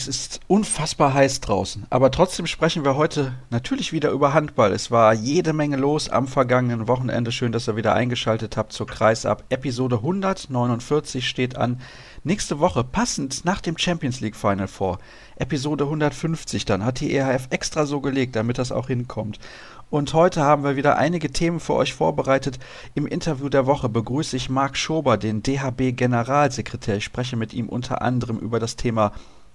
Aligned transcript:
Es 0.00 0.08
ist 0.08 0.40
unfassbar 0.46 1.12
heiß 1.12 1.40
draußen, 1.40 1.86
aber 1.90 2.10
trotzdem 2.10 2.46
sprechen 2.46 2.86
wir 2.86 2.96
heute 2.96 3.34
natürlich 3.50 3.92
wieder 3.92 4.12
über 4.12 4.32
Handball. 4.32 4.72
Es 4.72 4.90
war 4.90 5.12
jede 5.12 5.52
Menge 5.52 5.76
los 5.76 6.08
am 6.08 6.26
vergangenen 6.26 6.88
Wochenende. 6.88 7.30
Schön, 7.32 7.52
dass 7.52 7.68
ihr 7.68 7.76
wieder 7.76 7.92
eingeschaltet 7.92 8.56
habt 8.56 8.72
zur 8.72 8.86
Kreisab. 8.86 9.44
Episode 9.50 9.96
149 9.96 11.28
steht 11.28 11.58
an. 11.58 11.82
Nächste 12.24 12.60
Woche, 12.60 12.82
passend 12.82 13.44
nach 13.44 13.60
dem 13.60 13.76
Champions 13.76 14.20
League 14.20 14.36
Final 14.36 14.68
Four, 14.68 15.00
Episode 15.36 15.84
150 15.84 16.64
dann, 16.64 16.82
hat 16.86 17.00
die 17.00 17.14
EHF 17.14 17.48
extra 17.50 17.84
so 17.84 18.00
gelegt, 18.00 18.36
damit 18.36 18.56
das 18.56 18.72
auch 18.72 18.86
hinkommt. 18.86 19.38
Und 19.90 20.14
heute 20.14 20.40
haben 20.40 20.64
wir 20.64 20.76
wieder 20.76 20.96
einige 20.96 21.30
Themen 21.30 21.60
für 21.60 21.74
euch 21.74 21.92
vorbereitet. 21.92 22.58
Im 22.94 23.06
Interview 23.06 23.50
der 23.50 23.66
Woche 23.66 23.90
begrüße 23.90 24.34
ich 24.34 24.48
Marc 24.48 24.78
Schober, 24.78 25.18
den 25.18 25.42
DHB 25.42 25.94
Generalsekretär. 25.94 26.96
Ich 26.96 27.04
spreche 27.04 27.36
mit 27.36 27.52
ihm 27.52 27.68
unter 27.68 28.00
anderem 28.00 28.38
über 28.38 28.60
das 28.60 28.76
Thema 28.76 29.12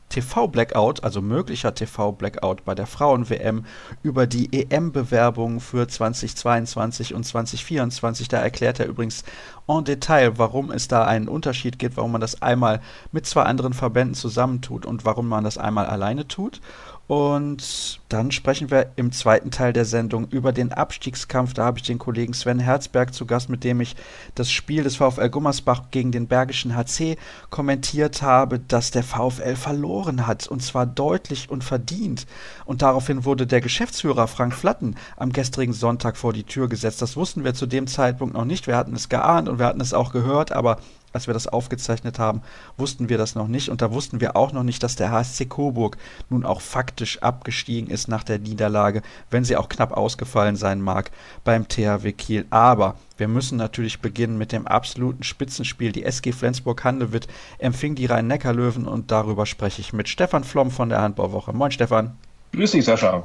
TV-Blackout, 0.10 1.04
also 1.04 1.22
möglicher 1.22 1.74
TV-Blackout 1.74 2.64
bei 2.64 2.76
der 2.76 2.88
Frauen-WM, 2.88 3.66
über 4.04 4.28
die 4.28 4.50
EM-Bewerbungen 4.54 5.60
für 5.60 5.88
2022 5.88 7.14
und 7.14 7.24
2024. 7.26 8.28
Da 8.28 8.38
erklärt 8.38 8.80
er 8.80 8.88
übrigens 8.88 9.24
en 9.68 9.84
Detail, 9.84 10.38
warum 10.38 10.72
es 10.72 10.88
da 10.88 11.06
einen 11.06 11.28
Unterschied 11.28 11.80
gibt, 11.80 11.98
warum 11.98 12.12
man 12.12 12.22
das 12.22 12.42
einmal 12.42 12.82
mit 13.12 13.26
zwei 13.26 13.44
anderen 13.44 13.74
Verbänden 13.74 14.16
zusammentut 14.16 14.86
und 14.86 15.06
warum 15.06 15.28
man 15.28 15.44
das 15.44 15.58
einmal 15.58 15.88
alleine 15.88 16.28
tut. 16.28 16.62
Und 17.08 18.00
dann 18.10 18.32
sprechen 18.32 18.72
wir 18.72 18.92
im 18.96 19.12
zweiten 19.12 19.52
Teil 19.52 19.74
der 19.74 19.86
Sendung 19.86 20.28
über 20.30 20.52
den 20.52 20.72
Abstiegskampf. 20.72 21.54
Da 21.54 21.66
habe 21.66 21.78
ich 21.78 21.86
den 21.86 22.00
Kollegen 22.00 22.34
Sven 22.34 22.58
Herzberg 22.58 23.14
zu 23.14 23.28
Gast, 23.28 23.48
mit 23.48 23.64
dem 23.64 23.80
ich 23.80 23.96
das 24.34 24.50
Spiel 24.50 24.82
des 24.82 24.96
VfL 24.96 25.30
Gummersbach 25.30 25.84
gegen 25.92 26.12
den 26.12 26.28
Bergischen 26.28 26.76
HC 26.76 27.18
kommentiert 27.52 28.24
habe, 28.24 28.58
dass 28.58 28.90
der 28.90 29.04
VfL 29.04 29.56
verloren 29.56 30.26
hat 30.26 30.48
und 30.48 30.64
zwar 30.64 30.88
deutlich 30.88 31.52
und 31.52 31.64
verdient. 31.64 32.26
Und 32.66 32.82
daraufhin 32.82 33.24
wurde 33.24 33.46
der 33.46 33.62
Geschäftsführer 33.62 34.28
Frank 34.28 34.56
Flatten 34.56 34.96
am 35.16 35.32
gestrigen 35.32 35.74
Sonntag 35.74 36.18
vor 36.18 36.34
die 36.34 36.44
Tür 36.44 36.68
gesetzt. 36.70 37.04
Das 37.04 37.16
wussten 37.16 37.44
wir 37.44 37.54
zu 37.54 37.68
dem 37.68 37.86
Zeitpunkt 37.86 38.34
noch 38.34 38.46
nicht. 38.46 38.66
Wir 38.66 38.78
hatten 38.78 38.96
es 38.96 39.10
geahnt 39.10 39.48
und 39.48 39.60
wir 39.60 39.68
hatten 39.68 39.82
es 39.82 39.94
auch 39.94 40.12
gehört, 40.12 40.52
aber 40.52 40.80
als 41.16 41.28
wir 41.28 41.34
das 41.34 41.48
aufgezeichnet 41.48 42.20
haben, 42.20 42.42
wussten 42.78 43.10
wir 43.10 43.18
das 43.18 43.34
noch 43.34 43.48
nicht. 43.48 43.70
Und 43.70 43.82
da 43.82 43.92
wussten 43.92 44.22
wir 44.22 44.36
auch 44.36 44.52
noch 44.52 44.64
nicht, 44.64 44.84
dass 44.84 44.96
der 44.96 45.12
HSC 45.12 45.46
Coburg 45.46 45.98
nun 46.30 46.46
auch 46.46 46.62
faktisch 46.62 47.24
abgestiegen 47.24 47.90
ist 47.90 48.08
nach 48.08 48.24
der 48.24 48.40
Niederlage, 48.40 49.02
wenn 49.32 49.44
sie 49.44 49.58
auch 49.58 49.70
knapp 49.70 49.92
ausgefallen 49.92 50.56
sein 50.56 50.82
mag 50.82 51.12
beim 51.44 51.68
THW 51.68 52.12
Kiel. 52.12 52.46
Aber 52.50 52.96
wir 53.18 53.28
müssen 53.28 53.58
natürlich 53.58 54.02
beginnen 54.02 54.38
mit 54.38 54.52
dem 54.52 54.68
absoluten 54.68 55.24
Spitzenspiel. 55.24 55.92
Die 55.92 56.04
SG 56.04 56.34
Flensburg-Handewitt 56.34 57.28
empfing 57.58 57.96
die 57.96 58.06
Rhein-Neckar-Löwen 58.06 58.88
und 58.88 59.10
darüber 59.10 59.46
spreche 59.46 59.82
ich 59.82 59.94
mit 59.94 60.10
Stefan 60.10 60.44
Flom 60.44 60.70
von 60.70 60.90
der 60.90 61.02
Handbauwoche. 61.02 61.54
Moin 61.54 61.72
Stefan. 61.72 62.16
Grüß 62.52 62.72
dich, 62.72 62.86
Sascha. 62.86 63.24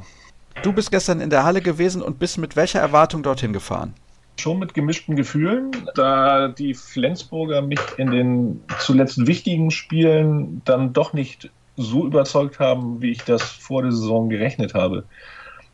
Du 0.63 0.73
bist 0.73 0.91
gestern 0.91 1.21
in 1.21 1.31
der 1.31 1.45
Halle 1.45 1.61
gewesen 1.61 2.03
und 2.03 2.19
bist 2.19 2.39
mit 2.39 2.55
welcher 2.55 2.81
Erwartung 2.81 3.23
dorthin 3.23 3.53
gefahren? 3.53 3.95
Schon 4.39 4.59
mit 4.59 4.75
gemischten 4.75 5.17
Gefühlen, 5.17 5.70
da 5.95 6.48
die 6.48 6.75
Flensburger 6.75 7.62
mich 7.62 7.81
in 7.97 8.11
den 8.11 8.61
zuletzt 8.78 9.27
wichtigen 9.27 9.70
Spielen 9.70 10.62
dann 10.64 10.92
doch 10.92 11.12
nicht 11.12 11.50
so 11.77 12.06
überzeugt 12.06 12.59
haben, 12.59 13.00
wie 13.03 13.11
ich 13.11 13.22
das 13.25 13.42
vor 13.42 13.83
der 13.83 13.92
Saison 13.92 14.28
gerechnet 14.28 14.75
habe. 14.75 15.05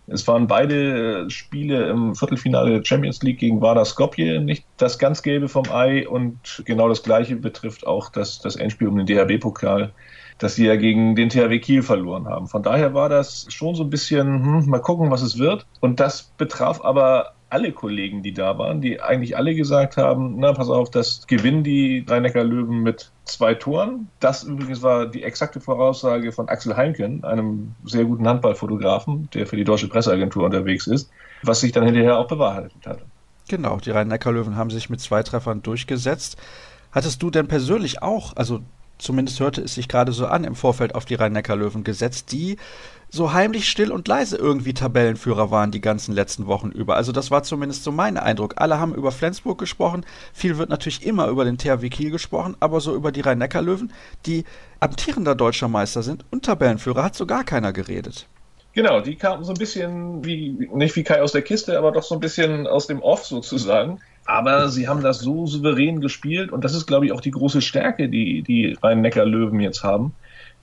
Es 0.08 0.26
waren 0.28 0.46
beide 0.46 1.28
Spiele 1.30 1.88
im 1.88 2.14
Viertelfinale 2.14 2.70
der 2.76 2.84
Champions 2.84 3.22
League 3.22 3.40
gegen 3.40 3.60
Vardar 3.60 3.84
Skopje 3.84 4.40
nicht 4.40 4.64
das 4.76 4.98
ganz 4.98 5.22
Gelbe 5.22 5.48
vom 5.48 5.64
Ei 5.70 6.08
und 6.08 6.62
genau 6.64 6.88
das 6.88 7.02
Gleiche 7.02 7.34
betrifft 7.34 7.86
auch 7.86 8.10
das, 8.10 8.40
das 8.40 8.54
Endspiel 8.54 8.86
um 8.86 8.96
den 8.96 9.06
DHB-Pokal, 9.06 9.92
das 10.38 10.54
sie 10.54 10.66
ja 10.66 10.76
gegen 10.76 11.16
den 11.16 11.28
THW 11.28 11.58
Kiel 11.58 11.82
verloren 11.82 12.28
haben. 12.28 12.46
Von 12.46 12.62
daher 12.62 12.94
war 12.94 13.08
das 13.08 13.46
schon 13.48 13.74
so 13.74 13.82
ein 13.82 13.90
bisschen, 13.90 14.44
hm, 14.44 14.70
mal 14.70 14.80
gucken, 14.80 15.10
was 15.10 15.22
es 15.22 15.38
wird. 15.38 15.66
Und 15.80 15.98
das 15.98 16.22
betraf 16.36 16.80
aber 16.84 17.32
alle 17.48 17.72
Kollegen, 17.72 18.22
die 18.22 18.32
da 18.32 18.58
waren, 18.58 18.80
die 18.80 19.00
eigentlich 19.00 19.36
alle 19.36 19.54
gesagt 19.54 19.96
haben, 19.96 20.36
na, 20.38 20.52
pass 20.52 20.68
auf, 20.68 20.90
das 20.90 21.26
gewinnen 21.26 21.62
die 21.62 22.04
Rhein-Neckar-Löwen 22.08 22.82
mit 22.82 23.10
zwei 23.24 23.54
Toren. 23.54 24.08
Das 24.20 24.42
übrigens 24.42 24.82
war 24.82 25.06
die 25.06 25.22
exakte 25.22 25.60
Voraussage 25.60 26.32
von 26.32 26.48
Axel 26.48 26.76
Heinken, 26.76 27.22
einem 27.24 27.74
sehr 27.84 28.04
guten 28.04 28.26
Handballfotografen, 28.26 29.28
der 29.32 29.46
für 29.46 29.56
die 29.56 29.64
Deutsche 29.64 29.88
Presseagentur 29.88 30.44
unterwegs 30.44 30.86
ist, 30.86 31.10
was 31.42 31.60
sich 31.60 31.72
dann 31.72 31.84
hinterher 31.84 32.18
auch 32.18 32.26
bewahrheitet 32.26 32.84
hat. 32.86 32.98
Genau, 33.48 33.78
die 33.78 33.90
Rhein-Neckar-Löwen 33.90 34.56
haben 34.56 34.70
sich 34.70 34.90
mit 34.90 35.00
zwei 35.00 35.22
Treffern 35.22 35.62
durchgesetzt. 35.62 36.36
Hattest 36.90 37.22
du 37.22 37.30
denn 37.30 37.46
persönlich 37.46 38.02
auch, 38.02 38.34
also 38.34 38.60
zumindest 38.98 39.38
hörte 39.38 39.60
es 39.60 39.74
sich 39.74 39.88
gerade 39.88 40.12
so 40.12 40.26
an, 40.26 40.44
im 40.44 40.56
Vorfeld 40.56 40.94
auf 40.94 41.04
die 41.04 41.14
Rhein-Neckar-Löwen 41.14 41.84
gesetzt, 41.84 42.32
die 42.32 42.56
so 43.08 43.32
heimlich 43.32 43.68
still 43.68 43.92
und 43.92 44.08
leise 44.08 44.36
irgendwie 44.36 44.74
Tabellenführer 44.74 45.50
waren 45.50 45.70
die 45.70 45.80
ganzen 45.80 46.14
letzten 46.14 46.46
Wochen 46.46 46.70
über. 46.70 46.96
Also 46.96 47.12
das 47.12 47.30
war 47.30 47.42
zumindest 47.42 47.84
so 47.84 47.92
mein 47.92 48.16
Eindruck. 48.16 48.54
Alle 48.56 48.80
haben 48.80 48.94
über 48.94 49.12
Flensburg 49.12 49.58
gesprochen, 49.58 50.04
viel 50.32 50.58
wird 50.58 50.70
natürlich 50.70 51.06
immer 51.06 51.28
über 51.28 51.44
den 51.44 51.58
THW 51.58 51.88
Kiel 51.88 52.10
gesprochen, 52.10 52.56
aber 52.60 52.80
so 52.80 52.94
über 52.94 53.12
die 53.12 53.20
Rhein-Neckar-Löwen, 53.20 53.92
die 54.26 54.44
amtierender 54.80 55.34
deutscher 55.34 55.68
Meister 55.68 56.02
sind 56.02 56.24
und 56.30 56.44
Tabellenführer, 56.44 57.04
hat 57.04 57.14
so 57.14 57.26
gar 57.26 57.44
keiner 57.44 57.72
geredet. 57.72 58.26
Genau, 58.74 59.00
die 59.00 59.16
kamen 59.16 59.42
so 59.42 59.52
ein 59.52 59.58
bisschen 59.58 60.22
wie, 60.24 60.68
nicht 60.74 60.94
wie 60.96 61.02
Kai 61.02 61.22
aus 61.22 61.32
der 61.32 61.40
Kiste, 61.40 61.78
aber 61.78 61.92
doch 61.92 62.02
so 62.02 62.14
ein 62.14 62.20
bisschen 62.20 62.66
aus 62.66 62.86
dem 62.86 63.00
Off 63.00 63.24
sozusagen. 63.24 64.00
Aber 64.26 64.68
sie 64.68 64.86
haben 64.86 65.02
das 65.02 65.20
so 65.20 65.46
souverän 65.46 66.00
gespielt 66.00 66.52
und 66.52 66.62
das 66.62 66.74
ist, 66.74 66.86
glaube 66.86 67.06
ich, 67.06 67.12
auch 67.12 67.20
die 67.20 67.30
große 67.30 67.62
Stärke, 67.62 68.08
die 68.08 68.42
die 68.42 68.76
Rhein-Neckar-Löwen 68.82 69.60
jetzt 69.60 69.82
haben 69.82 70.14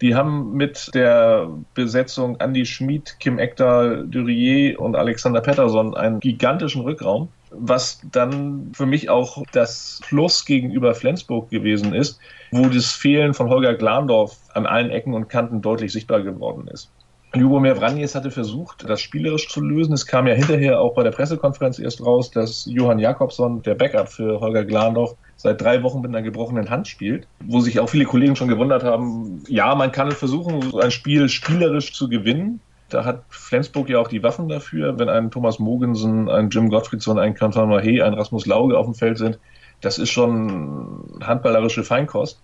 die 0.03 0.15
haben 0.15 0.51
mit 0.51 0.93
der 0.93 1.47
Besetzung 1.75 2.35
Andy 2.41 2.65
Schmid, 2.65 3.15
Kim 3.21 3.39
Ekdal, 3.39 4.05
Durier 4.05 4.77
und 4.77 4.97
Alexander 4.97 5.39
Pettersson 5.39 5.95
einen 5.95 6.19
gigantischen 6.19 6.81
Rückraum, 6.81 7.29
was 7.51 8.01
dann 8.11 8.71
für 8.73 8.85
mich 8.85 9.09
auch 9.09 9.41
das 9.53 10.01
Plus 10.03 10.43
gegenüber 10.43 10.93
Flensburg 10.93 11.49
gewesen 11.49 11.93
ist, 11.93 12.19
wo 12.51 12.67
das 12.67 12.87
Fehlen 12.91 13.33
von 13.33 13.47
Holger 13.47 13.75
Glandorf 13.75 14.37
an 14.53 14.65
allen 14.65 14.89
Ecken 14.89 15.13
und 15.13 15.29
Kanten 15.29 15.61
deutlich 15.61 15.93
sichtbar 15.93 16.21
geworden 16.21 16.67
ist. 16.67 16.91
Ljubomir 17.33 17.77
Vranjes 17.77 18.13
hatte 18.13 18.29
versucht, 18.29 18.87
das 18.87 18.99
spielerisch 18.99 19.47
zu 19.47 19.61
lösen. 19.61 19.93
Es 19.93 20.05
kam 20.05 20.27
ja 20.27 20.33
hinterher 20.33 20.81
auch 20.81 20.95
bei 20.95 21.03
der 21.03 21.11
Pressekonferenz 21.11 21.79
erst 21.79 22.05
raus, 22.05 22.29
dass 22.29 22.65
Johann 22.65 22.99
Jakobsson, 22.99 23.61
der 23.61 23.75
Backup 23.75 24.09
für 24.09 24.41
Holger 24.41 24.65
Glandorf, 24.65 25.15
seit 25.35 25.61
drei 25.61 25.83
Wochen 25.83 26.01
mit 26.01 26.09
einer 26.09 26.21
gebrochenen 26.21 26.69
Hand 26.69 26.87
spielt, 26.87 27.27
wo 27.43 27.59
sich 27.59 27.79
auch 27.79 27.89
viele 27.89 28.05
Kollegen 28.05 28.35
schon 28.35 28.47
gewundert 28.47 28.83
haben, 28.83 29.43
ja, 29.47 29.75
man 29.75 29.91
kann 29.91 30.11
versuchen, 30.11 30.73
ein 30.79 30.91
Spiel 30.91 31.29
spielerisch 31.29 31.93
zu 31.93 32.07
gewinnen. 32.07 32.59
Da 32.89 33.05
hat 33.05 33.23
Flensburg 33.29 33.89
ja 33.89 33.99
auch 33.99 34.07
die 34.07 34.23
Waffen 34.23 34.47
dafür, 34.47 34.99
wenn 34.99 35.09
ein 35.09 35.31
Thomas 35.31 35.59
Mogensen, 35.59 36.29
ein 36.29 36.49
Jim 36.49 36.69
Gottfriedson, 36.69 37.17
ein 37.17 37.33
Quentin 37.33 37.63
Mahé, 37.63 38.03
ein 38.03 38.13
Rasmus 38.13 38.45
Lauge 38.45 38.77
auf 38.77 38.85
dem 38.85 38.93
Feld 38.93 39.17
sind. 39.17 39.39
Das 39.81 39.97
ist 39.97 40.11
schon 40.11 41.03
handballerische 41.21 41.83
Feinkost. 41.83 42.39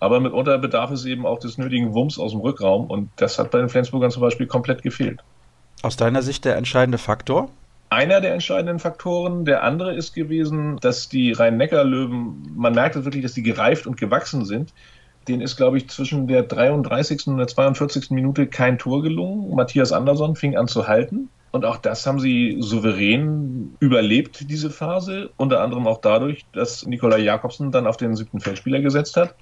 Aber 0.00 0.18
mitunter 0.18 0.58
bedarf 0.58 0.90
es 0.90 1.04
eben 1.04 1.26
auch 1.26 1.38
des 1.38 1.58
nötigen 1.58 1.94
Wumms 1.94 2.18
aus 2.18 2.32
dem 2.32 2.40
Rückraum 2.40 2.90
und 2.90 3.10
das 3.16 3.38
hat 3.38 3.52
bei 3.52 3.58
den 3.58 3.68
Flensburgern 3.68 4.10
zum 4.10 4.22
Beispiel 4.22 4.48
komplett 4.48 4.82
gefehlt. 4.82 5.20
Aus 5.82 5.96
deiner 5.96 6.22
Sicht 6.22 6.44
der 6.44 6.56
entscheidende 6.56 6.98
Faktor? 6.98 7.50
Einer 7.92 8.22
der 8.22 8.32
entscheidenden 8.32 8.78
Faktoren. 8.78 9.44
Der 9.44 9.62
andere 9.62 9.94
ist 9.94 10.14
gewesen, 10.14 10.78
dass 10.80 11.10
die 11.10 11.32
Rhein-Neckar-Löwen, 11.32 12.54
man 12.56 12.74
merkt 12.74 12.94
wirklich, 12.94 13.22
dass 13.22 13.34
die 13.34 13.42
gereift 13.42 13.86
und 13.86 13.98
gewachsen 13.98 14.46
sind. 14.46 14.72
Den 15.28 15.42
ist, 15.42 15.58
glaube 15.58 15.76
ich, 15.76 15.90
zwischen 15.90 16.26
der 16.26 16.42
33. 16.42 17.26
und 17.26 17.36
der 17.36 17.48
42. 17.48 18.10
Minute 18.10 18.46
kein 18.46 18.78
Tor 18.78 19.02
gelungen. 19.02 19.54
Matthias 19.54 19.92
Andersson 19.92 20.36
fing 20.36 20.56
an 20.56 20.68
zu 20.68 20.88
halten. 20.88 21.28
Und 21.50 21.66
auch 21.66 21.76
das 21.76 22.06
haben 22.06 22.18
sie 22.18 22.56
souverän 22.60 23.76
überlebt, 23.78 24.48
diese 24.48 24.70
Phase. 24.70 25.28
Unter 25.36 25.60
anderem 25.60 25.86
auch 25.86 26.00
dadurch, 26.00 26.46
dass 26.54 26.86
Nikolai 26.86 27.18
Jakobsen 27.18 27.72
dann 27.72 27.86
auf 27.86 27.98
den 27.98 28.16
siebten 28.16 28.40
Feldspieler 28.40 28.80
gesetzt 28.80 29.18
hat. 29.18 29.34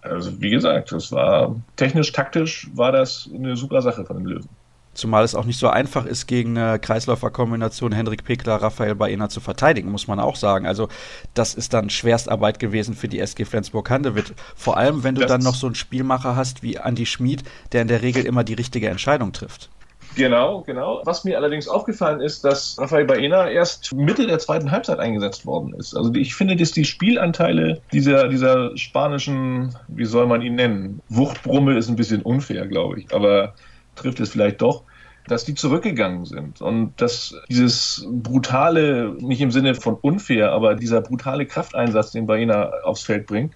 Also 0.00 0.40
wie 0.40 0.48
gesagt, 0.48 0.90
das 0.90 1.12
war 1.12 1.54
technisch, 1.76 2.12
taktisch 2.12 2.70
war 2.72 2.92
das 2.92 3.28
eine 3.34 3.56
super 3.56 3.82
Sache 3.82 4.06
von 4.06 4.16
den 4.16 4.26
Löwen. 4.26 4.48
Zumal 4.94 5.24
es 5.24 5.34
auch 5.34 5.44
nicht 5.44 5.58
so 5.58 5.68
einfach 5.68 6.06
ist, 6.06 6.26
gegen 6.26 6.56
eine 6.56 6.78
Kreisläuferkombination 6.78 7.92
Hendrik 7.92 8.24
Pekler, 8.24 8.56
Raphael 8.56 8.94
Baena 8.94 9.28
zu 9.28 9.40
verteidigen, 9.40 9.90
muss 9.90 10.06
man 10.06 10.20
auch 10.20 10.36
sagen. 10.36 10.66
Also, 10.66 10.88
das 11.34 11.54
ist 11.54 11.74
dann 11.74 11.90
Schwerstarbeit 11.90 12.58
gewesen 12.58 12.94
für 12.94 13.08
die 13.08 13.18
SG 13.18 13.44
Flensburg-Handewitt. 13.44 14.34
Vor 14.56 14.76
allem, 14.76 15.04
wenn 15.04 15.14
du 15.14 15.22
das 15.22 15.30
dann 15.30 15.42
noch 15.42 15.54
so 15.54 15.66
einen 15.66 15.74
Spielmacher 15.74 16.36
hast 16.36 16.62
wie 16.62 16.76
Andy 16.76 17.06
Schmid, 17.06 17.42
der 17.72 17.82
in 17.82 17.88
der 17.88 18.02
Regel 18.02 18.24
immer 18.24 18.44
die 18.44 18.54
richtige 18.54 18.88
Entscheidung 18.88 19.32
trifft. 19.32 19.70
Genau, 20.16 20.60
genau. 20.60 21.00
Was 21.04 21.24
mir 21.24 21.36
allerdings 21.36 21.66
aufgefallen 21.66 22.20
ist, 22.20 22.44
dass 22.44 22.78
Rafael 22.78 23.04
Baena 23.04 23.50
erst 23.50 23.92
Mitte 23.92 24.26
der 24.26 24.38
zweiten 24.38 24.70
Halbzeit 24.70 24.98
eingesetzt 24.98 25.44
worden 25.44 25.74
ist. 25.74 25.96
Also 25.96 26.14
ich 26.14 26.34
finde, 26.34 26.56
dass 26.56 26.72
die 26.72 26.84
Spielanteile 26.84 27.80
dieser, 27.92 28.28
dieser 28.28 28.76
spanischen, 28.76 29.74
wie 29.88 30.04
soll 30.04 30.26
man 30.26 30.42
ihn 30.42 30.54
nennen? 30.54 31.00
Wuchtbrumme 31.08 31.76
ist 31.76 31.88
ein 31.88 31.96
bisschen 31.96 32.22
unfair, 32.22 32.66
glaube 32.66 33.00
ich, 33.00 33.14
aber 33.14 33.54
trifft 33.94 34.20
es 34.20 34.30
vielleicht 34.30 34.62
doch 34.62 34.84
dass 35.26 35.44
die 35.44 35.54
zurückgegangen 35.54 36.24
sind 36.26 36.60
und 36.60 36.92
dass 37.00 37.34
dieses 37.48 38.06
brutale, 38.10 39.16
nicht 39.20 39.40
im 39.40 39.50
Sinne 39.50 39.74
von 39.74 39.94
unfair, 39.94 40.52
aber 40.52 40.74
dieser 40.74 41.00
brutale 41.00 41.46
Krafteinsatz, 41.46 42.12
den 42.12 42.26
Baena 42.26 42.70
aufs 42.84 43.02
Feld 43.02 43.26
bringt, 43.26 43.54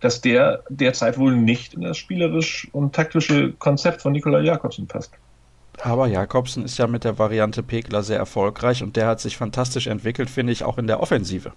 dass 0.00 0.22
der 0.22 0.62
derzeit 0.70 1.18
wohl 1.18 1.36
nicht 1.36 1.74
in 1.74 1.82
das 1.82 1.98
spielerisch 1.98 2.68
und 2.72 2.94
taktische 2.94 3.52
Konzept 3.52 4.00
von 4.00 4.12
Nikola 4.12 4.40
Jakobsen 4.40 4.86
passt. 4.86 5.12
Aber 5.82 6.06
Jakobsen 6.06 6.64
ist 6.64 6.78
ja 6.78 6.86
mit 6.86 7.04
der 7.04 7.18
Variante 7.18 7.62
Pekler 7.62 8.02
sehr 8.02 8.18
erfolgreich 8.18 8.82
und 8.82 8.96
der 8.96 9.06
hat 9.06 9.20
sich 9.20 9.36
fantastisch 9.36 9.86
entwickelt, 9.86 10.30
finde 10.30 10.52
ich, 10.52 10.64
auch 10.64 10.78
in 10.78 10.86
der 10.86 11.00
Offensive. 11.00 11.52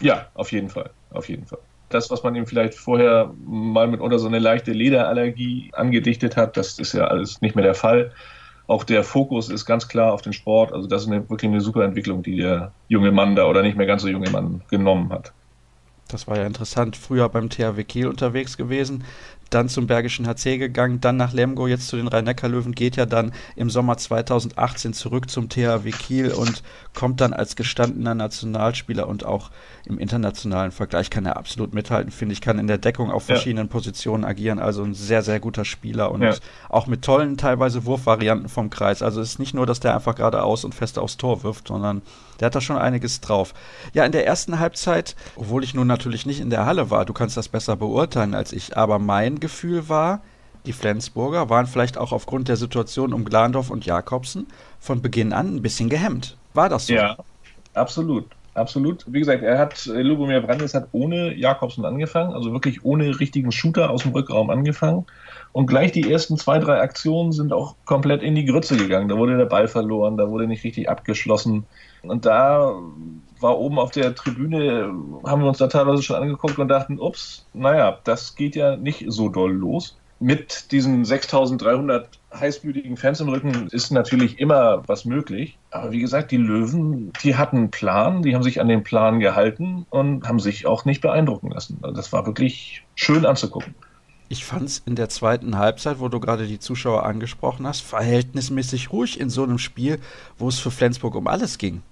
Ja, 0.00 0.28
auf 0.34 0.52
jeden 0.52 0.70
Fall, 0.70 0.90
auf 1.10 1.28
jeden 1.28 1.46
Fall. 1.46 1.58
Das, 1.90 2.10
was 2.10 2.22
man 2.22 2.34
ihm 2.34 2.46
vielleicht 2.46 2.74
vorher 2.74 3.32
mal 3.44 3.88
mitunter 3.88 4.18
so 4.18 4.28
eine 4.28 4.38
leichte 4.38 4.72
Lederallergie 4.72 5.70
angedichtet 5.74 6.36
hat, 6.36 6.56
das 6.56 6.78
ist 6.78 6.94
ja 6.94 7.04
alles 7.04 7.40
nicht 7.42 7.56
mehr 7.56 7.64
der 7.64 7.74
Fall. 7.74 8.12
Auch 8.66 8.84
der 8.84 9.02
Fokus 9.02 9.48
ist 9.50 9.66
ganz 9.66 9.88
klar 9.88 10.12
auf 10.12 10.22
den 10.22 10.32
Sport. 10.32 10.72
Also 10.72 10.86
das 10.86 11.02
ist 11.02 11.08
eine, 11.08 11.28
wirklich 11.28 11.50
eine 11.50 11.60
super 11.60 11.84
Entwicklung, 11.84 12.22
die 12.22 12.36
der 12.36 12.72
junge 12.88 13.10
Mann 13.10 13.34
da 13.34 13.46
oder 13.46 13.62
nicht 13.62 13.76
mehr 13.76 13.86
ganz 13.86 14.02
so 14.02 14.08
junge 14.08 14.30
Mann 14.30 14.62
genommen 14.70 15.10
hat. 15.12 15.32
Das 16.06 16.26
war 16.26 16.36
ja 16.36 16.46
interessant. 16.46 16.96
Früher 16.96 17.28
beim 17.28 17.50
THW 17.50 17.84
Kiel 17.84 18.06
unterwegs 18.06 18.56
gewesen, 18.56 19.04
dann 19.50 19.68
zum 19.68 19.86
Bergischen 19.86 20.26
HC 20.26 20.58
gegangen, 20.58 21.00
dann 21.00 21.16
nach 21.16 21.32
Lemgo, 21.32 21.66
jetzt 21.66 21.88
zu 21.88 21.96
den 21.96 22.08
Rhein-Neckar-Löwen, 22.08 22.72
geht 22.72 22.96
ja 22.96 23.06
dann 23.06 23.32
im 23.56 23.68
Sommer 23.68 23.96
2018 23.96 24.92
zurück 24.92 25.28
zum 25.28 25.48
THW 25.48 25.90
Kiel 25.90 26.32
und 26.32 26.62
kommt 26.94 27.20
dann 27.20 27.32
als 27.32 27.56
gestandener 27.56 28.14
Nationalspieler 28.14 29.08
und 29.08 29.24
auch 29.24 29.50
im 29.86 29.98
internationalen 29.98 30.70
Vergleich 30.70 31.10
kann 31.10 31.26
er 31.26 31.36
absolut 31.36 31.74
mithalten, 31.74 32.12
finde 32.12 32.32
ich, 32.32 32.40
kann 32.40 32.58
in 32.58 32.66
der 32.66 32.78
Deckung 32.78 33.10
auf 33.10 33.24
verschiedenen 33.24 33.66
ja. 33.66 33.72
Positionen 33.72 34.24
agieren, 34.24 34.58
also 34.58 34.82
ein 34.82 34.94
sehr, 34.94 35.22
sehr 35.22 35.40
guter 35.40 35.64
Spieler 35.64 36.12
und 36.12 36.22
ja. 36.22 36.34
auch 36.68 36.86
mit 36.86 37.02
tollen 37.02 37.36
teilweise 37.36 37.84
Wurfvarianten 37.84 38.48
vom 38.48 38.70
Kreis. 38.70 39.02
Also 39.02 39.20
es 39.20 39.32
ist 39.32 39.38
nicht 39.38 39.54
nur, 39.54 39.66
dass 39.66 39.80
der 39.80 39.94
einfach 39.94 40.14
geradeaus 40.14 40.64
und 40.64 40.74
fest 40.74 40.98
aufs 40.98 41.16
Tor 41.16 41.42
wirft, 41.42 41.68
sondern 41.68 42.02
der 42.40 42.46
hat 42.46 42.54
da 42.54 42.60
schon 42.60 42.78
einiges 42.78 43.20
drauf. 43.20 43.54
Ja, 43.92 44.04
in 44.04 44.12
der 44.12 44.26
ersten 44.26 44.58
Halbzeit, 44.58 45.14
obwohl 45.36 45.62
ich 45.62 45.74
nun 45.74 45.86
natürlich 45.86 46.26
nicht 46.26 46.40
in 46.40 46.50
der 46.50 46.66
Halle 46.66 46.90
war, 46.90 47.04
du 47.04 47.12
kannst 47.12 47.36
das 47.36 47.48
besser 47.48 47.76
beurteilen 47.76 48.34
als 48.34 48.52
ich, 48.52 48.76
aber 48.76 48.98
mein 48.98 49.40
Gefühl 49.40 49.88
war, 49.88 50.22
die 50.66 50.72
Flensburger 50.72 51.48
waren 51.48 51.66
vielleicht 51.66 51.96
auch 51.96 52.12
aufgrund 52.12 52.48
der 52.48 52.56
Situation 52.56 53.14
um 53.14 53.24
Glandorf 53.24 53.70
und 53.70 53.86
Jakobsen 53.86 54.46
von 54.78 55.00
Beginn 55.00 55.32
an 55.32 55.56
ein 55.56 55.62
bisschen 55.62 55.88
gehemmt. 55.88 56.36
War 56.52 56.68
das 56.68 56.86
so? 56.86 56.94
Ja, 56.94 57.16
absolut. 57.74 58.26
Absolut. 58.52 59.04
Wie 59.06 59.20
gesagt, 59.20 59.44
er 59.44 59.58
hat, 59.58 59.86
Lubomir 59.86 60.40
Brandes 60.40 60.74
hat 60.74 60.88
ohne 60.90 61.34
Jakobsen 61.34 61.84
angefangen, 61.84 62.34
also 62.34 62.52
wirklich 62.52 62.84
ohne 62.84 63.20
richtigen 63.20 63.52
Shooter 63.52 63.90
aus 63.90 64.02
dem 64.02 64.12
Rückraum 64.12 64.50
angefangen. 64.50 65.06
Und 65.52 65.66
gleich 65.66 65.92
die 65.92 66.10
ersten 66.10 66.36
zwei, 66.36 66.58
drei 66.58 66.80
Aktionen 66.80 67.32
sind 67.32 67.52
auch 67.52 67.76
komplett 67.84 68.22
in 68.22 68.34
die 68.34 68.44
Grütze 68.44 68.76
gegangen. 68.76 69.08
Da 69.08 69.16
wurde 69.16 69.38
der 69.38 69.46
Ball 69.46 69.68
verloren, 69.68 70.16
da 70.16 70.28
wurde 70.28 70.48
nicht 70.48 70.64
richtig 70.64 70.88
abgeschlossen. 70.88 71.64
Und 72.02 72.26
da 72.26 72.74
war 73.40 73.58
oben 73.58 73.78
auf 73.78 73.90
der 73.90 74.14
Tribüne, 74.14 74.92
haben 75.24 75.42
wir 75.42 75.48
uns 75.48 75.58
da 75.58 75.66
teilweise 75.66 76.02
schon 76.02 76.16
angeguckt 76.16 76.58
und 76.58 76.68
dachten, 76.68 76.98
ups, 76.98 77.46
naja, 77.52 77.98
das 78.04 78.36
geht 78.36 78.56
ja 78.56 78.76
nicht 78.76 79.04
so 79.08 79.28
doll 79.28 79.52
los. 79.52 79.96
Mit 80.22 80.70
diesen 80.70 81.06
6300 81.06 82.06
heißblütigen 82.34 82.98
Fans 82.98 83.20
im 83.20 83.30
Rücken 83.30 83.68
ist 83.70 83.90
natürlich 83.90 84.38
immer 84.38 84.82
was 84.86 85.06
möglich. 85.06 85.56
Aber 85.70 85.92
wie 85.92 86.00
gesagt, 86.00 86.30
die 86.30 86.36
Löwen, 86.36 87.10
die 87.24 87.36
hatten 87.36 87.56
einen 87.56 87.70
Plan, 87.70 88.22
die 88.22 88.34
haben 88.34 88.42
sich 88.42 88.60
an 88.60 88.68
den 88.68 88.82
Plan 88.82 89.20
gehalten 89.20 89.86
und 89.88 90.28
haben 90.28 90.38
sich 90.38 90.66
auch 90.66 90.84
nicht 90.84 91.00
beeindrucken 91.00 91.50
lassen. 91.50 91.78
Also 91.80 91.96
das 91.96 92.12
war 92.12 92.26
wirklich 92.26 92.84
schön 92.96 93.24
anzugucken. 93.24 93.74
Ich 94.32 94.44
fand 94.44 94.62
es 94.62 94.80
in 94.86 94.94
der 94.94 95.08
zweiten 95.08 95.58
Halbzeit, 95.58 95.98
wo 95.98 96.06
du 96.06 96.20
gerade 96.20 96.46
die 96.46 96.60
Zuschauer 96.60 97.04
angesprochen 97.04 97.66
hast, 97.66 97.80
verhältnismäßig 97.80 98.92
ruhig 98.92 99.18
in 99.18 99.28
so 99.28 99.42
einem 99.42 99.58
Spiel, 99.58 99.98
wo 100.38 100.46
es 100.46 100.60
für 100.60 100.70
Flensburg 100.70 101.16
um 101.16 101.26
alles 101.26 101.58
ging. 101.58 101.82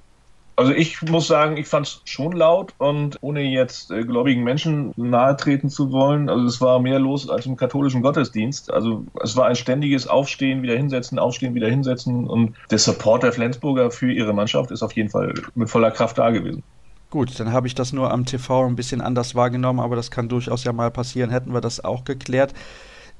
Also 0.54 0.72
ich 0.72 1.02
muss 1.02 1.26
sagen, 1.26 1.56
ich 1.56 1.66
fand 1.66 1.88
es 1.88 2.00
schon 2.04 2.30
laut 2.30 2.74
und 2.78 3.16
ohne 3.22 3.42
jetzt 3.42 3.90
äh, 3.90 4.04
gläubigen 4.04 4.44
Menschen 4.44 4.92
nahe 4.96 5.36
treten 5.36 5.68
zu 5.68 5.90
wollen, 5.90 6.28
also 6.28 6.44
es 6.44 6.60
war 6.60 6.78
mehr 6.78 7.00
los 7.00 7.28
als 7.28 7.46
im 7.46 7.56
katholischen 7.56 8.02
Gottesdienst. 8.02 8.72
Also 8.72 9.04
es 9.20 9.36
war 9.36 9.46
ein 9.46 9.56
ständiges 9.56 10.06
Aufstehen, 10.06 10.62
wieder 10.62 10.76
hinsetzen, 10.76 11.18
Aufstehen, 11.18 11.56
wieder 11.56 11.68
hinsetzen 11.68 12.28
und 12.28 12.54
der 12.70 12.78
Support 12.78 13.24
der 13.24 13.32
Flensburger 13.32 13.90
für 13.90 14.12
ihre 14.12 14.32
Mannschaft 14.32 14.70
ist 14.70 14.84
auf 14.84 14.92
jeden 14.92 15.10
Fall 15.10 15.34
mit 15.56 15.70
voller 15.70 15.90
Kraft 15.90 16.18
da 16.18 16.30
gewesen. 16.30 16.62
Gut, 17.10 17.40
dann 17.40 17.52
habe 17.52 17.66
ich 17.66 17.74
das 17.74 17.92
nur 17.92 18.10
am 18.10 18.26
TV 18.26 18.66
ein 18.66 18.76
bisschen 18.76 19.00
anders 19.00 19.34
wahrgenommen, 19.34 19.80
aber 19.80 19.96
das 19.96 20.10
kann 20.10 20.28
durchaus 20.28 20.64
ja 20.64 20.72
mal 20.72 20.90
passieren, 20.90 21.30
hätten 21.30 21.54
wir 21.54 21.62
das 21.62 21.82
auch 21.82 22.04
geklärt. 22.04 22.52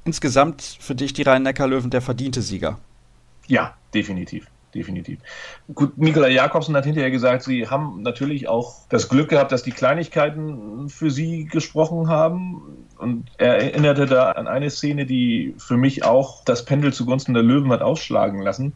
Insgesamt 0.05 0.63
für 0.81 0.95
dich 0.95 1.15
die 1.15 1.23
Rhein-Neckar-Löwen 1.23 1.91
der 1.91 2.03
verdiente 2.03 2.43
Sieger. 2.43 2.79
Ja, 3.47 3.75
definitiv 3.95 4.47
definitiv. 4.75 5.19
Gut, 5.75 5.99
Nikola 5.99 6.29
Jakobsen 6.29 6.77
hat 6.77 6.85
hinterher 6.85 7.11
gesagt, 7.11 7.43
sie 7.43 7.69
haben 7.69 8.03
natürlich 8.03 8.49
auch 8.49 8.87
das 8.89 9.09
Glück 9.09 9.29
gehabt, 9.29 9.53
dass 9.53 9.63
die 9.63 9.71
Kleinigkeiten 9.73 10.89
für 10.89 11.11
sie 11.11 11.45
gesprochen 11.47 12.09
haben. 12.09 12.87
Und 12.99 13.31
er 13.39 13.59
erinnerte 13.59 14.07
da 14.07 14.33
an 14.33 14.47
eine 14.47 14.71
Szene, 14.71 15.07
die 15.07 15.55
für 15.59 15.77
mich 15.77 16.05
auch 16.05 16.45
das 16.45 16.65
Pendel 16.65 16.93
zugunsten 16.93 17.35
der 17.35 17.43
Löwen 17.43 17.71
hat 17.71 17.83
ausschlagen 17.83 18.41
lassen, 18.41 18.75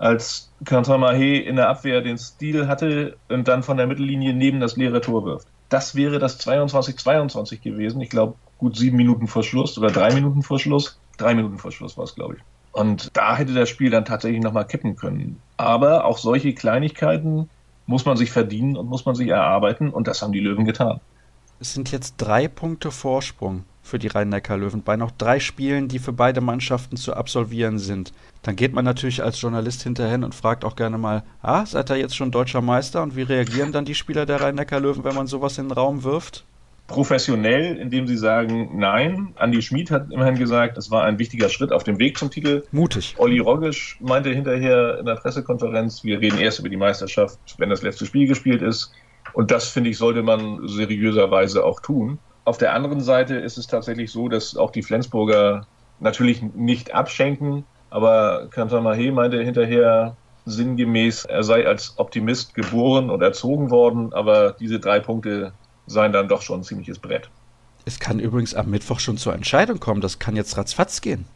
als 0.00 0.50
Quentin 0.64 0.94
Mahé 0.94 1.40
in 1.40 1.56
der 1.56 1.68
Abwehr 1.68 2.00
den 2.00 2.16
Stil 2.16 2.66
hatte 2.66 3.16
und 3.28 3.46
dann 3.48 3.62
von 3.62 3.76
der 3.76 3.86
Mittellinie 3.86 4.32
neben 4.32 4.58
das 4.58 4.76
leere 4.76 5.02
Tor 5.02 5.26
wirft. 5.26 5.46
Das 5.68 5.94
wäre 5.94 6.18
das 6.18 6.40
22-22 6.40 7.60
gewesen. 7.60 8.00
Ich 8.00 8.08
glaube, 8.08 8.34
gut 8.56 8.76
sieben 8.76 8.96
Minuten 8.96 9.28
vor 9.28 9.42
Schluss 9.42 9.76
oder 9.76 9.90
drei 9.90 10.12
Minuten 10.14 10.42
vor 10.42 10.58
Schluss. 10.58 10.98
Drei 11.18 11.34
Minuten 11.34 11.58
vor 11.58 11.70
Schluss 11.70 11.98
war 11.98 12.04
es, 12.04 12.14
glaube 12.14 12.36
ich. 12.36 12.42
Und 12.72 13.14
da 13.14 13.36
hätte 13.36 13.52
das 13.52 13.68
Spiel 13.68 13.90
dann 13.90 14.06
tatsächlich 14.06 14.42
nochmal 14.42 14.66
kippen 14.66 14.96
können. 14.96 15.40
Aber 15.58 16.06
auch 16.06 16.16
solche 16.16 16.54
Kleinigkeiten 16.54 17.50
muss 17.86 18.06
man 18.06 18.16
sich 18.16 18.30
verdienen 18.30 18.78
und 18.78 18.86
muss 18.86 19.04
man 19.04 19.14
sich 19.14 19.28
erarbeiten 19.28 19.90
und 19.90 20.08
das 20.08 20.22
haben 20.22 20.32
die 20.32 20.40
Löwen 20.40 20.64
getan. 20.64 21.00
Es 21.58 21.74
sind 21.74 21.92
jetzt 21.92 22.14
drei 22.16 22.48
Punkte 22.48 22.90
Vorsprung 22.90 23.64
für 23.82 23.98
die 23.98 24.08
Rhein-Neckar-Löwen 24.08 24.82
bei 24.82 24.96
noch 24.96 25.10
drei 25.10 25.40
Spielen, 25.40 25.88
die 25.88 25.98
für 25.98 26.12
beide 26.12 26.40
Mannschaften 26.40 26.96
zu 26.96 27.14
absolvieren 27.14 27.78
sind. 27.78 28.12
Dann 28.42 28.56
geht 28.56 28.72
man 28.72 28.84
natürlich 28.84 29.22
als 29.22 29.40
Journalist 29.40 29.82
hinterher 29.82 30.22
und 30.22 30.34
fragt 30.34 30.64
auch 30.64 30.76
gerne 30.76 30.98
mal, 30.98 31.22
ah, 31.42 31.66
seid 31.66 31.90
ihr 31.90 31.96
jetzt 31.96 32.16
schon 32.16 32.30
deutscher 32.30 32.60
Meister 32.60 33.02
und 33.02 33.16
wie 33.16 33.22
reagieren 33.22 33.72
dann 33.72 33.84
die 33.84 33.94
Spieler 33.94 34.26
der 34.26 34.40
Rhein-Neckar-Löwen, 34.40 35.04
wenn 35.04 35.14
man 35.14 35.26
sowas 35.26 35.58
in 35.58 35.68
den 35.68 35.72
Raum 35.72 36.04
wirft? 36.04 36.44
professionell, 36.90 37.76
indem 37.76 38.06
sie 38.06 38.16
sagen, 38.16 38.70
nein. 38.74 39.32
Andi 39.36 39.62
Schmid 39.62 39.90
hat 39.90 40.10
immerhin 40.10 40.36
gesagt, 40.36 40.76
das 40.76 40.90
war 40.90 41.04
ein 41.04 41.18
wichtiger 41.18 41.48
Schritt 41.48 41.72
auf 41.72 41.84
dem 41.84 41.98
Weg 41.98 42.18
zum 42.18 42.30
Titel. 42.30 42.64
Mutig. 42.72 43.14
Olli 43.16 43.38
Roggisch 43.38 43.96
meinte 44.00 44.30
hinterher 44.30 44.98
in 44.98 45.06
der 45.06 45.14
Pressekonferenz, 45.14 46.04
wir 46.04 46.20
reden 46.20 46.38
erst 46.38 46.58
über 46.58 46.68
die 46.68 46.76
Meisterschaft, 46.76 47.38
wenn 47.58 47.70
das 47.70 47.82
letzte 47.82 48.06
Spiel 48.06 48.26
gespielt 48.26 48.60
ist. 48.60 48.92
Und 49.32 49.50
das, 49.50 49.68
finde 49.68 49.90
ich, 49.90 49.98
sollte 49.98 50.22
man 50.22 50.66
seriöserweise 50.66 51.64
auch 51.64 51.80
tun. 51.80 52.18
Auf 52.44 52.58
der 52.58 52.74
anderen 52.74 53.00
Seite 53.00 53.36
ist 53.36 53.58
es 53.58 53.66
tatsächlich 53.66 54.10
so, 54.10 54.28
dass 54.28 54.56
auch 54.56 54.70
die 54.70 54.82
Flensburger 54.82 55.66
natürlich 56.00 56.42
nicht 56.42 56.94
abschenken, 56.94 57.64
aber 57.90 58.48
Kantamahe 58.50 59.12
meinte 59.12 59.42
hinterher 59.42 60.16
sinngemäß, 60.46 61.26
er 61.26 61.42
sei 61.42 61.66
als 61.66 61.98
Optimist 61.98 62.54
geboren 62.54 63.10
und 63.10 63.22
erzogen 63.22 63.70
worden, 63.70 64.12
aber 64.12 64.52
diese 64.52 64.80
drei 64.80 65.00
Punkte 65.00 65.52
seien 65.86 66.12
dann 66.12 66.28
doch 66.28 66.42
schon 66.42 66.60
ein 66.60 66.64
ziemliches 66.64 66.98
Brett. 66.98 67.28
Es 67.84 67.98
kann 67.98 68.18
übrigens 68.18 68.54
am 68.54 68.70
Mittwoch 68.70 69.00
schon 69.00 69.16
zur 69.16 69.34
Entscheidung 69.34 69.80
kommen. 69.80 70.00
Das 70.00 70.18
kann 70.18 70.36
jetzt 70.36 70.56
ratzfatz 70.56 71.00
gehen. 71.00 71.26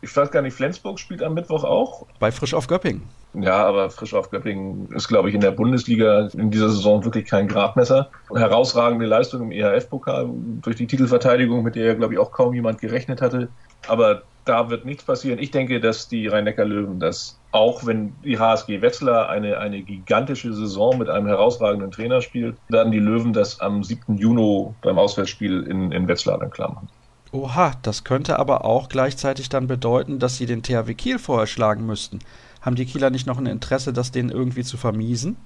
Ich 0.00 0.14
weiß 0.16 0.30
gar 0.30 0.42
nicht, 0.42 0.54
Flensburg 0.54 0.98
spielt 0.98 1.22
am 1.22 1.34
Mittwoch 1.34 1.64
auch. 1.64 2.06
Bei 2.18 2.32
Frisch 2.32 2.54
auf 2.54 2.66
Göppingen. 2.66 3.02
Ja, 3.34 3.64
aber 3.64 3.88
Frisch 3.88 4.12
auf 4.12 4.30
Göppingen 4.30 4.88
ist, 4.92 5.08
glaube 5.08 5.28
ich, 5.28 5.34
in 5.34 5.40
der 5.40 5.52
Bundesliga 5.52 6.28
in 6.34 6.50
dieser 6.50 6.68
Saison 6.68 7.04
wirklich 7.04 7.24
kein 7.24 7.48
Gradmesser. 7.48 8.10
Herausragende 8.34 9.06
Leistung 9.06 9.42
im 9.42 9.52
EHF-Pokal 9.52 10.28
durch 10.60 10.76
die 10.76 10.86
Titelverteidigung, 10.86 11.62
mit 11.62 11.74
der 11.74 11.94
glaube 11.94 12.14
ich, 12.14 12.20
auch 12.20 12.30
kaum 12.30 12.52
jemand 12.52 12.80
gerechnet 12.80 13.22
hatte. 13.22 13.48
Aber 13.88 14.22
da 14.44 14.70
wird 14.70 14.84
nichts 14.84 15.04
passieren. 15.04 15.38
Ich 15.38 15.50
denke, 15.50 15.80
dass 15.80 16.08
die 16.08 16.26
Rhein-Neckar-Löwen 16.26 17.00
das, 17.00 17.38
auch 17.52 17.86
wenn 17.86 18.12
die 18.24 18.38
HSG 18.38 18.82
Wetzlar 18.82 19.28
eine, 19.28 19.58
eine 19.58 19.82
gigantische 19.82 20.52
Saison 20.52 20.98
mit 20.98 21.08
einem 21.08 21.26
herausragenden 21.26 21.90
Trainer 21.90 22.20
spielt, 22.20 22.56
werden 22.68 22.92
die 22.92 22.98
Löwen 22.98 23.32
das 23.32 23.60
am 23.60 23.82
7. 23.82 24.18
Juni 24.18 24.74
beim 24.82 24.98
Auswärtsspiel 24.98 25.62
in, 25.62 25.92
in 25.92 26.08
Wetzlar 26.08 26.38
dann 26.38 26.50
klar 26.50 26.72
machen. 26.74 26.88
Oha, 27.30 27.72
das 27.80 28.04
könnte 28.04 28.38
aber 28.38 28.66
auch 28.66 28.90
gleichzeitig 28.90 29.48
dann 29.48 29.66
bedeuten, 29.66 30.18
dass 30.18 30.36
sie 30.36 30.44
den 30.44 30.62
THW 30.62 30.92
Kiel 30.94 31.18
vorher 31.18 31.46
schlagen 31.46 31.86
müssten. 31.86 32.18
Haben 32.62 32.76
die 32.76 32.86
Kieler 32.86 33.10
nicht 33.10 33.26
noch 33.26 33.38
ein 33.38 33.46
Interesse, 33.46 33.92
das 33.92 34.12
denen 34.12 34.30
irgendwie 34.30 34.62
zu 34.62 34.76
vermiesen? 34.76 35.36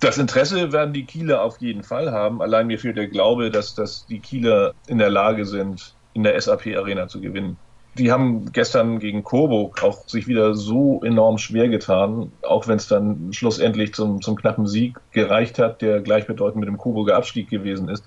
Das 0.00 0.18
Interesse 0.18 0.72
werden 0.72 0.92
die 0.92 1.04
Kieler 1.04 1.42
auf 1.42 1.60
jeden 1.60 1.82
Fall 1.82 2.12
haben. 2.12 2.42
Allein 2.42 2.66
mir 2.66 2.78
fehlt 2.78 2.96
der 2.96 3.06
Glaube, 3.06 3.50
dass, 3.50 3.74
dass 3.74 4.04
die 4.06 4.18
Kieler 4.18 4.74
in 4.86 4.98
der 4.98 5.10
Lage 5.10 5.46
sind, 5.46 5.94
in 6.12 6.24
der 6.24 6.38
SAP 6.40 6.66
Arena 6.76 7.08
zu 7.08 7.20
gewinnen. 7.20 7.56
Die 7.98 8.10
haben 8.10 8.50
gestern 8.52 8.98
gegen 8.98 9.22
Coburg 9.22 9.82
auch 9.82 10.08
sich 10.08 10.26
wieder 10.26 10.54
so 10.54 11.02
enorm 11.04 11.38
schwer 11.38 11.68
getan, 11.68 12.32
auch 12.42 12.66
wenn 12.66 12.76
es 12.76 12.88
dann 12.88 13.32
schlussendlich 13.32 13.94
zum, 13.94 14.20
zum 14.22 14.34
knappen 14.34 14.66
Sieg 14.66 14.98
gereicht 15.12 15.58
hat, 15.58 15.82
der 15.82 16.00
gleichbedeutend 16.00 16.60
mit 16.60 16.68
dem 16.68 16.78
Coburger 16.78 17.16
Abstieg 17.16 17.48
gewesen 17.48 17.88
ist. 17.88 18.04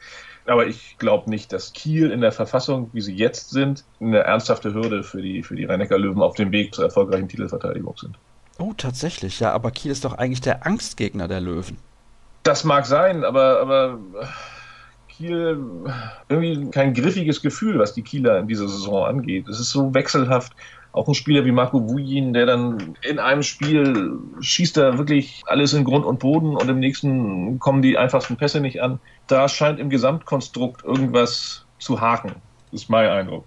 Aber 0.47 0.67
ich 0.67 0.97
glaube 0.97 1.29
nicht, 1.29 1.53
dass 1.53 1.73
Kiel 1.73 2.11
in 2.11 2.21
der 2.21 2.31
Verfassung, 2.31 2.89
wie 2.93 3.01
sie 3.01 3.15
jetzt 3.15 3.51
sind, 3.51 3.85
eine 3.99 4.19
ernsthafte 4.19 4.73
Hürde 4.73 5.03
für 5.03 5.21
die, 5.21 5.43
für 5.43 5.55
die 5.55 5.65
rhein 5.65 5.87
löwen 5.87 6.21
auf 6.21 6.35
dem 6.35 6.51
Weg 6.51 6.75
zur 6.75 6.85
erfolgreichen 6.85 7.29
Titelverteidigung 7.29 7.95
sind. 7.97 8.17
Oh, 8.57 8.73
tatsächlich, 8.75 9.39
ja, 9.39 9.51
aber 9.51 9.71
Kiel 9.71 9.91
ist 9.91 10.05
doch 10.05 10.13
eigentlich 10.13 10.41
der 10.41 10.65
Angstgegner 10.65 11.27
der 11.27 11.41
Löwen. 11.41 11.77
Das 12.43 12.63
mag 12.63 12.85
sein, 12.85 13.23
aber, 13.23 13.59
aber 13.59 13.99
Kiel 15.09 15.59
irgendwie 16.29 16.69
kein 16.71 16.93
griffiges 16.93 17.41
Gefühl, 17.41 17.79
was 17.79 17.93
die 17.93 18.01
Kieler 18.01 18.39
in 18.39 18.47
dieser 18.47 18.67
Saison 18.67 19.05
angeht. 19.05 19.47
Es 19.47 19.59
ist 19.59 19.71
so 19.71 19.93
wechselhaft. 19.93 20.53
Auch 20.91 21.09
ein 21.09 21.13
Spieler 21.13 21.43
wie 21.43 21.51
Marco 21.51 21.89
Wujin, 21.89 22.31
der 22.31 22.45
dann 22.45 22.95
in 23.01 23.19
einem 23.19 23.43
Spiel 23.43 24.17
schießt 24.39 24.77
er 24.77 24.97
wirklich 24.97 25.43
alles 25.45 25.73
in 25.73 25.83
Grund 25.83 26.05
und 26.05 26.19
Boden 26.19 26.55
und 26.55 26.69
im 26.69 26.79
nächsten 26.79 27.59
kommen 27.59 27.81
die 27.81 27.97
einfachsten 27.97 28.37
Pässe 28.37 28.61
nicht 28.61 28.81
an. 28.81 28.99
Da 29.27 29.49
scheint 29.49 29.79
im 29.79 29.89
Gesamtkonstrukt 29.89 30.85
irgendwas 30.85 31.65
zu 31.79 31.99
haken, 31.99 32.35
ist 32.71 32.89
mein 32.89 33.09
Eindruck. 33.09 33.43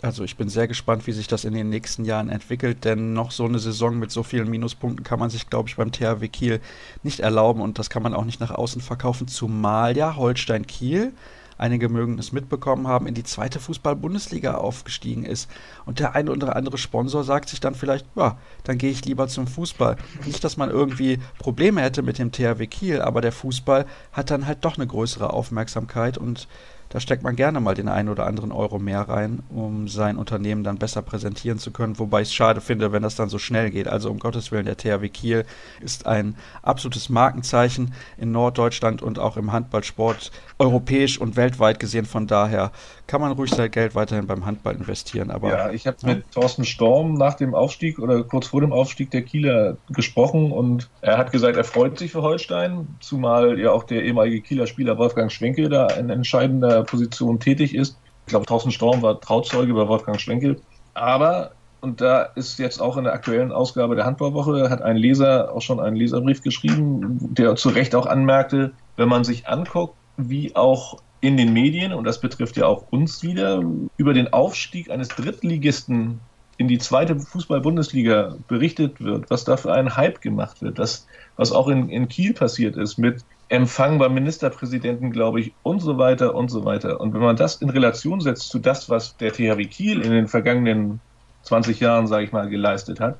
Also 0.00 0.22
ich 0.22 0.36
bin 0.36 0.48
sehr 0.48 0.68
gespannt, 0.68 1.08
wie 1.08 1.12
sich 1.12 1.26
das 1.26 1.44
in 1.44 1.54
den 1.54 1.70
nächsten 1.70 2.04
Jahren 2.04 2.28
entwickelt, 2.28 2.84
denn 2.84 3.14
noch 3.14 3.32
so 3.32 3.44
eine 3.44 3.58
Saison 3.58 3.98
mit 3.98 4.12
so 4.12 4.22
vielen 4.22 4.48
Minuspunkten 4.48 5.04
kann 5.04 5.18
man 5.18 5.28
sich, 5.28 5.50
glaube 5.50 5.68
ich, 5.68 5.76
beim 5.76 5.90
THW 5.90 6.28
Kiel 6.28 6.60
nicht 7.02 7.18
erlauben 7.18 7.60
und 7.60 7.80
das 7.80 7.90
kann 7.90 8.04
man 8.04 8.14
auch 8.14 8.24
nicht 8.24 8.38
nach 8.38 8.52
außen 8.52 8.80
verkaufen, 8.80 9.26
zumal 9.26 9.96
ja 9.96 10.14
Holstein 10.14 10.68
Kiel, 10.68 11.12
einige 11.58 11.88
mögen 11.88 12.16
es 12.18 12.30
mitbekommen 12.30 12.86
haben, 12.86 13.08
in 13.08 13.14
die 13.14 13.24
zweite 13.24 13.58
Fußball-Bundesliga 13.58 14.54
aufgestiegen 14.54 15.24
ist. 15.24 15.50
Und 15.84 15.98
der 15.98 16.14
eine 16.14 16.30
oder 16.30 16.54
andere 16.54 16.78
Sponsor 16.78 17.24
sagt 17.24 17.48
sich 17.48 17.58
dann 17.58 17.74
vielleicht, 17.74 18.06
ja, 18.14 18.38
dann 18.62 18.78
gehe 18.78 18.92
ich 18.92 19.04
lieber 19.04 19.26
zum 19.26 19.48
Fußball. 19.48 19.96
Nicht, 20.24 20.44
dass 20.44 20.56
man 20.56 20.70
irgendwie 20.70 21.18
Probleme 21.40 21.82
hätte 21.82 22.02
mit 22.02 22.18
dem 22.18 22.30
THW 22.30 22.68
Kiel, 22.68 23.00
aber 23.00 23.20
der 23.20 23.32
Fußball 23.32 23.86
hat 24.12 24.30
dann 24.30 24.46
halt 24.46 24.64
doch 24.64 24.76
eine 24.76 24.86
größere 24.86 25.32
Aufmerksamkeit 25.32 26.16
und 26.16 26.46
da 26.90 27.00
steckt 27.00 27.22
man 27.22 27.36
gerne 27.36 27.60
mal 27.60 27.74
den 27.74 27.88
einen 27.88 28.08
oder 28.08 28.26
anderen 28.26 28.50
Euro 28.50 28.78
mehr 28.78 29.02
rein, 29.02 29.42
um 29.50 29.88
sein 29.88 30.16
Unternehmen 30.16 30.64
dann 30.64 30.78
besser 30.78 31.02
präsentieren 31.02 31.58
zu 31.58 31.70
können. 31.70 31.98
Wobei 31.98 32.22
ich 32.22 32.28
es 32.28 32.34
schade 32.34 32.60
finde, 32.60 32.92
wenn 32.92 33.02
das 33.02 33.14
dann 33.14 33.28
so 33.28 33.38
schnell 33.38 33.70
geht. 33.70 33.88
Also 33.88 34.10
um 34.10 34.18
Gottes 34.18 34.50
Willen, 34.52 34.64
der 34.64 34.76
THW 34.76 35.08
Kiel 35.08 35.44
ist 35.80 36.06
ein 36.06 36.36
absolutes 36.62 37.08
Markenzeichen 37.10 37.92
in 38.16 38.32
Norddeutschland 38.32 39.02
und 39.02 39.18
auch 39.18 39.36
im 39.36 39.52
Handballsport 39.52 40.30
europäisch 40.58 41.18
und 41.18 41.36
weltweit 41.36 41.78
gesehen. 41.78 42.06
Von 42.06 42.26
daher 42.26 42.72
kann 43.06 43.20
man 43.20 43.32
ruhig 43.32 43.50
sein 43.50 43.70
Geld 43.70 43.94
weiterhin 43.94 44.26
beim 44.26 44.46
Handball 44.46 44.74
investieren. 44.74 45.30
Aber, 45.30 45.50
ja, 45.50 45.70
ich 45.70 45.86
habe 45.86 45.96
ja. 46.02 46.08
mit 46.08 46.30
Thorsten 46.32 46.64
Storm 46.64 47.14
nach 47.14 47.34
dem 47.34 47.54
Aufstieg 47.54 47.98
oder 47.98 48.22
kurz 48.22 48.48
vor 48.48 48.60
dem 48.60 48.72
Aufstieg 48.72 49.10
der 49.10 49.22
Kieler 49.22 49.76
gesprochen 49.90 50.52
und 50.52 50.88
er 51.00 51.18
hat 51.18 51.32
gesagt, 51.32 51.56
er 51.56 51.64
freut 51.64 51.98
sich 51.98 52.12
für 52.12 52.22
Holstein, 52.22 52.86
zumal 53.00 53.58
ja 53.58 53.72
auch 53.72 53.84
der 53.84 54.04
ehemalige 54.04 54.40
Kieler 54.40 54.66
Spieler 54.66 54.98
Wolfgang 54.98 55.30
Schwenke 55.30 55.68
da 55.68 55.86
ein 55.86 56.10
entscheidender 56.10 56.77
Position 56.82 57.40
tätig 57.40 57.74
ist. 57.74 57.98
Ich 58.26 58.30
glaube, 58.30 58.46
Thorsten 58.46 58.70
Storm 58.70 59.02
war 59.02 59.20
Trauzeuge 59.20 59.72
bei 59.74 59.88
Wolfgang 59.88 60.20
Schwenkel. 60.20 60.60
Aber, 60.94 61.52
und 61.80 62.00
da 62.00 62.22
ist 62.22 62.58
jetzt 62.58 62.80
auch 62.80 62.96
in 62.96 63.04
der 63.04 63.12
aktuellen 63.12 63.52
Ausgabe 63.52 63.96
der 63.96 64.04
Handballwoche, 64.04 64.68
hat 64.70 64.82
ein 64.82 64.96
Leser 64.96 65.54
auch 65.54 65.62
schon 65.62 65.80
einen 65.80 65.96
Leserbrief 65.96 66.42
geschrieben, 66.42 67.34
der 67.34 67.56
zu 67.56 67.70
Recht 67.70 67.94
auch 67.94 68.06
anmerkte, 68.06 68.72
wenn 68.96 69.08
man 69.08 69.24
sich 69.24 69.48
anguckt, 69.48 69.94
wie 70.16 70.54
auch 70.56 70.98
in 71.20 71.36
den 71.36 71.52
Medien, 71.52 71.92
und 71.92 72.04
das 72.04 72.20
betrifft 72.20 72.56
ja 72.56 72.66
auch 72.66 72.84
uns 72.90 73.22
wieder, 73.22 73.62
über 73.96 74.14
den 74.14 74.32
Aufstieg 74.32 74.90
eines 74.90 75.08
Drittligisten 75.08 76.20
in 76.58 76.68
die 76.68 76.78
zweite 76.78 77.18
Fußball-Bundesliga 77.18 78.36
berichtet 78.48 79.00
wird, 79.00 79.30
was 79.30 79.44
da 79.44 79.56
für 79.56 79.72
einen 79.72 79.96
Hype 79.96 80.20
gemacht 80.20 80.60
wird, 80.60 80.78
das, 80.78 81.06
was 81.36 81.52
auch 81.52 81.68
in, 81.68 81.88
in 81.88 82.08
Kiel 82.08 82.34
passiert 82.34 82.76
ist 82.76 82.98
mit 82.98 83.24
Empfang 83.50 83.98
beim 83.98 84.12
Ministerpräsidenten, 84.12 85.10
glaube 85.10 85.40
ich, 85.40 85.52
und 85.62 85.80
so 85.80 85.96
weiter 85.96 86.34
und 86.34 86.50
so 86.50 86.64
weiter. 86.64 87.00
Und 87.00 87.14
wenn 87.14 87.20
man 87.20 87.36
das 87.36 87.56
in 87.56 87.70
Relation 87.70 88.20
setzt 88.20 88.50
zu 88.50 88.58
das, 88.58 88.90
was 88.90 89.16
der 89.16 89.32
THW 89.32 89.64
Kiel 89.64 90.02
in 90.02 90.10
den 90.10 90.28
vergangenen 90.28 91.00
20 91.42 91.80
Jahren, 91.80 92.06
sage 92.06 92.24
ich 92.24 92.32
mal, 92.32 92.48
geleistet 92.48 93.00
hat, 93.00 93.18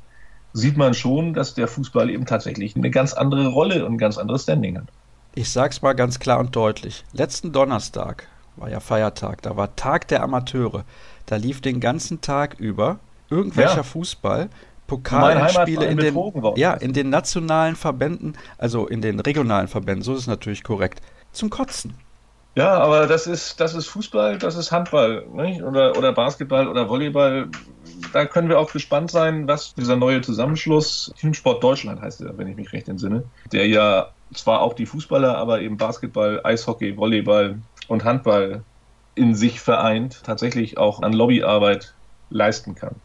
sieht 0.52 0.76
man 0.76 0.94
schon, 0.94 1.34
dass 1.34 1.54
der 1.54 1.68
Fußball 1.68 2.10
eben 2.10 2.26
tatsächlich 2.26 2.76
eine 2.76 2.90
ganz 2.90 3.14
andere 3.14 3.48
Rolle 3.48 3.86
und 3.86 3.94
ein 3.94 3.98
ganz 3.98 4.18
anderes 4.18 4.42
Standing 4.42 4.78
hat. 4.78 4.88
Ich 5.34 5.50
sag's 5.50 5.82
mal 5.82 5.94
ganz 5.94 6.18
klar 6.18 6.40
und 6.40 6.54
deutlich. 6.54 7.04
Letzten 7.12 7.52
Donnerstag 7.52 8.26
war 8.56 8.68
ja 8.68 8.80
Feiertag, 8.80 9.42
da 9.42 9.56
war 9.56 9.76
Tag 9.76 10.08
der 10.08 10.22
Amateure. 10.22 10.84
Da 11.26 11.36
lief 11.36 11.60
den 11.60 11.80
ganzen 11.80 12.20
Tag 12.20 12.58
über 12.58 12.98
irgendwelcher 13.30 13.76
ja. 13.76 13.82
Fußball 13.82 14.48
Pokalspiele 14.88 15.86
in 15.86 15.98
den, 15.98 16.18
ja, 16.56 16.72
in 16.72 16.92
den 16.92 17.10
nationalen 17.10 17.76
Verbänden, 17.76 18.36
also 18.56 18.88
in 18.88 19.02
den 19.02 19.20
regionalen 19.20 19.68
Verbänden, 19.68 20.02
so 20.02 20.14
ist 20.14 20.20
es 20.20 20.26
natürlich 20.26 20.64
korrekt, 20.64 21.00
zum 21.30 21.50
Kotzen. 21.50 21.94
Ja, 22.56 22.78
aber 22.78 23.06
das 23.06 23.28
ist, 23.28 23.60
das 23.60 23.74
ist 23.74 23.86
Fußball, 23.86 24.38
das 24.38 24.56
ist 24.56 24.72
Handball, 24.72 25.26
nicht? 25.32 25.62
Oder, 25.62 25.96
oder 25.96 26.12
Basketball 26.12 26.66
oder 26.66 26.88
Volleyball. 26.88 27.48
Da 28.12 28.24
können 28.24 28.48
wir 28.48 28.58
auch 28.58 28.72
gespannt 28.72 29.10
sein, 29.10 29.46
was 29.46 29.74
dieser 29.74 29.94
neue 29.94 30.22
Zusammenschluss, 30.22 31.12
Teamsport 31.20 31.62
Deutschland 31.62 32.00
heißt 32.00 32.22
er, 32.22 32.36
wenn 32.38 32.48
ich 32.48 32.56
mich 32.56 32.72
recht 32.72 32.88
entsinne, 32.88 33.24
der 33.52 33.68
ja 33.68 34.08
zwar 34.34 34.62
auch 34.62 34.72
die 34.72 34.86
Fußballer, 34.86 35.36
aber 35.36 35.60
eben 35.60 35.76
Basketball, 35.76 36.40
Eishockey, 36.42 36.96
Volleyball 36.96 37.58
und 37.88 38.04
Handball 38.04 38.64
in 39.14 39.34
sich 39.34 39.60
vereint, 39.60 40.22
tatsächlich 40.24 40.78
auch 40.78 41.02
an 41.02 41.12
Lobbyarbeit 41.12 41.94
leisten 42.30 42.74
kann 42.74 42.96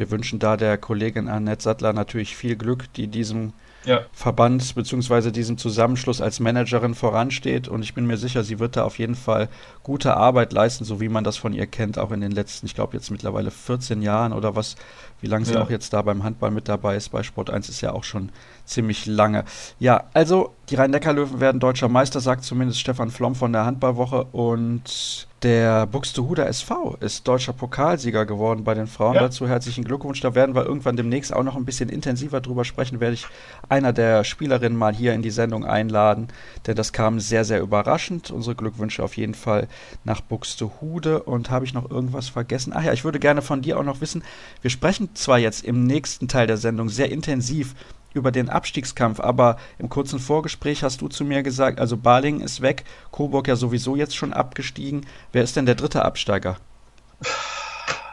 wir 0.00 0.10
wünschen 0.10 0.38
da 0.38 0.56
der 0.56 0.78
Kollegin 0.78 1.28
Annette 1.28 1.62
Sattler 1.62 1.92
natürlich 1.92 2.34
viel 2.34 2.56
Glück, 2.56 2.90
die 2.94 3.06
diesem 3.06 3.52
ja. 3.84 4.00
Verband 4.12 4.74
bzw. 4.74 5.30
diesem 5.30 5.58
Zusammenschluss 5.58 6.22
als 6.22 6.40
Managerin 6.40 6.94
voransteht. 6.94 7.68
Und 7.68 7.82
ich 7.82 7.92
bin 7.92 8.06
mir 8.06 8.16
sicher, 8.16 8.42
sie 8.42 8.58
wird 8.58 8.76
da 8.76 8.84
auf 8.84 8.98
jeden 8.98 9.14
Fall 9.14 9.50
gute 9.82 10.16
Arbeit 10.16 10.54
leisten, 10.54 10.86
so 10.86 11.02
wie 11.02 11.10
man 11.10 11.22
das 11.22 11.36
von 11.36 11.52
ihr 11.52 11.66
kennt, 11.66 11.98
auch 11.98 12.12
in 12.12 12.22
den 12.22 12.32
letzten, 12.32 12.64
ich 12.64 12.74
glaube 12.74 12.96
jetzt 12.96 13.10
mittlerweile 13.10 13.50
14 13.50 14.00
Jahren 14.00 14.32
oder 14.32 14.56
was, 14.56 14.76
wie 15.20 15.26
lange 15.26 15.44
sie 15.44 15.52
ja. 15.52 15.62
auch 15.62 15.68
jetzt 15.68 15.92
da 15.92 16.00
beim 16.00 16.24
Handball 16.24 16.50
mit 16.50 16.66
dabei 16.66 16.96
ist. 16.96 17.10
Bei 17.10 17.22
Sport 17.22 17.50
1 17.50 17.68
ist 17.68 17.82
ja 17.82 17.92
auch 17.92 18.04
schon 18.04 18.30
ziemlich 18.64 19.04
lange. 19.04 19.44
Ja, 19.78 20.04
also 20.14 20.54
die 20.70 20.76
Rhein-Neckar-Löwen 20.76 21.40
werden 21.40 21.60
deutscher 21.60 21.88
Meister, 21.88 22.20
sagt 22.20 22.44
zumindest 22.44 22.78
Stefan 22.78 23.10
Flom 23.10 23.34
von 23.34 23.52
der 23.52 23.64
Handballwoche. 23.64 24.24
Und 24.30 25.26
der 25.42 25.86
Buxtehuder 25.86 26.46
SV 26.46 26.96
ist 27.00 27.26
deutscher 27.26 27.52
Pokalsieger 27.52 28.24
geworden 28.24 28.62
bei 28.62 28.74
den 28.74 28.86
Frauen. 28.86 29.14
Ja. 29.14 29.22
Dazu 29.22 29.48
herzlichen 29.48 29.82
Glückwunsch. 29.82 30.20
Da 30.20 30.36
werden 30.36 30.54
wir 30.54 30.64
irgendwann 30.64 30.96
demnächst 30.96 31.34
auch 31.34 31.42
noch 31.42 31.56
ein 31.56 31.64
bisschen 31.64 31.88
intensiver 31.88 32.40
drüber 32.40 32.64
sprechen. 32.64 33.00
Werde 33.00 33.14
ich 33.14 33.26
einer 33.68 33.92
der 33.92 34.22
Spielerinnen 34.22 34.78
mal 34.78 34.94
hier 34.94 35.12
in 35.12 35.22
die 35.22 35.30
Sendung 35.30 35.64
einladen, 35.64 36.28
denn 36.66 36.76
das 36.76 36.92
kam 36.92 37.18
sehr, 37.18 37.44
sehr 37.44 37.60
überraschend. 37.60 38.30
Unsere 38.30 38.54
Glückwünsche 38.54 39.02
auf 39.02 39.16
jeden 39.16 39.34
Fall 39.34 39.66
nach 40.04 40.20
Buxtehude. 40.20 41.24
Und 41.24 41.50
habe 41.50 41.64
ich 41.64 41.74
noch 41.74 41.90
irgendwas 41.90 42.28
vergessen? 42.28 42.72
Ach 42.76 42.84
ja, 42.84 42.92
ich 42.92 43.02
würde 43.04 43.18
gerne 43.18 43.42
von 43.42 43.60
dir 43.60 43.76
auch 43.76 43.84
noch 43.84 44.00
wissen. 44.00 44.22
Wir 44.62 44.70
sprechen 44.70 45.14
zwar 45.14 45.38
jetzt 45.38 45.64
im 45.64 45.84
nächsten 45.84 46.28
Teil 46.28 46.46
der 46.46 46.58
Sendung 46.58 46.88
sehr 46.88 47.10
intensiv 47.10 47.74
über 48.14 48.30
den 48.32 48.48
Abstiegskampf, 48.48 49.20
aber 49.20 49.56
im 49.78 49.88
kurzen 49.88 50.18
Vorgespräch 50.18 50.82
hast 50.82 51.00
du 51.00 51.08
zu 51.08 51.24
mir 51.24 51.42
gesagt, 51.42 51.80
also 51.80 51.96
Baling 51.96 52.40
ist 52.40 52.60
weg, 52.60 52.84
Coburg 53.10 53.48
ja 53.48 53.56
sowieso 53.56 53.96
jetzt 53.96 54.16
schon 54.16 54.32
abgestiegen. 54.32 55.06
Wer 55.32 55.42
ist 55.42 55.56
denn 55.56 55.66
der 55.66 55.74
dritte 55.74 56.04
Absteiger? 56.04 56.56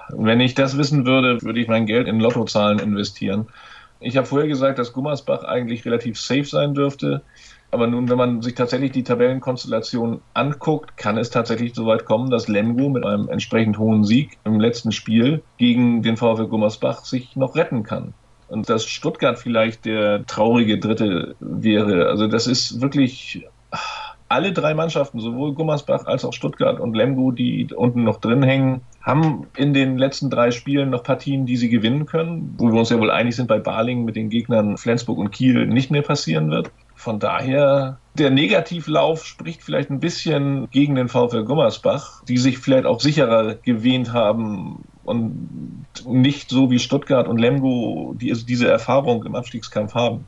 Wenn 0.10 0.40
ich 0.40 0.54
das 0.54 0.78
wissen 0.78 1.06
würde, 1.06 1.42
würde 1.42 1.60
ich 1.60 1.68
mein 1.68 1.86
Geld 1.86 2.08
in 2.08 2.20
Lottozahlen 2.20 2.80
investieren. 2.80 3.48
Ich 4.00 4.16
habe 4.16 4.28
vorher 4.28 4.48
gesagt, 4.48 4.80
dass 4.80 4.94
Gummersbach 4.94 5.44
eigentlich 5.44 5.86
relativ 5.86 6.20
safe 6.20 6.46
sein 6.46 6.74
dürfte. 6.74 7.24
Aber 7.72 7.88
nun, 7.88 8.08
wenn 8.08 8.18
man 8.18 8.42
sich 8.42 8.56
tatsächlich 8.56 8.92
die 8.92 9.04
Tabellenkonstellation 9.04 10.22
anguckt, 10.34 10.96
kann 10.96 11.18
es 11.18 11.30
tatsächlich 11.30 11.74
so 11.76 11.86
weit 11.86 12.06
kommen, 12.06 12.30
dass 12.30 12.48
Lemgo 12.48 12.88
mit 12.88 13.06
einem 13.06 13.28
entsprechend 13.28 13.78
hohen 13.78 14.06
Sieg 14.06 14.38
im 14.46 14.62
letzten 14.62 14.94
Spiel 14.94 15.44
gegen 15.58 16.02
den 16.02 16.16
VfL 16.16 16.48
Gummersbach 16.48 17.04
sich 17.04 17.36
noch 17.36 17.56
retten 17.56 17.84
kann 17.84 18.14
und 18.48 18.70
dass 18.70 18.86
Stuttgart 18.86 19.40
vielleicht 19.40 19.86
der 19.86 20.26
traurige 20.26 20.80
Dritte 20.80 21.36
wäre. 21.40 22.08
Also 22.08 22.28
das 22.28 22.48
ist 22.48 22.82
wirklich 22.82 23.46
alle 24.30 24.52
drei 24.52 24.74
Mannschaften, 24.74 25.20
sowohl 25.20 25.54
Gummersbach 25.54 26.06
als 26.06 26.26
auch 26.26 26.34
Stuttgart 26.34 26.80
und 26.80 26.96
Lemgo, 26.96 27.32
die 27.32 27.68
unten 27.74 28.04
noch 28.04 28.20
drin 28.20 28.44
hängen, 28.44 28.82
haben 29.02 29.48
in 29.56 29.74
den 29.74 29.98
letzten 29.98 30.30
drei 30.30 30.52
Spielen 30.52 30.90
noch 30.90 31.04
Partien, 31.04 31.46
die 31.46 31.56
sie 31.56 31.70
gewinnen 31.70 32.06
können, 32.06 32.56
wo 32.58 32.72
wir 32.72 32.80
uns 32.80 32.90
ja 32.90 33.00
wohl 33.00 33.12
einig 33.12 33.36
sind, 33.36 33.48
bei 33.48 33.60
Baling 33.60 34.04
mit 34.04 34.18
den 34.18 34.30
Gegnern 34.30 34.78
Flensburg 34.78 35.18
und 35.18 35.32
Kiel 35.32 35.66
nicht 35.66 35.92
mehr 35.92 36.02
passieren 36.02 36.52
wird. 36.52 36.72
Von 36.94 37.20
daher, 37.20 38.00
der 38.16 38.32
Negativlauf 38.32 39.24
spricht 39.26 39.62
vielleicht 39.62 39.92
ein 39.92 40.00
bisschen 40.00 40.68
gegen 40.72 40.96
den 40.96 41.08
VfL 41.08 41.46
Gummersbach, 41.46 42.24
die 42.26 42.38
sich 42.38 42.58
vielleicht 42.58 42.86
auch 42.86 43.00
sicherer 43.00 43.56
gewähnt 43.56 44.12
haben, 44.12 44.84
und 45.08 45.86
nicht 46.06 46.50
so 46.50 46.70
wie 46.70 46.80
Stuttgart 46.80 47.28
und 47.28 47.38
Lemgo 47.38 48.14
die 48.20 48.30
also 48.30 48.46
diese 48.46 48.68
Erfahrung 48.68 49.24
im 49.24 49.36
Abstiegskampf 49.36 49.94
haben. 49.94 50.26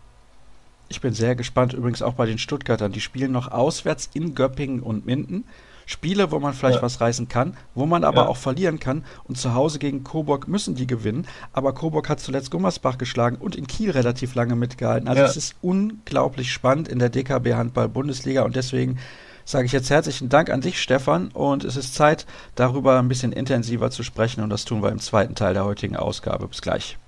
Ich 0.88 1.02
bin 1.02 1.14
sehr 1.14 1.36
gespannt 1.36 1.74
übrigens 1.74 2.02
auch 2.02 2.14
bei 2.14 2.26
den 2.26 2.38
Stuttgartern. 2.38 2.92
Die 2.92 3.02
spielen 3.02 3.32
noch 3.32 3.52
auswärts 3.52 4.10
in 4.14 4.34
Göppingen 4.34 4.80
und 4.80 5.06
Minden. 5.06 5.44
Spiele, 5.86 6.32
wo 6.32 6.40
man 6.40 6.54
vielleicht 6.54 6.78
ja. 6.78 6.82
was 6.84 7.02
reißen 7.02 7.28
kann, 7.30 7.58
wo 7.74 7.88
man 7.88 8.04
aber 8.04 8.22
ja. 8.22 8.28
auch 8.28 8.38
verlieren 8.38 8.80
kann. 8.80 9.04
Und 9.24 9.38
zu 9.38 9.54
Hause 9.56 9.80
gegen 9.80 10.04
Coburg 10.04 10.48
müssen 10.48 10.76
die 10.76 10.88
gewinnen. 10.88 11.28
Aber 11.52 11.74
Coburg 11.74 12.10
hat 12.10 12.20
zuletzt 12.20 12.52
Gummersbach 12.52 12.98
geschlagen 12.98 13.38
und 13.38 13.56
in 13.56 13.66
Kiel 13.68 13.92
relativ 13.92 14.36
lange 14.36 14.56
mitgehalten. 14.56 15.08
Also 15.08 15.22
ja. 15.22 15.28
es 15.28 15.36
ist 15.36 15.56
unglaublich 15.62 16.54
spannend 16.54 16.88
in 16.88 17.00
der 17.00 17.10
DKB 17.10 17.56
Handball 17.56 17.90
Bundesliga 17.90 18.44
und 18.44 18.56
deswegen 18.56 19.00
sage 19.50 19.66
ich 19.66 19.72
jetzt 19.72 19.90
herzlichen 19.90 20.30
Dank 20.30 20.52
an 20.52 20.62
dich, 20.62 20.80
Stefan, 20.80 21.30
und 21.30 21.64
es 21.64 21.76
ist 21.76 21.96
Zeit, 21.96 22.28
darüber 22.54 23.00
ein 23.00 23.08
bisschen 23.08 23.32
intensiver 23.32 23.90
zu 23.90 24.04
sprechen 24.04 24.44
und 24.44 24.52
das 24.52 24.64
tun 24.64 24.84
wir 24.84 24.92
im 24.92 25.00
zweiten 25.00 25.34
Teil 25.34 25.56
der 25.56 25.66
heutigen 25.66 25.96
Ausgabe. 25.96 26.48
Bis 26.48 26.62
gleich. 26.62 27.00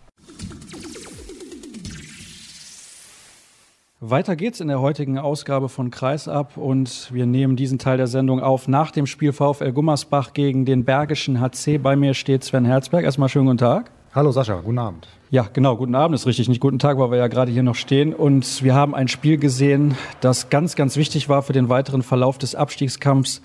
Weiter 4.00 4.36
geht's 4.36 4.60
in 4.60 4.70
der 4.70 4.82
heutigen 4.82 5.20
Ausgabe 5.20 5.70
von 5.70 5.92
Kreisab 5.92 6.58
und 6.58 7.14
wir 7.14 7.28
nehmen 7.28 7.56
diesen 7.56 7.78
Teil 7.78 7.98
der 7.98 8.08
Sendung 8.08 8.42
auf 8.42 8.68
nach 8.68 8.90
dem 8.90 9.06
Spiel 9.06 9.34
VfL 9.34 9.72
Gummersbach 9.72 10.34
gegen 10.34 10.66
den 10.66 10.84
Bergischen 10.84 11.40
HC. 11.40 11.78
Bei 11.78 11.96
mir 11.96 12.16
steht 12.16 12.44
Sven 12.44 12.66
Herzberg. 12.66 13.04
Erstmal 13.04 13.30
schönen 13.30 13.46
guten 13.46 13.60
Tag. 13.60 13.92
Hallo 14.14 14.34
Sascha, 14.34 14.60
guten 14.60 14.78
Abend. 14.78 15.08
Ja, 15.30 15.48
genau, 15.54 15.78
guten 15.78 15.96
Abend 15.96 16.16
ist 16.16 16.28
richtig, 16.28 16.50
nicht 16.50 16.60
guten 16.60 16.80
Tag, 16.80 16.98
weil 16.98 17.12
wir 17.12 17.18
ja 17.18 17.30
gerade 17.30 17.50
hier 17.50 17.64
noch 17.64 17.76
stehen. 17.76 18.14
Und 18.14 18.62
wir 18.62 18.76
haben 18.76 18.94
ein 18.94 19.08
Spiel 19.08 19.38
gesehen, 19.38 19.96
das 20.20 20.50
ganz, 20.50 20.76
ganz 20.76 20.98
wichtig 20.98 21.30
war 21.30 21.44
für 21.44 21.54
den 21.54 21.70
weiteren 21.70 22.02
Verlauf 22.02 22.38
des 22.38 22.54
Abstiegskampfs. 22.54 23.42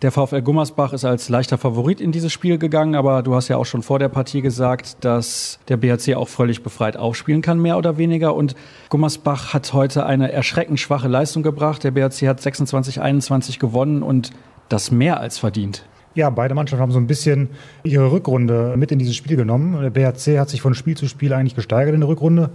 Der 0.00 0.12
VfL 0.12 0.40
Gummersbach 0.40 0.94
ist 0.94 1.04
als 1.04 1.28
leichter 1.28 1.58
Favorit 1.58 2.00
in 2.00 2.12
dieses 2.12 2.32
Spiel 2.32 2.56
gegangen, 2.56 2.94
aber 2.94 3.22
du 3.22 3.34
hast 3.34 3.48
ja 3.48 3.58
auch 3.58 3.66
schon 3.66 3.82
vor 3.82 3.98
der 3.98 4.08
Partie 4.08 4.40
gesagt, 4.40 5.04
dass 5.04 5.58
der 5.68 5.76
BHC 5.76 6.14
auch 6.14 6.28
völlig 6.28 6.62
befreit 6.62 6.96
aufspielen 6.96 7.42
kann, 7.42 7.60
mehr 7.60 7.76
oder 7.76 7.98
weniger. 7.98 8.34
Und 8.34 8.54
Gummersbach 8.88 9.52
hat 9.52 9.74
heute 9.74 10.06
eine 10.06 10.32
erschreckend 10.32 10.80
schwache 10.80 11.08
Leistung 11.08 11.42
gebracht. 11.42 11.84
Der 11.84 11.90
BHC 11.90 12.26
hat 12.28 12.40
26-21 12.40 13.58
gewonnen 13.58 14.02
und 14.02 14.30
das 14.70 14.90
mehr 14.90 15.20
als 15.20 15.36
verdient. 15.36 15.84
Ja, 16.16 16.30
beide 16.30 16.54
Mannschaften 16.54 16.80
haben 16.80 16.92
so 16.92 16.98
ein 16.98 17.06
bisschen 17.06 17.50
ihre 17.84 18.10
Rückrunde 18.10 18.74
mit 18.78 18.90
in 18.90 18.98
dieses 18.98 19.14
Spiel 19.14 19.36
genommen. 19.36 19.78
Der 19.82 19.90
BHC 19.90 20.38
hat 20.38 20.48
sich 20.48 20.62
von 20.62 20.74
Spiel 20.74 20.96
zu 20.96 21.08
Spiel 21.08 21.34
eigentlich 21.34 21.54
gesteigert 21.54 21.94
in 21.94 22.00
der 22.00 22.08
Rückrunde 22.08 22.48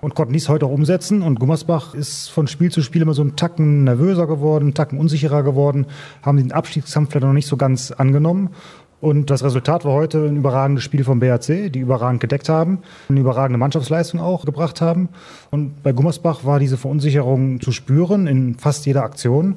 und 0.00 0.14
konnten 0.14 0.32
dies 0.32 0.48
heute 0.48 0.66
auch 0.66 0.70
umsetzen. 0.70 1.22
Und 1.22 1.40
Gummersbach 1.40 1.92
ist 1.92 2.28
von 2.28 2.46
Spiel 2.46 2.70
zu 2.70 2.82
Spiel 2.82 3.02
immer 3.02 3.12
so 3.12 3.22
einen 3.22 3.34
Tacken 3.34 3.82
nervöser 3.82 4.28
geworden, 4.28 4.66
einen 4.66 4.74
Tacken 4.74 4.96
unsicherer 4.96 5.42
geworden, 5.42 5.86
haben 6.22 6.36
den 6.36 6.52
Abstiegskampf 6.52 7.10
vielleicht 7.10 7.26
noch 7.26 7.32
nicht 7.32 7.48
so 7.48 7.56
ganz 7.56 7.90
angenommen. 7.90 8.50
Und 9.00 9.30
das 9.30 9.42
Resultat 9.42 9.84
war 9.84 9.94
heute 9.94 10.26
ein 10.26 10.36
überragendes 10.36 10.84
Spiel 10.84 11.02
vom 11.02 11.18
BHC, 11.18 11.70
die 11.70 11.80
überragend 11.80 12.20
gedeckt 12.20 12.48
haben, 12.48 12.78
eine 13.08 13.18
überragende 13.18 13.58
Mannschaftsleistung 13.58 14.20
auch 14.20 14.44
gebracht 14.44 14.80
haben. 14.80 15.08
Und 15.50 15.82
bei 15.82 15.90
Gummersbach 15.92 16.44
war 16.44 16.60
diese 16.60 16.76
Verunsicherung 16.76 17.60
zu 17.60 17.72
spüren 17.72 18.28
in 18.28 18.54
fast 18.54 18.86
jeder 18.86 19.02
Aktion. 19.02 19.56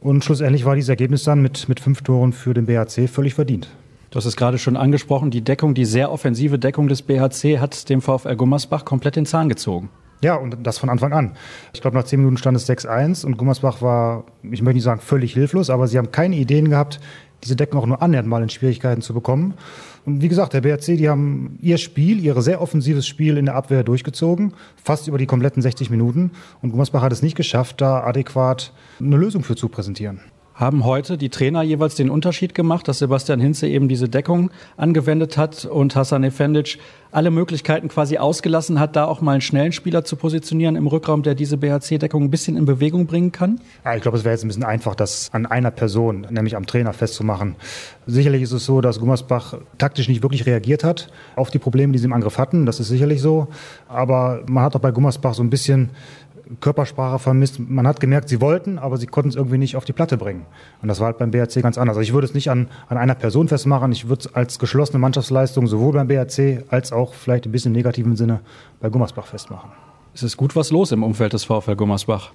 Und 0.00 0.24
schlussendlich 0.24 0.64
war 0.64 0.74
dieses 0.74 0.88
Ergebnis 0.88 1.24
dann 1.24 1.42
mit, 1.42 1.68
mit 1.68 1.80
fünf 1.80 2.02
Toren 2.02 2.32
für 2.32 2.54
den 2.54 2.66
BHC 2.66 3.08
völlig 3.08 3.34
verdient. 3.34 3.68
Du 4.10 4.16
hast 4.16 4.26
es 4.26 4.36
gerade 4.36 4.58
schon 4.58 4.76
angesprochen, 4.76 5.30
die 5.30 5.42
Deckung, 5.42 5.74
die 5.74 5.84
sehr 5.84 6.12
offensive 6.12 6.58
Deckung 6.58 6.88
des 6.88 7.02
BHC 7.02 7.58
hat 7.58 7.88
dem 7.88 8.00
VfL 8.00 8.36
Gummersbach 8.36 8.84
komplett 8.84 9.16
den 9.16 9.26
Zahn 9.26 9.48
gezogen. 9.48 9.90
Ja, 10.22 10.36
und 10.36 10.56
das 10.62 10.78
von 10.78 10.88
Anfang 10.88 11.12
an. 11.12 11.36
Ich 11.74 11.82
glaube, 11.82 11.96
nach 11.96 12.04
zehn 12.04 12.20
Minuten 12.20 12.38
stand 12.38 12.56
es 12.56 12.68
6-1 12.68 13.26
und 13.26 13.36
Gummersbach 13.36 13.82
war, 13.82 14.24
ich 14.42 14.62
möchte 14.62 14.76
nicht 14.76 14.84
sagen 14.84 15.00
völlig 15.00 15.34
hilflos, 15.34 15.68
aber 15.68 15.88
sie 15.88 15.98
haben 15.98 16.12
keine 16.12 16.36
Ideen 16.36 16.70
gehabt, 16.70 17.00
diese 17.44 17.56
Deckung 17.56 17.80
auch 17.80 17.86
nur 17.86 18.00
annähernd 18.00 18.28
mal 18.28 18.42
in 18.42 18.48
Schwierigkeiten 18.48 19.02
zu 19.02 19.12
bekommen. 19.12 19.54
Und 20.06 20.22
wie 20.22 20.28
gesagt, 20.28 20.54
der 20.54 20.60
BRC, 20.60 20.96
die 20.96 21.08
haben 21.08 21.58
ihr 21.60 21.78
Spiel, 21.78 22.20
ihr 22.20 22.40
sehr 22.40 22.62
offensives 22.62 23.06
Spiel 23.06 23.36
in 23.36 23.46
der 23.46 23.56
Abwehr 23.56 23.82
durchgezogen, 23.82 24.54
fast 24.82 25.08
über 25.08 25.18
die 25.18 25.26
kompletten 25.26 25.60
60 25.60 25.90
Minuten. 25.90 26.30
Und 26.62 26.70
Gummersbach 26.70 27.02
hat 27.02 27.12
es 27.12 27.22
nicht 27.22 27.36
geschafft, 27.36 27.80
da 27.80 28.04
adäquat 28.04 28.72
eine 29.00 29.16
Lösung 29.16 29.42
für 29.42 29.56
zu 29.56 29.68
präsentieren 29.68 30.20
haben 30.56 30.84
heute 30.84 31.18
die 31.18 31.28
Trainer 31.28 31.62
jeweils 31.62 31.94
den 31.94 32.08
Unterschied 32.08 32.54
gemacht, 32.54 32.88
dass 32.88 32.98
Sebastian 32.98 33.40
Hinze 33.40 33.68
eben 33.68 33.88
diese 33.88 34.08
Deckung 34.08 34.50
angewendet 34.78 35.36
hat 35.36 35.66
und 35.66 35.94
Hassan 35.94 36.24
Efendic 36.24 36.78
alle 37.12 37.30
Möglichkeiten 37.30 37.88
quasi 37.88 38.18
ausgelassen 38.18 38.80
hat, 38.80 38.96
da 38.96 39.04
auch 39.04 39.20
mal 39.20 39.32
einen 39.32 39.40
schnellen 39.40 39.72
Spieler 39.72 40.04
zu 40.04 40.16
positionieren 40.16 40.76
im 40.76 40.86
Rückraum, 40.86 41.22
der 41.22 41.34
diese 41.34 41.56
BHC-Deckung 41.56 42.24
ein 42.24 42.30
bisschen 42.30 42.56
in 42.56 42.64
Bewegung 42.64 43.06
bringen 43.06 43.32
kann? 43.32 43.60
Ja, 43.84 43.94
ich 43.94 44.02
glaube, 44.02 44.18
es 44.18 44.24
wäre 44.24 44.34
jetzt 44.34 44.44
ein 44.44 44.48
bisschen 44.48 44.64
einfach, 44.64 44.94
das 44.94 45.28
an 45.32 45.46
einer 45.46 45.70
Person, 45.70 46.26
nämlich 46.30 46.56
am 46.56 46.66
Trainer 46.66 46.92
festzumachen. 46.92 47.56
Sicherlich 48.06 48.42
ist 48.42 48.52
es 48.52 48.64
so, 48.64 48.80
dass 48.80 48.98
Gummersbach 48.98 49.58
taktisch 49.78 50.08
nicht 50.08 50.22
wirklich 50.22 50.46
reagiert 50.46 50.84
hat 50.84 51.10
auf 51.36 51.50
die 51.50 51.58
Probleme, 51.58 51.92
die 51.92 51.98
sie 51.98 52.06
im 52.06 52.12
Angriff 52.12 52.38
hatten. 52.38 52.66
Das 52.66 52.80
ist 52.80 52.88
sicherlich 52.88 53.20
so. 53.20 53.48
Aber 53.88 54.42
man 54.48 54.64
hat 54.64 54.74
auch 54.74 54.80
bei 54.80 54.90
Gummersbach 54.90 55.34
so 55.34 55.42
ein 55.42 55.50
bisschen 55.50 55.90
Körpersprache 56.60 57.18
vermisst. 57.18 57.58
Man 57.58 57.86
hat 57.86 58.00
gemerkt, 58.00 58.28
sie 58.28 58.40
wollten, 58.40 58.78
aber 58.78 58.96
sie 58.96 59.06
konnten 59.06 59.30
es 59.30 59.36
irgendwie 59.36 59.58
nicht 59.58 59.76
auf 59.76 59.84
die 59.84 59.92
Platte 59.92 60.16
bringen. 60.16 60.46
Und 60.82 60.88
das 60.88 61.00
war 61.00 61.06
halt 61.06 61.18
beim 61.18 61.30
BRC 61.30 61.62
ganz 61.62 61.78
anders. 61.78 61.96
Also 61.96 62.08
ich 62.08 62.12
würde 62.12 62.26
es 62.26 62.34
nicht 62.34 62.50
an, 62.50 62.68
an 62.88 62.98
einer 62.98 63.14
Person 63.14 63.48
festmachen. 63.48 63.92
Ich 63.92 64.08
würde 64.08 64.20
es 64.20 64.34
als 64.34 64.58
geschlossene 64.58 64.98
Mannschaftsleistung 64.98 65.66
sowohl 65.66 65.92
beim 65.92 66.08
BRC 66.08 66.64
als 66.68 66.92
auch 66.92 67.14
vielleicht 67.14 67.46
ein 67.46 67.52
bisschen 67.52 67.72
im 67.72 67.76
negativen 67.76 68.16
Sinne 68.16 68.40
bei 68.80 68.88
Gummersbach 68.88 69.26
festmachen. 69.26 69.70
Es 70.14 70.22
ist 70.22 70.36
gut 70.36 70.56
was 70.56 70.70
los 70.70 70.92
im 70.92 71.02
Umfeld 71.02 71.32
des 71.32 71.44
VfL 71.44 71.76
Gummersbach. 71.76 72.30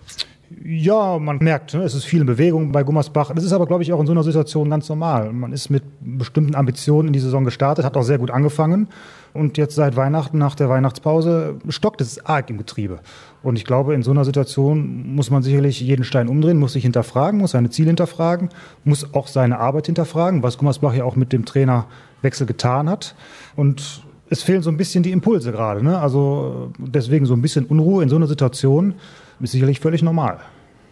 Ja, 0.64 1.18
man 1.18 1.38
merkt, 1.38 1.74
ne, 1.74 1.84
es 1.84 1.96
ist 1.96 2.04
viel 2.04 2.26
Bewegung 2.26 2.72
bei 2.72 2.84
Gummersbach. 2.84 3.32
Das 3.34 3.44
ist 3.44 3.54
aber, 3.54 3.66
glaube 3.66 3.84
ich, 3.84 3.94
auch 3.94 4.00
in 4.00 4.06
so 4.06 4.12
einer 4.12 4.24
Situation 4.24 4.70
ganz 4.70 4.90
normal. 4.90 5.32
Man 5.32 5.54
ist 5.54 5.70
mit 5.70 5.84
bestimmten 6.02 6.56
Ambitionen 6.56 7.08
in 7.08 7.14
die 7.14 7.20
Saison 7.20 7.46
gestartet, 7.46 7.86
hat 7.86 7.96
auch 7.96 8.04
sehr 8.04 8.18
gut 8.18 8.32
angefangen. 8.32 8.88
Und 9.34 9.58
jetzt 9.58 9.76
seit 9.76 9.96
Weihnachten, 9.96 10.38
nach 10.38 10.56
der 10.56 10.70
Weihnachtspause, 10.70 11.56
stockt 11.70 12.02
es 12.02 12.26
arg 12.26 12.50
im 12.50 12.58
Getriebe. 12.58 13.00
Und 13.44 13.56
ich 13.58 13.66
glaube, 13.66 13.94
in 13.94 14.04
so 14.04 14.12
einer 14.12 14.26
Situation 14.26 15.16
muss 15.16 15.32
man 15.32 15.42
sicherlich 15.42 15.80
jeden 15.80 16.04
Stein 16.04 16.28
umdrehen, 16.28 16.58
muss 16.58 16.74
sich 16.74 16.84
hinterfragen, 16.84 17.40
muss 17.40 17.52
seine 17.52 17.70
Ziele 17.70 17.88
hinterfragen, 17.88 18.50
muss 18.84 19.14
auch 19.14 19.28
seine 19.28 19.60
Arbeit 19.60 19.86
hinterfragen, 19.86 20.44
was 20.44 20.58
Gummersbach 20.58 20.94
ja 20.94 21.06
auch 21.06 21.16
mit 21.16 21.34
dem 21.34 21.46
Trainerwechsel 21.46 22.46
getan 22.46 22.90
hat. 22.90 23.16
Und 23.56 24.04
es 24.30 24.44
fehlen 24.44 24.62
so 24.62 24.70
ein 24.70 24.78
bisschen 24.78 25.04
die 25.04 25.12
Impulse 25.12 25.52
gerade. 25.52 25.84
Ne? 25.84 26.00
Also 26.00 26.72
deswegen 26.78 27.26
so 27.26 27.34
ein 27.34 27.42
bisschen 27.42 27.66
Unruhe 27.66 28.04
in 28.04 28.10
so 28.10 28.16
einer 28.16 28.28
Situation 28.28 28.96
ist 29.40 29.52
sicherlich 29.52 29.80
völlig 29.80 30.04
normal. 30.04 30.40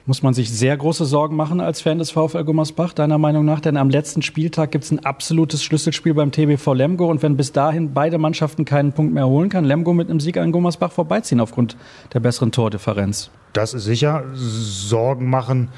Muss 0.10 0.24
man 0.24 0.34
sich 0.34 0.50
sehr 0.50 0.76
große 0.76 1.06
Sorgen 1.06 1.36
machen 1.36 1.62
als 1.62 1.82
Fan 1.82 2.00
des 2.00 2.10
VfL 2.10 2.44
Gummersbach, 2.44 2.94
deiner 2.94 3.20
Meinung 3.20 3.46
nach? 3.46 3.60
Denn 3.60 3.78
am 3.78 3.92
letzten 3.92 4.24
Spieltag 4.24 4.72
gibt 4.72 4.84
es 4.86 4.90
ein 4.90 5.06
absolutes 5.06 5.64
Schlüsselspiel 5.64 6.16
beim 6.16 6.32
TBV 6.32 6.74
Lemgo. 6.74 7.06
Und 7.06 7.22
wenn 7.22 7.38
bis 7.38 7.52
dahin 7.52 7.94
beide 7.94 8.18
Mannschaften 8.18 8.66
keinen 8.66 8.92
Punkt 8.92 9.14
mehr 9.14 9.28
holen, 9.28 9.50
kann 9.50 9.66
Lemgo 9.66 9.94
mit 9.94 10.10
einem 10.10 10.20
Sieg 10.20 10.38
an 10.38 10.52
Gummersbach 10.52 10.92
vorbeiziehen 10.92 11.40
aufgrund 11.40 11.78
der 12.12 12.22
besseren 12.22 12.52
Tordifferenz. 12.52 13.30
Das 13.54 13.76
ist 13.76 13.84
sicher. 13.84 14.24
Sorgen 14.34 15.30
machen 15.30 15.70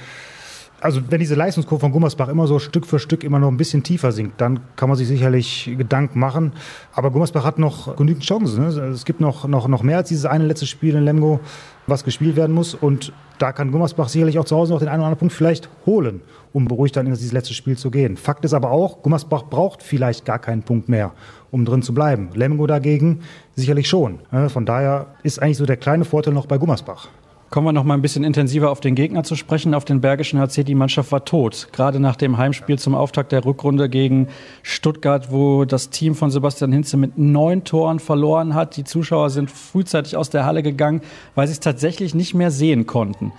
also 0.82 1.02
wenn 1.10 1.20
diese 1.20 1.36
Leistungskurve 1.36 1.80
von 1.80 1.92
Gummersbach 1.92 2.28
immer 2.28 2.48
so 2.48 2.60
Stück 2.60 2.86
für 2.86 3.00
Stück 3.00 3.24
immer 3.24 3.40
noch 3.40 3.48
ein 3.48 3.58
bisschen 3.58 3.84
tiefer 3.84 4.12
sinkt, 4.12 4.42
dann 4.42 4.60
kann 4.76 4.90
man 4.90 4.98
sich 4.98 5.08
sicherlich 5.08 5.72
Gedanken 5.78 6.20
machen. 6.20 6.54
Aber 6.94 7.12
Gummersbach 7.12 7.46
hat 7.46 7.60
noch 7.60 7.96
genügend 7.96 8.24
Chancen. 8.24 8.64
Ne? 8.64 8.68
Es 8.68 9.06
gibt 9.06 9.22
noch, 9.22 9.48
noch, 9.48 9.68
noch 9.68 9.84
mehr 9.84 9.98
als 9.98 10.10
dieses 10.10 10.26
eine 10.26 10.46
letzte 10.46 10.66
Spiel 10.66 10.96
in 10.96 11.06
Lemgo, 11.06 11.40
was 11.88 12.04
gespielt 12.04 12.36
werden 12.36 12.54
muss. 12.54 12.74
Und 12.74 13.14
da 13.38 13.52
kann 13.52 13.72
Gummersbach 13.72 14.10
sicherlich 14.10 14.40
auch 14.40 14.46
zu 14.46 14.56
Hause 14.56 14.74
noch 14.74 14.80
den 14.80 14.88
einen 14.88 15.00
oder 15.00 15.08
anderen 15.08 15.20
Punkt 15.20 15.34
vielleicht 15.34 15.70
holen, 15.86 16.22
um 16.52 16.68
beruhigt 16.68 16.96
dann 16.96 17.06
in 17.06 17.14
dieses 17.14 17.32
letzte 17.32 17.54
Spiel 17.54 17.78
zu 17.78 17.92
gehen. 17.92 18.18
Fakt 18.18 18.44
ist 18.44 18.54
aber 18.54 18.72
auch, 18.72 19.04
Gummersbach 19.04 19.44
braucht 19.44 19.84
vielleicht 19.84 20.26
gar 20.26 20.40
keinen 20.40 20.64
Punkt 20.64 20.90
mehr, 20.90 21.12
um 21.52 21.64
drin 21.64 21.84
zu 21.84 21.94
bleiben. 21.94 22.30
Lemgo 22.34 22.66
dagegen 22.66 23.20
sicherlich 23.56 23.88
schon. 23.88 24.20
Ne? 24.32 24.50
Von 24.50 24.66
daher 24.66 25.08
ist 25.22 25.42
eigentlich 25.42 25.58
so 25.58 25.66
der 25.66 25.78
kleine 25.78 26.06
Vorteil 26.06 26.34
noch 26.34 26.48
bei 26.48 26.58
Gummersbach. 26.58 27.08
Kommen 27.52 27.68
wir 27.68 27.74
noch 27.74 27.84
mal 27.84 27.96
ein 27.96 28.02
bisschen 28.02 28.24
intensiver 28.24 28.72
auf 28.72 28.80
den 28.80 28.96
Gegner 28.96 29.26
zu 29.26 29.36
sprechen. 29.36 29.74
Auf 29.74 29.84
den 29.84 30.00
Bergischen 30.00 30.40
HC, 30.40 30.64
die 30.64 30.74
Mannschaft 30.74 31.12
war 31.12 31.26
tot. 31.26 31.68
Gerade 31.74 32.00
nach 32.00 32.16
dem 32.16 32.38
Heimspiel 32.38 32.80
zum 32.80 32.96
Auftakt 32.96 33.34
der 33.34 33.44
Rückrunde 33.44 33.90
gegen 33.90 34.30
Stuttgart, 34.64 35.34
wo 35.34 35.66
das 35.66 35.90
Team 35.90 36.16
von 36.16 36.32
Sebastian 36.32 36.72
Hinze 36.72 36.96
mit 36.96 37.18
neun 37.18 37.66
Toren 37.66 38.00
verloren 38.00 38.56
hat. 38.56 38.78
Die 38.78 38.86
Zuschauer 38.86 39.30
sind 39.30 39.52
frühzeitig 39.52 40.16
aus 40.16 40.30
der 40.30 40.46
Halle 40.46 40.64
gegangen, 40.64 41.02
weil 41.36 41.46
sie 41.48 41.52
es 41.52 41.60
tatsächlich 41.60 42.16
nicht 42.16 42.34
mehr 42.34 42.52
sehen 42.52 42.88
konnten. 42.88 43.34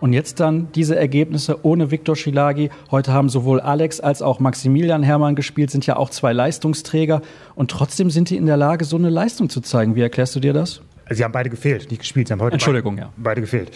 Und 0.00 0.12
jetzt 0.12 0.38
dann 0.38 0.68
diese 0.76 0.94
Ergebnisse 0.94 1.66
ohne 1.66 1.90
Viktor 1.90 2.14
Schilagi. 2.14 2.70
Heute 2.92 3.12
haben 3.12 3.28
sowohl 3.28 3.58
Alex 3.58 3.98
als 3.98 4.22
auch 4.22 4.38
Maximilian 4.38 5.02
Hermann 5.02 5.34
gespielt, 5.34 5.72
sind 5.72 5.84
ja 5.86 5.96
auch 5.96 6.10
zwei 6.10 6.32
Leistungsträger. 6.32 7.20
Und 7.56 7.72
trotzdem 7.72 8.10
sind 8.10 8.30
die 8.30 8.36
in 8.36 8.46
der 8.46 8.58
Lage, 8.58 8.84
so 8.84 8.96
eine 8.96 9.10
Leistung 9.10 9.48
zu 9.48 9.60
zeigen. 9.60 9.96
Wie 9.96 10.02
erklärst 10.02 10.36
du 10.36 10.40
dir 10.40 10.52
das? 10.52 10.82
Sie 11.10 11.22
haben 11.22 11.32
beide 11.32 11.50
gefehlt, 11.50 11.90
nicht 11.90 12.00
gespielt. 12.00 12.28
Sie 12.28 12.32
haben 12.32 12.40
heute 12.40 12.54
Entschuldigung, 12.54 12.96
beide, 12.96 13.06
ja. 13.06 13.12
Beide 13.16 13.40
gefehlt. 13.40 13.70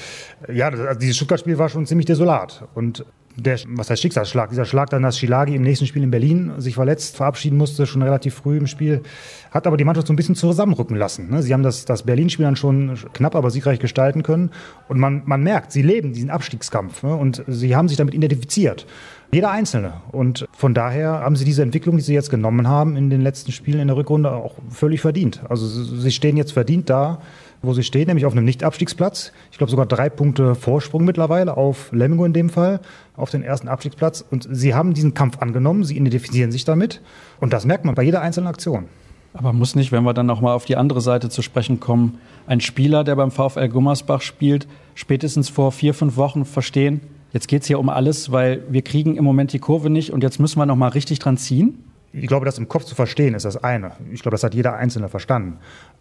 Ja, 0.52 0.68
also 0.68 0.98
dieses 0.98 1.16
Stuttgart-Spiel 1.16 1.58
war 1.58 1.68
schon 1.68 1.86
ziemlich 1.86 2.06
desolat. 2.06 2.66
Und 2.74 3.04
der, 3.36 3.58
was 3.68 3.90
heißt 3.90 4.02
Schicksalsschlag? 4.02 4.50
Dieser 4.50 4.64
Schlag 4.64 4.90
dann, 4.90 5.02
dass 5.02 5.18
Schilagi 5.18 5.54
im 5.54 5.62
nächsten 5.62 5.86
Spiel 5.86 6.02
in 6.02 6.10
Berlin 6.10 6.52
sich 6.58 6.74
verletzt 6.74 7.16
verabschieden 7.16 7.56
musste, 7.56 7.86
schon 7.86 8.02
relativ 8.02 8.34
früh 8.34 8.56
im 8.56 8.66
Spiel, 8.66 9.02
hat 9.50 9.66
aber 9.66 9.76
die 9.76 9.84
Mannschaft 9.84 10.06
so 10.06 10.12
ein 10.12 10.16
bisschen 10.16 10.34
zusammenrücken 10.34 10.96
lassen. 10.96 11.30
Ne? 11.30 11.42
Sie 11.42 11.52
haben 11.52 11.62
das, 11.62 11.84
das 11.84 12.02
Berlin-Spiel 12.02 12.44
dann 12.44 12.56
schon 12.56 12.98
knapp, 13.12 13.34
aber 13.34 13.50
siegreich 13.50 13.78
gestalten 13.78 14.22
können. 14.22 14.50
Und 14.88 14.98
man, 14.98 15.22
man 15.24 15.42
merkt, 15.42 15.72
sie 15.72 15.82
leben 15.82 16.12
diesen 16.12 16.30
Abstiegskampf 16.30 17.02
ne? 17.02 17.14
und 17.14 17.44
sie 17.46 17.76
haben 17.76 17.88
sich 17.88 17.96
damit 17.96 18.14
identifiziert. 18.14 18.86
Jeder 19.32 19.50
Einzelne. 19.52 19.94
Und 20.10 20.48
von 20.52 20.74
daher 20.74 21.20
haben 21.20 21.36
sie 21.36 21.44
diese 21.44 21.62
Entwicklung, 21.62 21.96
die 21.96 22.02
sie 22.02 22.14
jetzt 22.14 22.30
genommen 22.30 22.66
haben 22.66 22.96
in 22.96 23.10
den 23.10 23.20
letzten 23.20 23.52
Spielen 23.52 23.80
in 23.80 23.86
der 23.86 23.96
Rückrunde, 23.96 24.32
auch 24.32 24.54
völlig 24.70 25.00
verdient. 25.00 25.42
Also 25.48 25.66
sie 25.66 26.10
stehen 26.10 26.36
jetzt 26.36 26.52
verdient 26.52 26.90
da, 26.90 27.20
wo 27.62 27.74
sie 27.74 27.82
stehen, 27.82 28.06
nämlich 28.06 28.26
auf 28.26 28.32
einem 28.32 28.44
Nicht-Abstiegsplatz. 28.44 29.32
Ich 29.50 29.58
glaube 29.58 29.70
sogar 29.70 29.86
drei 29.86 30.08
Punkte 30.08 30.54
Vorsprung 30.54 31.04
mittlerweile 31.04 31.56
auf 31.56 31.92
Lemgo 31.92 32.24
in 32.24 32.32
dem 32.32 32.48
Fall, 32.48 32.80
auf 33.16 33.30
den 33.30 33.42
ersten 33.42 33.68
Abstiegsplatz. 33.68 34.24
Und 34.30 34.48
sie 34.50 34.74
haben 34.74 34.94
diesen 34.94 35.14
Kampf 35.14 35.38
angenommen, 35.38 35.84
sie 35.84 35.96
identifizieren 35.96 36.52
sich 36.52 36.64
damit. 36.64 37.02
Und 37.38 37.52
das 37.52 37.66
merkt 37.66 37.84
man 37.84 37.94
bei 37.94 38.02
jeder 38.02 38.22
einzelnen 38.22 38.46
Aktion. 38.46 38.86
Aber 39.32 39.52
muss 39.52 39.76
nicht, 39.76 39.92
wenn 39.92 40.02
wir 40.02 40.14
dann 40.14 40.26
nochmal 40.26 40.54
auf 40.54 40.64
die 40.64 40.76
andere 40.76 41.00
Seite 41.00 41.28
zu 41.28 41.42
sprechen 41.42 41.78
kommen, 41.78 42.18
ein 42.46 42.60
Spieler, 42.60 43.04
der 43.04 43.14
beim 43.14 43.30
VfL 43.30 43.68
Gummersbach 43.68 44.22
spielt, 44.22 44.66
spätestens 44.94 45.48
vor 45.48 45.70
vier, 45.70 45.94
fünf 45.94 46.16
Wochen 46.16 46.44
verstehen, 46.44 47.00
jetzt 47.32 47.46
geht 47.46 47.62
es 47.62 47.68
hier 47.68 47.78
um 47.78 47.88
alles, 47.88 48.32
weil 48.32 48.64
wir 48.70 48.82
kriegen 48.82 49.16
im 49.16 49.24
Moment 49.24 49.52
die 49.52 49.60
Kurve 49.60 49.88
nicht 49.88 50.12
und 50.12 50.24
jetzt 50.24 50.40
müssen 50.40 50.58
wir 50.58 50.66
nochmal 50.66 50.90
richtig 50.90 51.20
dran 51.20 51.36
ziehen? 51.36 51.84
Ich 52.12 52.26
glaube, 52.26 52.44
das 52.44 52.58
im 52.58 52.66
Kopf 52.66 52.84
zu 52.84 52.96
verstehen 52.96 53.34
ist 53.34 53.44
das 53.44 53.62
eine. 53.62 53.92
Ich 54.12 54.22
glaube, 54.22 54.34
das 54.34 54.42
hat 54.42 54.54
jeder 54.54 54.74
Einzelne 54.74 55.08
verstanden. 55.08 55.58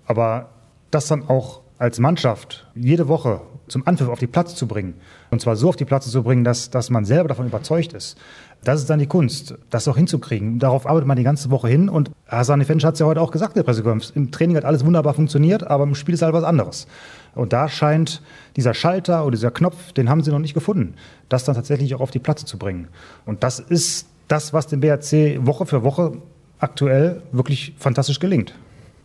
Aber 0.07 0.49
das 0.91 1.07
dann 1.07 1.27
auch 1.27 1.61
als 1.77 1.99
Mannschaft 1.99 2.67
jede 2.75 3.07
Woche 3.07 3.41
zum 3.69 3.87
Anpfiff 3.87 4.09
auf 4.09 4.19
die 4.19 4.27
Platz 4.27 4.55
zu 4.55 4.67
bringen. 4.67 4.95
Und 5.31 5.41
zwar 5.41 5.55
so 5.55 5.69
auf 5.69 5.75
die 5.75 5.85
Platz 5.85 6.09
zu 6.09 6.23
bringen, 6.23 6.43
dass, 6.43 6.69
dass 6.69 6.89
man 6.89 7.05
selber 7.05 7.29
davon 7.29 7.47
überzeugt 7.47 7.93
ist. 7.93 8.17
Das 8.63 8.81
ist 8.81 8.89
dann 8.89 8.99
die 8.99 9.07
Kunst, 9.07 9.55
das 9.69 9.87
auch 9.87 9.95
hinzukriegen. 9.95 10.59
Darauf 10.59 10.85
arbeitet 10.85 11.07
man 11.07 11.15
die 11.15 11.23
ganze 11.23 11.49
Woche 11.49 11.69
hin. 11.69 11.87
Und 11.87 12.11
Hasan 12.27 12.59
Efendic 12.59 12.85
hat 12.85 12.95
es 12.95 12.99
ja 12.99 13.05
heute 13.05 13.21
auch 13.21 13.31
gesagt 13.31 13.55
der 13.55 13.63
Pressekonferenz. 13.63 14.11
Im 14.15 14.31
Training 14.31 14.57
hat 14.57 14.65
alles 14.65 14.85
wunderbar 14.85 15.13
funktioniert, 15.13 15.65
aber 15.65 15.85
im 15.85 15.95
Spiel 15.95 16.15
ist 16.15 16.21
halt 16.21 16.33
was 16.33 16.43
anderes. 16.43 16.87
Und 17.35 17.53
da 17.53 17.69
scheint 17.69 18.21
dieser 18.57 18.73
Schalter 18.73 19.23
oder 19.23 19.35
dieser 19.35 19.51
Knopf, 19.51 19.93
den 19.93 20.09
haben 20.09 20.23
sie 20.23 20.31
noch 20.31 20.39
nicht 20.39 20.53
gefunden, 20.53 20.95
das 21.29 21.45
dann 21.45 21.55
tatsächlich 21.55 21.95
auch 21.95 22.01
auf 22.01 22.11
die 22.11 22.19
Platte 22.19 22.43
zu 22.45 22.57
bringen. 22.57 22.89
Und 23.25 23.43
das 23.43 23.59
ist 23.59 24.07
das, 24.27 24.51
was 24.51 24.67
dem 24.67 24.81
BRC 24.81 25.45
Woche 25.45 25.65
für 25.65 25.83
Woche 25.83 26.17
aktuell 26.59 27.21
wirklich 27.31 27.75
fantastisch 27.77 28.19
gelingt. 28.19 28.53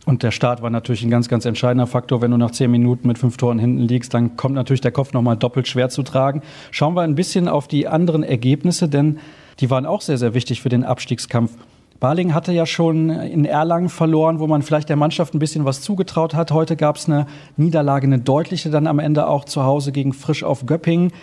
Und 0.05 0.21
der 0.21 0.31
Start 0.31 0.61
war 0.61 0.69
natürlich 0.69 1.03
ein 1.03 1.09
ganz, 1.09 1.27
ganz 1.27 1.45
entscheidender 1.45 1.87
Faktor. 1.87 2.21
Wenn 2.21 2.31
du 2.31 2.37
nach 2.37 2.51
zehn 2.51 2.69
Minuten 2.69 3.07
mit 3.07 3.17
fünf 3.17 3.37
Toren 3.37 3.57
hinten 3.57 3.81
liegst, 3.81 4.13
dann 4.13 4.37
kommt 4.37 4.53
natürlich 4.53 4.81
der 4.81 4.91
Kopf 4.91 5.13
nochmal 5.13 5.35
doppelt 5.35 5.67
schwer 5.67 5.89
zu 5.89 6.03
tragen. 6.03 6.41
Schauen 6.69 6.95
wir 6.95 7.01
ein 7.01 7.15
bisschen 7.15 7.47
auf 7.47 7.67
die 7.67 7.87
anderen 7.87 8.21
Ergebnisse, 8.21 8.87
denn 8.87 9.17
die 9.59 9.69
waren 9.71 9.87
auch 9.87 10.01
sehr, 10.01 10.19
sehr 10.19 10.35
wichtig 10.35 10.61
für 10.61 10.69
den 10.69 10.83
Abstiegskampf. 10.83 11.51
Baling 11.99 12.33
hatte 12.33 12.51
ja 12.51 12.65
schon 12.65 13.09
in 13.09 13.45
Erlangen 13.45 13.89
verloren, 13.89 14.39
wo 14.39 14.47
man 14.47 14.61
vielleicht 14.61 14.89
der 14.89 14.95
Mannschaft 14.95 15.33
ein 15.33 15.39
bisschen 15.39 15.65
was 15.65 15.81
zugetraut 15.81 16.35
hat. 16.35 16.51
Heute 16.51 16.75
gab 16.75 16.97
es 16.97 17.07
eine 17.07 17.25
Niederlage, 17.57 18.05
eine 18.05 18.19
deutliche 18.19 18.69
dann 18.69 18.85
am 18.85 18.99
Ende 18.99 19.27
auch 19.27 19.45
zu 19.45 19.63
Hause 19.63 19.91
gegen 19.91 20.13
Frisch 20.13 20.43
auf 20.43 20.65
Göppingen. 20.65 21.13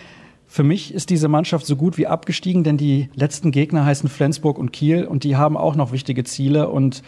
Für 0.47 0.63
mich 0.63 0.93
ist 0.93 1.09
diese 1.09 1.29
Mannschaft 1.29 1.65
so 1.65 1.75
gut 1.75 1.97
wie 1.97 2.07
abgestiegen, 2.07 2.63
denn 2.63 2.77
die 2.77 3.09
letzten 3.15 3.51
Gegner 3.51 3.85
heißen 3.85 4.09
Flensburg 4.09 4.57
und 4.57 4.73
Kiel 4.73 5.05
und 5.05 5.23
die 5.23 5.35
haben 5.35 5.57
auch 5.57 5.75
noch 5.75 5.91
wichtige 5.91 6.23
Ziele 6.23 6.69
und 6.69 7.01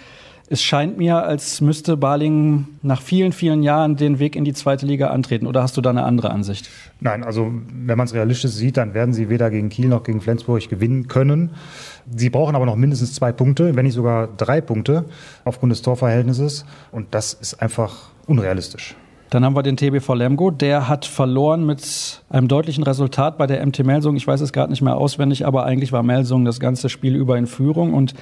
es 0.47 0.61
scheint 0.61 0.97
mir, 0.97 1.23
als 1.23 1.59
müsste 1.59 1.97
Baling 1.97 2.67
nach 2.83 3.01
vielen, 3.01 3.31
vielen 3.31 3.63
Jahren 3.63 3.95
den 3.95 4.19
Weg 4.19 4.35
in 4.35 4.45
die 4.45 4.53
zweite 4.53 4.85
Liga 4.85 5.07
antreten. 5.07 5.47
Oder 5.47 5.63
hast 5.63 5.75
du 5.75 5.81
da 5.81 5.89
eine 5.89 6.03
andere 6.03 6.29
Ansicht? 6.29 6.69
Nein, 6.99 7.23
also 7.23 7.51
wenn 7.73 7.97
man 7.97 8.05
es 8.05 8.13
realistisch 8.13 8.51
sieht, 8.51 8.77
dann 8.77 8.93
werden 8.93 9.13
sie 9.13 9.29
weder 9.29 9.49
gegen 9.49 9.69
Kiel 9.69 9.87
noch 9.87 10.03
gegen 10.03 10.21
Flensburg 10.21 10.69
gewinnen 10.69 11.07
können. 11.07 11.51
Sie 12.15 12.29
brauchen 12.29 12.55
aber 12.55 12.65
noch 12.65 12.75
mindestens 12.75 13.15
zwei 13.15 13.31
Punkte, 13.31 13.75
wenn 13.75 13.85
nicht 13.85 13.95
sogar 13.95 14.27
drei 14.27 14.61
Punkte 14.61 15.05
aufgrund 15.45 15.71
des 15.71 15.81
Torverhältnisses. 15.81 16.65
Und 16.91 17.07
das 17.15 17.33
ist 17.33 17.61
einfach 17.61 18.09
unrealistisch. 18.27 18.95
Dann 19.31 19.43
haben 19.43 19.55
wir 19.55 19.63
den 19.63 19.77
TBV 19.77 20.13
Lemgo. 20.13 20.51
Der 20.51 20.87
hat 20.87 21.05
verloren 21.05 21.65
mit 21.65 22.21
einem 22.29 22.47
deutlichen 22.47 22.83
Resultat 22.83 23.39
bei 23.39 23.47
der 23.47 23.65
MT 23.65 23.83
Melsung. 23.83 24.15
Ich 24.15 24.27
weiß 24.27 24.41
es 24.41 24.53
gerade 24.53 24.69
nicht 24.69 24.83
mehr 24.83 24.95
auswendig, 24.95 25.47
aber 25.47 25.65
eigentlich 25.65 25.91
war 25.91 26.03
Melsung 26.03 26.45
das 26.45 26.59
ganze 26.59 26.89
Spiel 26.89 27.15
über 27.15 27.35
in 27.35 27.47
Führung. 27.47 27.95
Und 27.95 28.13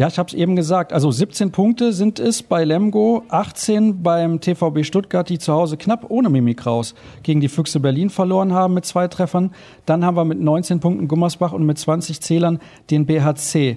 ja, 0.00 0.08
ich 0.08 0.18
habe 0.18 0.28
es 0.28 0.32
eben 0.32 0.56
gesagt. 0.56 0.94
Also 0.94 1.10
17 1.10 1.52
Punkte 1.52 1.92
sind 1.92 2.18
es 2.18 2.42
bei 2.42 2.64
Lemgo, 2.64 3.22
18 3.28 4.02
beim 4.02 4.40
TVB 4.40 4.82
Stuttgart, 4.82 5.28
die 5.28 5.38
zu 5.38 5.52
Hause 5.52 5.76
knapp 5.76 6.06
ohne 6.08 6.30
Mimik 6.30 6.64
raus 6.64 6.94
gegen 7.22 7.42
die 7.42 7.50
Füchse 7.50 7.80
Berlin 7.80 8.08
verloren 8.08 8.54
haben 8.54 8.72
mit 8.72 8.86
zwei 8.86 9.08
Treffern. 9.08 9.50
Dann 9.84 10.02
haben 10.02 10.14
wir 10.14 10.24
mit 10.24 10.40
19 10.40 10.80
Punkten 10.80 11.06
Gummersbach 11.06 11.52
und 11.52 11.66
mit 11.66 11.76
20 11.76 12.22
Zählern 12.22 12.60
den 12.88 13.04
BHC. 13.04 13.76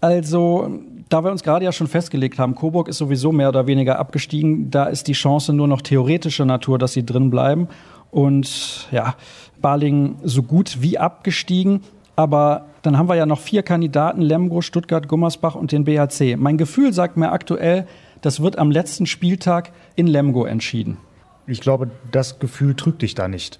Also, 0.00 0.80
da 1.08 1.22
wir 1.22 1.30
uns 1.30 1.44
gerade 1.44 1.64
ja 1.64 1.70
schon 1.70 1.86
festgelegt 1.86 2.40
haben, 2.40 2.56
Coburg 2.56 2.88
ist 2.88 2.98
sowieso 2.98 3.30
mehr 3.30 3.48
oder 3.48 3.68
weniger 3.68 4.00
abgestiegen, 4.00 4.72
da 4.72 4.86
ist 4.86 5.06
die 5.06 5.12
Chance 5.12 5.52
nur 5.52 5.68
noch 5.68 5.82
theoretischer 5.82 6.46
Natur, 6.46 6.80
dass 6.80 6.94
sie 6.94 7.06
drin 7.06 7.30
bleiben. 7.30 7.68
Und 8.10 8.88
ja, 8.90 9.14
Baling 9.62 10.16
so 10.24 10.42
gut 10.42 10.78
wie 10.82 10.98
abgestiegen. 10.98 11.82
Aber 12.16 12.69
dann 12.82 12.96
haben 12.96 13.08
wir 13.08 13.14
ja 13.14 13.26
noch 13.26 13.40
vier 13.40 13.62
Kandidaten, 13.62 14.22
Lemgo, 14.22 14.62
Stuttgart, 14.62 15.08
Gummersbach 15.08 15.54
und 15.54 15.72
den 15.72 15.84
BHC. 15.84 16.36
Mein 16.36 16.56
Gefühl 16.56 16.92
sagt 16.92 17.16
mir 17.16 17.32
aktuell, 17.32 17.86
das 18.22 18.40
wird 18.40 18.58
am 18.58 18.70
letzten 18.70 19.06
Spieltag 19.06 19.72
in 19.96 20.06
Lemgo 20.06 20.44
entschieden. 20.44 20.98
Ich 21.46 21.60
glaube, 21.60 21.90
das 22.10 22.38
Gefühl 22.38 22.74
trügt 22.74 23.02
dich 23.02 23.14
da 23.14 23.28
nicht. 23.28 23.58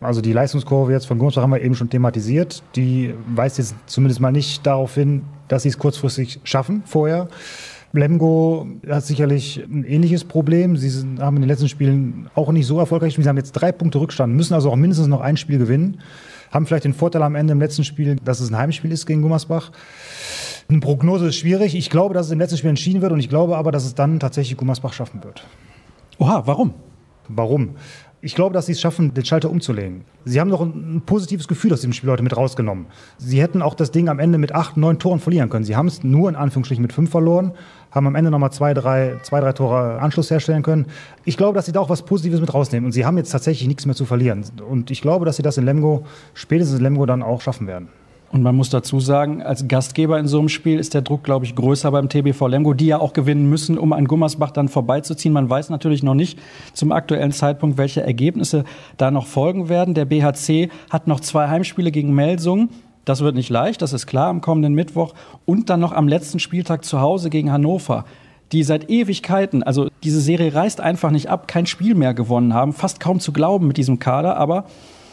Also 0.00 0.20
die 0.20 0.32
Leistungskurve 0.32 0.92
jetzt 0.92 1.06
von 1.06 1.18
Gummersbach 1.18 1.42
haben 1.42 1.52
wir 1.52 1.62
eben 1.62 1.74
schon 1.74 1.90
thematisiert. 1.90 2.62
Die 2.76 3.14
weist 3.34 3.58
jetzt 3.58 3.74
zumindest 3.86 4.20
mal 4.20 4.32
nicht 4.32 4.66
darauf 4.66 4.94
hin, 4.94 5.22
dass 5.48 5.62
sie 5.62 5.70
es 5.70 5.78
kurzfristig 5.78 6.40
schaffen 6.44 6.82
vorher. 6.86 7.28
Lemgo 7.92 8.66
hat 8.88 9.04
sicherlich 9.04 9.62
ein 9.64 9.84
ähnliches 9.84 10.24
Problem. 10.24 10.76
Sie 10.76 10.90
haben 11.18 11.36
in 11.36 11.42
den 11.42 11.48
letzten 11.48 11.68
Spielen 11.68 12.28
auch 12.34 12.52
nicht 12.52 12.66
so 12.66 12.78
erfolgreich 12.78 13.10
gespielt. 13.10 13.24
Sie 13.24 13.28
haben 13.28 13.36
jetzt 13.36 13.52
drei 13.52 13.72
Punkte 13.72 14.00
Rückstand, 14.00 14.34
müssen 14.34 14.54
also 14.54 14.70
auch 14.70 14.76
mindestens 14.76 15.06
noch 15.08 15.20
ein 15.20 15.36
Spiel 15.36 15.58
gewinnen. 15.58 16.00
Haben 16.50 16.66
vielleicht 16.66 16.84
den 16.84 16.94
Vorteil 16.94 17.22
am 17.22 17.34
Ende 17.34 17.52
im 17.52 17.60
letzten 17.60 17.84
Spiel, 17.84 18.16
dass 18.16 18.40
es 18.40 18.50
ein 18.50 18.56
Heimspiel 18.56 18.92
ist 18.92 19.06
gegen 19.06 19.22
Gummersbach. 19.22 19.72
Eine 20.68 20.80
Prognose 20.80 21.28
ist 21.28 21.36
schwierig. 21.36 21.74
Ich 21.74 21.90
glaube, 21.90 22.14
dass 22.14 22.26
es 22.26 22.32
im 22.32 22.38
letzten 22.38 22.58
Spiel 22.58 22.70
entschieden 22.70 23.02
wird 23.02 23.12
und 23.12 23.20
ich 23.20 23.28
glaube 23.28 23.56
aber, 23.56 23.72
dass 23.72 23.84
es 23.84 23.94
dann 23.94 24.18
tatsächlich 24.18 24.56
Gummersbach 24.56 24.92
schaffen 24.92 25.22
wird. 25.22 25.44
Oha, 26.18 26.42
warum? 26.46 26.74
Warum? 27.28 27.76
Ich 28.26 28.34
glaube, 28.34 28.52
dass 28.52 28.66
sie 28.66 28.72
es 28.72 28.80
schaffen, 28.80 29.14
den 29.14 29.24
Schalter 29.24 29.48
umzulegen. 29.48 30.00
Sie 30.24 30.40
haben 30.40 30.50
doch 30.50 30.60
ein, 30.60 31.00
positives 31.06 31.46
Gefühl 31.46 31.72
aus 31.72 31.82
dem 31.82 31.92
Spiel 31.92 32.10
heute 32.10 32.24
mit 32.24 32.36
rausgenommen. 32.36 32.86
Sie 33.18 33.40
hätten 33.40 33.62
auch 33.62 33.74
das 33.74 33.92
Ding 33.92 34.08
am 34.08 34.18
Ende 34.18 34.36
mit 34.36 34.52
acht, 34.52 34.76
neun 34.76 34.98
Toren 34.98 35.20
verlieren 35.20 35.48
können. 35.48 35.64
Sie 35.64 35.76
haben 35.76 35.86
es 35.86 36.02
nur 36.02 36.28
in 36.28 36.34
Anführungsstrichen 36.34 36.82
mit 36.82 36.92
fünf 36.92 37.08
verloren, 37.08 37.52
haben 37.92 38.08
am 38.08 38.16
Ende 38.16 38.32
nochmal 38.32 38.50
zwei 38.50 38.74
drei, 38.74 39.20
zwei, 39.22 39.38
drei 39.38 39.52
Tore 39.52 40.00
Anschluss 40.00 40.28
herstellen 40.28 40.64
können. 40.64 40.86
Ich 41.24 41.36
glaube, 41.36 41.54
dass 41.54 41.66
sie 41.66 41.72
da 41.72 41.78
auch 41.78 41.88
was 41.88 42.02
Positives 42.02 42.40
mit 42.40 42.52
rausnehmen. 42.52 42.86
Und 42.86 42.90
sie 42.90 43.06
haben 43.06 43.16
jetzt 43.16 43.30
tatsächlich 43.30 43.68
nichts 43.68 43.86
mehr 43.86 43.94
zu 43.94 44.06
verlieren. 44.06 44.44
Und 44.68 44.90
ich 44.90 45.02
glaube, 45.02 45.24
dass 45.24 45.36
sie 45.36 45.44
das 45.44 45.56
in 45.56 45.64
Lemgo, 45.64 46.04
spätestens 46.34 46.78
in 46.78 46.82
Lemgo, 46.82 47.06
dann 47.06 47.22
auch 47.22 47.40
schaffen 47.40 47.68
werden. 47.68 47.90
Und 48.32 48.42
man 48.42 48.56
muss 48.56 48.70
dazu 48.70 48.98
sagen, 48.98 49.42
als 49.42 49.68
Gastgeber 49.68 50.18
in 50.18 50.26
so 50.26 50.38
einem 50.38 50.48
Spiel 50.48 50.78
ist 50.78 50.94
der 50.94 51.02
Druck, 51.02 51.22
glaube 51.22 51.44
ich, 51.44 51.54
größer 51.54 51.90
beim 51.90 52.08
TBV 52.08 52.48
Lemgo, 52.48 52.74
die 52.74 52.86
ja 52.86 52.98
auch 52.98 53.12
gewinnen 53.12 53.48
müssen, 53.48 53.78
um 53.78 53.92
an 53.92 54.06
Gummersbach 54.06 54.50
dann 54.50 54.68
vorbeizuziehen. 54.68 55.32
Man 55.32 55.48
weiß 55.48 55.70
natürlich 55.70 56.02
noch 56.02 56.14
nicht 56.14 56.38
zum 56.72 56.92
aktuellen 56.92 57.32
Zeitpunkt, 57.32 57.78
welche 57.78 58.02
Ergebnisse 58.02 58.64
da 58.96 59.10
noch 59.10 59.26
folgen 59.26 59.68
werden. 59.68 59.94
Der 59.94 60.04
BHC 60.04 60.70
hat 60.90 61.06
noch 61.06 61.20
zwei 61.20 61.48
Heimspiele 61.48 61.92
gegen 61.92 62.14
Melsung. 62.14 62.70
Das 63.04 63.20
wird 63.20 63.36
nicht 63.36 63.50
leicht, 63.50 63.82
das 63.82 63.92
ist 63.92 64.08
klar, 64.08 64.28
am 64.28 64.40
kommenden 64.40 64.74
Mittwoch. 64.74 65.14
Und 65.44 65.70
dann 65.70 65.78
noch 65.78 65.92
am 65.92 66.08
letzten 66.08 66.40
Spieltag 66.40 66.84
zu 66.84 67.00
Hause 67.00 67.30
gegen 67.30 67.52
Hannover 67.52 68.04
die 68.52 68.62
seit 68.62 68.90
Ewigkeiten, 68.90 69.62
also 69.62 69.88
diese 70.04 70.20
Serie 70.20 70.54
reißt 70.54 70.80
einfach 70.80 71.10
nicht 71.10 71.28
ab, 71.28 71.48
kein 71.48 71.66
Spiel 71.66 71.94
mehr 71.94 72.14
gewonnen 72.14 72.54
haben, 72.54 72.72
fast 72.72 73.00
kaum 73.00 73.18
zu 73.18 73.32
glauben 73.32 73.66
mit 73.66 73.76
diesem 73.76 73.98
Kader, 73.98 74.36
aber 74.36 74.66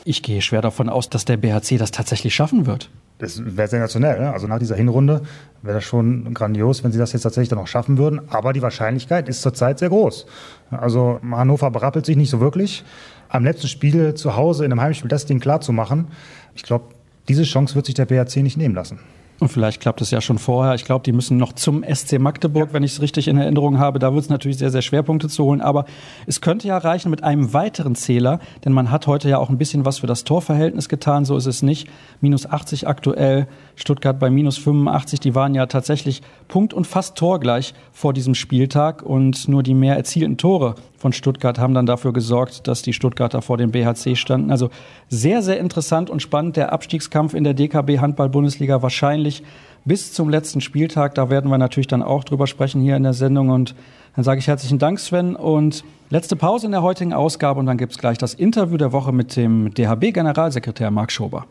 ich 0.05 0.23
gehe 0.23 0.41
schwer 0.41 0.61
davon 0.61 0.89
aus, 0.89 1.09
dass 1.09 1.25
der 1.25 1.37
BHC 1.37 1.77
das 1.77 1.91
tatsächlich 1.91 2.35
schaffen 2.35 2.65
wird. 2.65 2.89
Das 3.19 3.41
wäre 3.55 3.67
sensationell. 3.67 4.19
Ne? 4.19 4.33
Also 4.33 4.47
nach 4.47 4.59
dieser 4.59 4.75
Hinrunde 4.75 5.21
wäre 5.61 5.75
das 5.75 5.83
schon 5.83 6.33
grandios, 6.33 6.83
wenn 6.83 6.91
sie 6.91 6.97
das 6.99 7.13
jetzt 7.13 7.21
tatsächlich 7.21 7.49
dann 7.49 7.59
auch 7.59 7.67
schaffen 7.67 7.97
würden. 7.97 8.21
Aber 8.29 8.53
die 8.53 8.61
Wahrscheinlichkeit 8.61 9.29
ist 9.29 9.41
zurzeit 9.41 9.79
sehr 9.79 9.89
groß. 9.89 10.25
Also 10.71 11.19
Hannover 11.31 11.71
berappelt 11.71 12.05
sich 12.05 12.17
nicht 12.17 12.29
so 12.29 12.39
wirklich. 12.39 12.83
Am 13.29 13.43
letzten 13.43 13.67
Spiel 13.67 14.13
zu 14.15 14.35
Hause 14.35 14.65
in 14.65 14.71
einem 14.71 14.81
Heimspiel 14.81 15.07
das 15.07 15.25
Ding 15.25 15.39
klar 15.39 15.61
zu 15.61 15.71
machen, 15.71 16.07
ich 16.55 16.63
glaube, 16.63 16.85
diese 17.27 17.43
Chance 17.43 17.75
wird 17.75 17.85
sich 17.85 17.95
der 17.95 18.05
BHC 18.05 18.43
nicht 18.43 18.57
nehmen 18.57 18.75
lassen. 18.75 18.99
Und 19.43 19.49
vielleicht 19.49 19.81
klappt 19.81 19.99
es 19.99 20.09
ja 20.09 20.21
schon 20.21 20.37
vorher. 20.37 20.73
Ich 20.73 20.85
glaube, 20.85 21.03
die 21.03 21.11
müssen 21.11 21.35
noch 21.35 21.51
zum 21.51 21.83
SC 21.83 22.17
Magdeburg, 22.17 22.69
wenn 22.71 22.81
ich 22.81 22.93
es 22.93 23.01
richtig 23.01 23.27
in 23.27 23.37
Erinnerung 23.37 23.77
habe. 23.77 23.99
Da 23.99 24.13
wird 24.13 24.23
es 24.23 24.29
natürlich 24.29 24.57
sehr, 24.57 24.69
sehr 24.69 24.81
schwer, 24.81 25.03
Punkte 25.03 25.27
zu 25.27 25.43
holen. 25.43 25.59
Aber 25.59 25.83
es 26.27 26.39
könnte 26.39 26.69
ja 26.69 26.77
reichen 26.77 27.09
mit 27.09 27.25
einem 27.25 27.51
weiteren 27.51 27.93
Zähler, 27.95 28.39
denn 28.63 28.71
man 28.71 28.89
hat 28.89 29.05
heute 29.05 29.27
ja 29.27 29.39
auch 29.39 29.49
ein 29.49 29.57
bisschen 29.57 29.83
was 29.83 29.99
für 29.99 30.07
das 30.07 30.23
Torverhältnis 30.23 30.87
getan. 30.87 31.25
So 31.25 31.35
ist 31.35 31.45
es 31.45 31.61
nicht. 31.61 31.89
Minus 32.21 32.45
80 32.45 32.87
aktuell, 32.87 33.47
Stuttgart 33.75 34.17
bei 34.17 34.29
minus 34.29 34.57
85. 34.59 35.19
Die 35.19 35.35
waren 35.35 35.55
ja 35.55 35.65
tatsächlich 35.65 36.21
Punkt 36.47 36.73
und 36.73 36.87
fast 36.87 37.17
torgleich 37.17 37.73
vor 37.91 38.13
diesem 38.13 38.35
Spieltag. 38.35 39.03
Und 39.03 39.49
nur 39.49 39.61
die 39.61 39.73
mehr 39.73 39.97
erzielten 39.97 40.37
Tore 40.37 40.75
von 41.03 41.11
Stuttgart 41.11 41.59
haben 41.59 41.73
dann 41.73 41.85
dafür 41.85 42.13
gesorgt, 42.13 42.65
dass 42.65 42.81
die 42.81 42.93
Stuttgarter 42.93 43.41
vor 43.41 43.57
dem 43.57 43.71
BHC 43.71 44.15
standen. 44.15 44.51
Also 44.51 44.69
sehr, 45.09 45.41
sehr 45.41 45.59
interessant 45.59 46.09
und 46.09 46.21
spannend 46.21 46.55
der 46.55 46.71
Abstiegskampf 46.71 47.33
in 47.33 47.43
der 47.43 47.53
DKB 47.53 47.99
Handball-Bundesliga 47.99 48.81
wahrscheinlich 48.81 49.43
bis 49.83 50.13
zum 50.13 50.29
letzten 50.29 50.61
Spieltag. 50.61 51.13
Da 51.15 51.29
werden 51.29 51.51
wir 51.51 51.57
natürlich 51.57 51.87
dann 51.87 52.03
auch 52.03 52.23
drüber 52.23 52.47
sprechen 52.47 52.81
hier 52.81 52.95
in 52.95 53.03
der 53.03 53.13
Sendung. 53.13 53.49
Und 53.49 53.75
dann 54.15 54.23
sage 54.23 54.39
ich 54.39 54.47
herzlichen 54.47 54.79
Dank, 54.79 54.97
Sven. 54.97 55.35
Und 55.35 55.83
letzte 56.09 56.37
Pause 56.37 56.67
in 56.67 56.71
der 56.71 56.83
heutigen 56.83 57.11
Ausgabe 57.11 57.59
und 57.59 57.65
dann 57.65 57.77
gibt 57.77 57.91
es 57.91 57.97
gleich 57.97 58.17
das 58.17 58.33
Interview 58.33 58.77
der 58.77 58.93
Woche 58.93 59.11
mit 59.11 59.35
dem 59.35 59.73
DHB-Generalsekretär 59.73 60.89
Marc 60.89 61.11
Schober. 61.11 61.47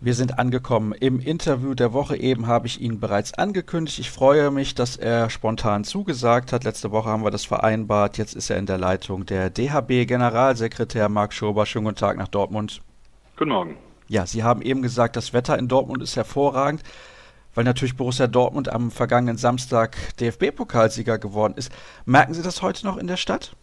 Wir 0.00 0.14
sind 0.14 0.38
angekommen 0.38 0.92
im 0.92 1.18
Interview 1.18 1.74
der 1.74 1.92
Woche. 1.92 2.16
Eben 2.16 2.46
habe 2.46 2.68
ich 2.68 2.80
ihn 2.80 3.00
bereits 3.00 3.34
angekündigt. 3.34 3.98
Ich 3.98 4.12
freue 4.12 4.52
mich, 4.52 4.76
dass 4.76 4.96
er 4.96 5.28
spontan 5.28 5.82
zugesagt 5.82 6.52
hat. 6.52 6.62
Letzte 6.62 6.92
Woche 6.92 7.08
haben 7.08 7.24
wir 7.24 7.32
das 7.32 7.44
vereinbart. 7.44 8.16
Jetzt 8.16 8.36
ist 8.36 8.48
er 8.48 8.58
in 8.58 8.66
der 8.66 8.78
Leitung. 8.78 9.26
Der 9.26 9.50
DHB-Generalsekretär 9.50 11.08
Marc 11.08 11.32
Schober. 11.32 11.66
Schönen 11.66 11.86
guten 11.86 11.96
Tag 11.96 12.16
nach 12.16 12.28
Dortmund. 12.28 12.80
Guten 13.36 13.50
Morgen. 13.50 13.76
Ja, 14.06 14.24
Sie 14.24 14.44
haben 14.44 14.62
eben 14.62 14.82
gesagt, 14.82 15.16
das 15.16 15.32
Wetter 15.32 15.58
in 15.58 15.66
Dortmund 15.66 16.00
ist 16.00 16.14
hervorragend, 16.14 16.84
weil 17.56 17.64
natürlich 17.64 17.96
Borussia 17.96 18.28
Dortmund 18.28 18.68
am 18.68 18.92
vergangenen 18.92 19.36
Samstag 19.36 19.96
DFB-Pokalsieger 20.18 21.18
geworden 21.18 21.54
ist. 21.56 21.72
Merken 22.04 22.34
Sie 22.34 22.42
das 22.42 22.62
heute 22.62 22.86
noch 22.86 22.98
in 22.98 23.08
der 23.08 23.16
Stadt? 23.16 23.56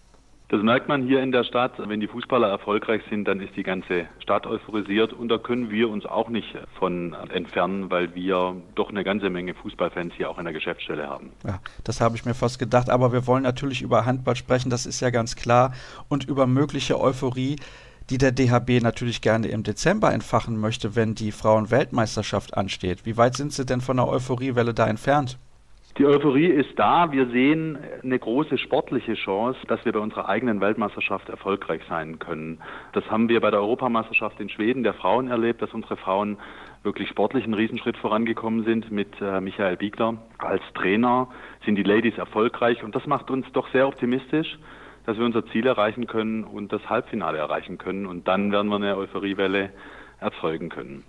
Das 0.47 0.61
merkt 0.61 0.87
man 0.87 1.07
hier 1.07 1.23
in 1.23 1.31
der 1.31 1.43
Stadt. 1.43 1.73
Wenn 1.77 1.99
die 1.99 2.07
Fußballer 2.07 2.47
erfolgreich 2.47 3.01
sind, 3.09 3.27
dann 3.27 3.39
ist 3.39 3.55
die 3.55 3.63
ganze 3.63 4.05
Stadt 4.19 4.45
euphorisiert 4.45 5.11
und 5.11 5.29
da 5.29 5.39
können 5.39 5.71
wir 5.71 5.89
uns 5.89 6.05
auch 6.05 6.29
nicht 6.29 6.55
von 6.77 7.13
entfernen, 7.33 7.89
weil 7.89 8.13
wir 8.13 8.55
doch 8.75 8.89
eine 8.89 9.03
ganze 9.03 9.29
Menge 9.31 9.55
Fußballfans 9.55 10.13
hier 10.15 10.29
auch 10.29 10.37
in 10.37 10.45
der 10.45 10.53
Geschäftsstelle 10.53 11.09
haben. 11.09 11.31
Ja, 11.45 11.59
das 11.83 11.99
habe 11.99 12.15
ich 12.15 12.25
mir 12.25 12.35
fast 12.35 12.59
gedacht, 12.59 12.89
aber 12.91 13.11
wir 13.11 13.25
wollen 13.25 13.43
natürlich 13.43 13.81
über 13.81 14.05
Handball 14.05 14.35
sprechen, 14.35 14.69
das 14.69 14.85
ist 14.85 14.99
ja 14.99 15.09
ganz 15.09 15.35
klar 15.35 15.73
und 16.09 16.27
über 16.27 16.45
mögliche 16.45 16.99
Euphorie 16.99 17.55
die 18.09 18.19
der 18.19 18.31
DHB 18.31 18.83
natürlich 18.83 19.21
gerne 19.21 19.47
im 19.47 19.63
Dezember 19.63 20.13
entfachen 20.13 20.59
möchte, 20.59 20.95
wenn 20.95 21.15
die 21.15 21.31
Frauenweltmeisterschaft 21.31 22.55
ansteht. 22.55 23.05
Wie 23.05 23.17
weit 23.17 23.35
sind 23.35 23.51
Sie 23.51 23.65
denn 23.65 23.81
von 23.81 23.97
der 23.97 24.07
Euphoriewelle 24.07 24.75
da 24.75 24.87
entfernt? 24.87 25.39
Die 25.97 26.05
Euphorie 26.05 26.47
ist 26.47 26.77
da. 26.77 27.13
Wir 27.13 27.27
sehen 27.27 27.77
eine 28.03 28.19
große 28.19 28.57
sportliche 28.57 29.13
Chance, 29.13 29.57
dass 29.67 29.85
wir 29.85 29.93
bei 29.93 29.99
unserer 29.99 30.27
eigenen 30.27 30.59
Weltmeisterschaft 30.59 31.29
erfolgreich 31.29 31.81
sein 31.87 32.19
können. 32.19 32.59
Das 32.91 33.09
haben 33.09 33.29
wir 33.29 33.39
bei 33.39 33.49
der 33.49 33.61
Europameisterschaft 33.61 34.41
in 34.41 34.49
Schweden 34.49 34.83
der 34.83 34.93
Frauen 34.93 35.29
erlebt, 35.29 35.61
dass 35.61 35.73
unsere 35.73 35.95
Frauen 35.95 36.37
wirklich 36.83 37.07
sportlich 37.07 37.45
einen 37.45 37.53
Riesenschritt 37.53 37.95
vorangekommen 37.95 38.65
sind 38.65 38.91
mit 38.91 39.07
äh, 39.21 39.39
Michael 39.39 39.77
Biegler. 39.77 40.17
Als 40.37 40.63
Trainer 40.73 41.29
sind 41.63 41.77
die 41.77 41.83
Ladies 41.83 42.17
erfolgreich 42.17 42.83
und 42.83 42.93
das 42.93 43.05
macht 43.05 43.31
uns 43.31 43.49
doch 43.53 43.69
sehr 43.69 43.87
optimistisch, 43.87 44.59
dass 45.05 45.17
wir 45.17 45.23
unser 45.23 45.45
Ziel 45.45 45.65
erreichen 45.65 46.07
können 46.07 46.43
und 46.43 46.73
das 46.73 46.89
Halbfinale 46.89 47.37
erreichen 47.37 47.77
können. 47.77 48.05
Und 48.05 48.27
dann 48.27 48.51
werden 48.51 48.67
wir 48.67 48.75
eine 48.75 48.97
Euphoriewelle 48.97 49.69
erzeugen 50.19 50.67
können. 50.67 51.05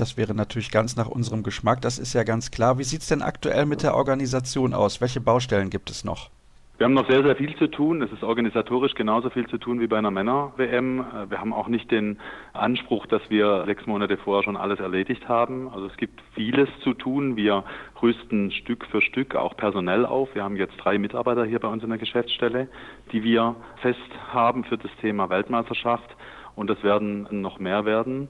Das 0.00 0.16
wäre 0.16 0.34
natürlich 0.34 0.70
ganz 0.70 0.96
nach 0.96 1.08
unserem 1.08 1.42
Geschmack, 1.42 1.82
das 1.82 1.98
ist 1.98 2.14
ja 2.14 2.22
ganz 2.22 2.50
klar. 2.50 2.78
Wie 2.78 2.84
sieht 2.84 3.02
es 3.02 3.08
denn 3.08 3.20
aktuell 3.20 3.66
mit 3.66 3.82
der 3.82 3.94
Organisation 3.94 4.72
aus? 4.72 5.02
Welche 5.02 5.20
Baustellen 5.20 5.68
gibt 5.68 5.90
es 5.90 6.04
noch? 6.04 6.30
Wir 6.78 6.86
haben 6.86 6.94
noch 6.94 7.10
sehr, 7.10 7.22
sehr 7.22 7.36
viel 7.36 7.54
zu 7.56 7.66
tun. 7.66 8.00
Es 8.00 8.10
ist 8.10 8.22
organisatorisch 8.22 8.94
genauso 8.94 9.28
viel 9.28 9.46
zu 9.46 9.58
tun 9.58 9.80
wie 9.80 9.86
bei 9.86 9.98
einer 9.98 10.10
Männer-WM. 10.10 11.04
Wir 11.28 11.38
haben 11.38 11.52
auch 11.52 11.68
nicht 11.68 11.90
den 11.90 12.18
Anspruch, 12.54 13.04
dass 13.04 13.20
wir 13.28 13.64
sechs 13.66 13.84
Monate 13.84 14.16
vorher 14.16 14.42
schon 14.42 14.56
alles 14.56 14.80
erledigt 14.80 15.28
haben. 15.28 15.68
Also 15.68 15.88
es 15.88 15.96
gibt 15.98 16.22
vieles 16.34 16.70
zu 16.82 16.94
tun. 16.94 17.36
Wir 17.36 17.64
rüsten 18.00 18.50
Stück 18.52 18.86
für 18.86 19.02
Stück 19.02 19.36
auch 19.36 19.54
personell 19.58 20.06
auf. 20.06 20.34
Wir 20.34 20.42
haben 20.42 20.56
jetzt 20.56 20.78
drei 20.78 20.96
Mitarbeiter 20.96 21.44
hier 21.44 21.58
bei 21.58 21.68
uns 21.68 21.82
in 21.82 21.90
der 21.90 21.98
Geschäftsstelle, 21.98 22.68
die 23.12 23.22
wir 23.22 23.54
fest 23.82 23.98
haben 24.32 24.64
für 24.64 24.78
das 24.78 24.90
Thema 25.02 25.28
Weltmeisterschaft. 25.28 26.08
Und 26.56 26.70
es 26.70 26.82
werden 26.82 27.26
noch 27.30 27.58
mehr 27.58 27.84
werden. 27.84 28.28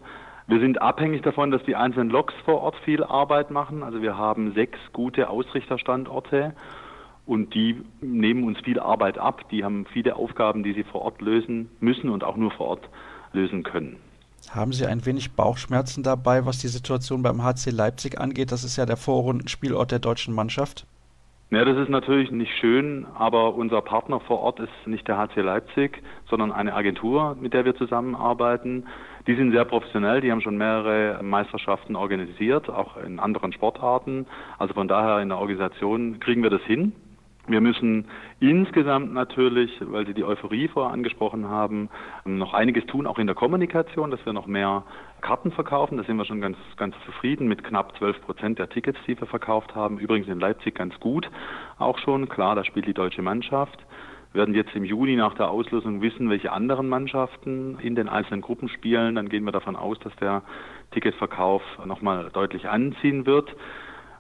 Wir 0.51 0.59
sind 0.59 0.83
abhängig 0.83 1.23
davon, 1.23 1.53
dass 1.53 1.63
die 1.63 1.77
einzelnen 1.77 2.11
Loks 2.11 2.35
vor 2.45 2.61
Ort 2.63 2.75
viel 2.85 3.05
Arbeit 3.05 3.53
machen. 3.53 3.85
Also 3.85 4.03
wir 4.03 4.19
haben 4.19 4.53
sechs 4.53 4.81
gute 4.93 5.31
Ausrichterstandorte 5.31 6.55
und 7.25 7.55
die 7.55 7.81
nehmen 8.01 8.43
uns 8.43 8.59
viel 8.59 8.81
Arbeit 8.81 9.17
ab. 9.17 9.49
Die 9.51 9.63
haben 9.63 9.87
viele 9.93 10.17
Aufgaben, 10.17 10.65
die 10.65 10.73
sie 10.73 10.83
vor 10.83 11.03
Ort 11.03 11.23
lösen 11.23 11.71
müssen 11.79 12.11
und 12.11 12.25
auch 12.25 12.37
nur 12.37 12.51
vor 12.51 12.67
Ort 12.67 12.89
lösen 13.33 13.63
können. 13.63 13.99
Haben 14.51 14.73
Sie 14.73 14.87
ein 14.87 15.07
wenig 15.07 15.31
Bauchschmerzen 15.37 16.03
dabei, 16.03 16.45
was 16.45 16.59
die 16.59 16.67
Situation 16.67 17.23
beim 17.23 17.45
HC 17.45 17.71
Leipzig 17.71 18.19
angeht? 18.19 18.51
Das 18.51 18.65
ist 18.65 18.77
ja 18.77 18.87
der 18.87 18.97
Vorrundenspielort 18.97 19.93
der 19.93 20.01
deutschen 20.01 20.35
Mannschaft. 20.35 20.85
Ja, 21.53 21.65
das 21.65 21.77
ist 21.79 21.89
natürlich 21.89 22.31
nicht 22.31 22.57
schön, 22.61 23.07
aber 23.15 23.57
unser 23.57 23.83
Partner 23.83 24.21
vor 24.21 24.39
Ort 24.39 24.61
ist 24.61 24.71
nicht 24.87 25.09
der 25.09 25.19
HC 25.19 25.41
Leipzig, 25.41 26.01
sondern 26.29 26.53
eine 26.53 26.75
Agentur, 26.75 27.37
mit 27.41 27.55
der 27.55 27.65
wir 27.65 27.75
zusammenarbeiten. 27.75 28.87
Die 29.31 29.37
sind 29.37 29.53
sehr 29.53 29.65
professionell, 29.65 30.21
die 30.21 30.33
haben 30.33 30.41
schon 30.41 30.59
mehrere 30.59 31.23
Meisterschaften 31.23 31.95
organisiert, 31.95 32.69
auch 32.69 32.97
in 32.97 33.21
anderen 33.21 33.53
Sportarten. 33.53 34.27
Also 34.59 34.75
von 34.75 34.89
daher 34.89 35.21
in 35.21 35.29
der 35.29 35.39
Organisation 35.39 36.19
kriegen 36.19 36.43
wir 36.43 36.51
das 36.51 36.63
hin. 36.63 36.91
Wir 37.47 37.61
müssen 37.61 38.07
insgesamt 38.41 39.15
natürlich, 39.15 39.71
weil 39.83 40.05
Sie 40.05 40.15
die 40.15 40.25
Euphorie 40.25 40.67
vorher 40.67 40.93
angesprochen 40.93 41.49
haben, 41.49 41.91
noch 42.25 42.55
einiges 42.55 42.85
tun, 42.87 43.07
auch 43.07 43.21
in 43.21 43.29
der 43.29 43.37
Kommunikation, 43.37 44.11
dass 44.11 44.27
wir 44.27 44.33
noch 44.33 44.49
mehr 44.49 44.83
Karten 45.21 45.53
verkaufen. 45.53 45.97
Da 45.97 46.03
sind 46.03 46.17
wir 46.17 46.25
schon 46.25 46.41
ganz, 46.41 46.57
ganz 46.77 46.97
zufrieden 47.07 47.47
mit 47.47 47.63
knapp 47.63 47.97
12 47.99 48.23
Prozent 48.23 48.59
der 48.59 48.69
Tickets, 48.69 48.99
die 49.07 49.17
wir 49.17 49.29
verkauft 49.29 49.77
haben. 49.77 49.99
Übrigens 50.01 50.27
in 50.27 50.41
Leipzig 50.41 50.75
ganz 50.75 50.99
gut 50.99 51.31
auch 51.79 51.99
schon. 51.99 52.29
Klar, 52.29 52.57
da 52.57 52.65
spielt 52.65 52.87
die 52.87 52.95
deutsche 52.95 53.23
Mannschaft. 53.23 53.79
Wir 54.33 54.41
werden 54.41 54.55
jetzt 54.55 54.77
im 54.77 54.85
Juni 54.85 55.17
nach 55.17 55.35
der 55.35 55.51
Auslösung 55.51 56.03
wissen, 56.03 56.31
welche 56.31 56.53
anderen 56.53 56.89
Mannschaften 56.89 57.79
in 57.81 57.97
den 57.97 58.09
einzelnen 58.09 58.43
Gruppen 58.43 58.69
spielen. 58.69 59.17
Dann 59.17 59.29
gehen 59.29 59.43
wir 59.45 59.51
davon 59.51 59.75
aus, 59.75 59.99
dass 59.99 60.15
der 60.17 60.43
Ticketverkauf 60.93 61.63
nochmal 61.85 62.31
deutlich 62.33 62.69
anziehen 62.69 63.27
wird. 63.27 63.57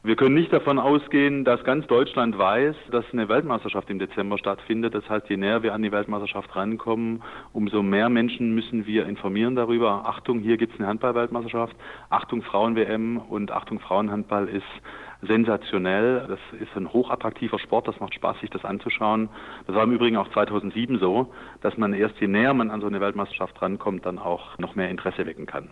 Wir 0.02 0.16
können 0.16 0.34
nicht 0.34 0.50
davon 0.50 0.78
ausgehen, 0.78 1.44
dass 1.44 1.62
ganz 1.62 1.86
Deutschland 1.86 2.38
weiß, 2.38 2.74
dass 2.90 3.04
eine 3.12 3.28
Weltmeisterschaft 3.28 3.90
im 3.90 3.98
Dezember 3.98 4.38
stattfindet. 4.38 4.94
Das 4.94 5.06
heißt, 5.10 5.28
je 5.28 5.36
näher 5.36 5.62
wir 5.62 5.74
an 5.74 5.82
die 5.82 5.92
Weltmeisterschaft 5.92 6.56
rankommen, 6.56 7.22
umso 7.52 7.82
mehr 7.82 8.08
Menschen 8.08 8.54
müssen 8.54 8.86
wir 8.86 9.04
informieren 9.04 9.56
darüber. 9.56 10.06
Achtung, 10.06 10.38
hier 10.38 10.56
gibt 10.56 10.72
es 10.72 10.80
eine 10.80 10.88
Handball-Weltmeisterschaft. 10.88 11.76
Achtung, 12.08 12.40
Frauen-WM 12.40 13.18
und 13.18 13.50
Achtung, 13.50 13.78
Frauenhandball 13.78 14.48
ist 14.48 14.64
sensationell. 15.20 16.24
Das 16.28 16.40
ist 16.58 16.74
ein 16.76 16.90
hochattraktiver 16.90 17.58
Sport. 17.58 17.86
Das 17.86 18.00
macht 18.00 18.14
Spaß, 18.14 18.40
sich 18.40 18.48
das 18.48 18.64
anzuschauen. 18.64 19.28
Das 19.66 19.76
war 19.76 19.84
im 19.84 19.92
Übrigen 19.92 20.16
auch 20.16 20.30
2007 20.30 20.98
so, 20.98 21.30
dass 21.60 21.76
man 21.76 21.92
erst 21.92 22.18
je 22.20 22.26
näher 22.26 22.54
man 22.54 22.70
an 22.70 22.80
so 22.80 22.86
eine 22.86 23.02
Weltmeisterschaft 23.02 23.60
rankommt, 23.60 24.06
dann 24.06 24.18
auch 24.18 24.56
noch 24.56 24.76
mehr 24.76 24.88
Interesse 24.88 25.26
wecken 25.26 25.44
kann. 25.44 25.68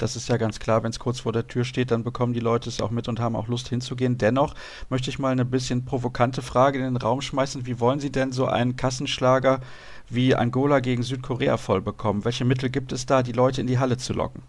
Das 0.00 0.16
ist 0.16 0.28
ja 0.28 0.38
ganz 0.38 0.60
klar, 0.60 0.82
wenn 0.82 0.90
es 0.90 0.98
kurz 0.98 1.20
vor 1.20 1.32
der 1.32 1.46
Tür 1.46 1.64
steht, 1.64 1.90
dann 1.90 2.04
bekommen 2.04 2.32
die 2.32 2.40
Leute 2.40 2.68
es 2.68 2.80
auch 2.80 2.90
mit 2.90 3.06
und 3.08 3.20
haben 3.20 3.36
auch 3.36 3.48
Lust 3.48 3.68
hinzugehen. 3.68 4.16
Dennoch 4.16 4.54
möchte 4.88 5.10
ich 5.10 5.18
mal 5.18 5.30
eine 5.30 5.44
bisschen 5.44 5.84
provokante 5.84 6.40
Frage 6.40 6.78
in 6.78 6.84
den 6.84 6.96
Raum 6.96 7.20
schmeißen. 7.20 7.66
Wie 7.66 7.80
wollen 7.80 8.00
Sie 8.00 8.10
denn 8.10 8.32
so 8.32 8.46
einen 8.46 8.76
Kassenschlager 8.76 9.60
wie 10.08 10.34
Angola 10.34 10.80
gegen 10.80 11.02
Südkorea 11.02 11.58
voll 11.58 11.82
bekommen? 11.82 12.24
Welche 12.24 12.46
Mittel 12.46 12.70
gibt 12.70 12.92
es 12.92 13.04
da, 13.04 13.22
die 13.22 13.32
Leute 13.32 13.60
in 13.60 13.66
die 13.66 13.78
Halle 13.78 13.98
zu 13.98 14.14
locken? 14.14 14.42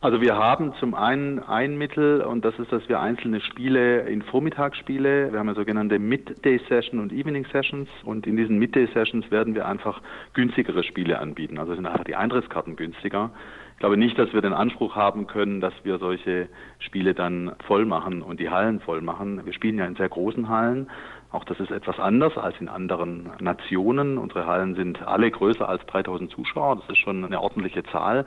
Also 0.00 0.20
wir 0.20 0.36
haben 0.36 0.72
zum 0.78 0.94
einen 0.94 1.40
ein 1.40 1.76
Mittel 1.76 2.20
und 2.20 2.44
das 2.44 2.56
ist, 2.60 2.70
dass 2.70 2.88
wir 2.88 3.00
einzelne 3.00 3.40
Spiele 3.40 4.02
in 4.08 4.22
Vormittagsspiele, 4.22 5.32
wir 5.32 5.38
haben 5.40 5.48
ja 5.48 5.54
sogenannte 5.54 5.98
Midday 5.98 6.60
Session 6.68 7.00
und 7.00 7.12
Evening 7.12 7.44
Sessions 7.50 7.88
und 8.04 8.24
in 8.24 8.36
diesen 8.36 8.58
Midday 8.58 8.86
Sessions 8.94 9.28
werden 9.32 9.56
wir 9.56 9.66
einfach 9.66 10.00
günstigere 10.34 10.84
Spiele 10.84 11.18
anbieten. 11.18 11.58
Also 11.58 11.74
sind 11.74 11.86
einfach 11.86 12.04
die 12.04 12.14
Eintrittskarten 12.14 12.76
günstiger. 12.76 13.30
Ich 13.78 13.80
glaube 13.80 13.96
nicht, 13.96 14.18
dass 14.18 14.32
wir 14.32 14.42
den 14.42 14.54
Anspruch 14.54 14.96
haben 14.96 15.28
können, 15.28 15.60
dass 15.60 15.72
wir 15.84 15.98
solche 15.98 16.48
Spiele 16.80 17.14
dann 17.14 17.52
voll 17.64 17.84
machen 17.84 18.22
und 18.22 18.40
die 18.40 18.50
Hallen 18.50 18.80
voll 18.80 19.02
machen. 19.02 19.46
Wir 19.46 19.52
spielen 19.52 19.78
ja 19.78 19.86
in 19.86 19.94
sehr 19.94 20.08
großen 20.08 20.48
Hallen. 20.48 20.90
Auch 21.30 21.44
das 21.44 21.60
ist 21.60 21.70
etwas 21.70 22.00
anders 22.00 22.36
als 22.36 22.60
in 22.60 22.68
anderen 22.68 23.30
Nationen. 23.38 24.18
Unsere 24.18 24.48
Hallen 24.48 24.74
sind 24.74 25.06
alle 25.06 25.30
größer 25.30 25.68
als 25.68 25.86
3000 25.86 26.28
Zuschauer. 26.28 26.74
Das 26.74 26.88
ist 26.88 26.98
schon 26.98 27.24
eine 27.24 27.40
ordentliche 27.40 27.84
Zahl. 27.84 28.26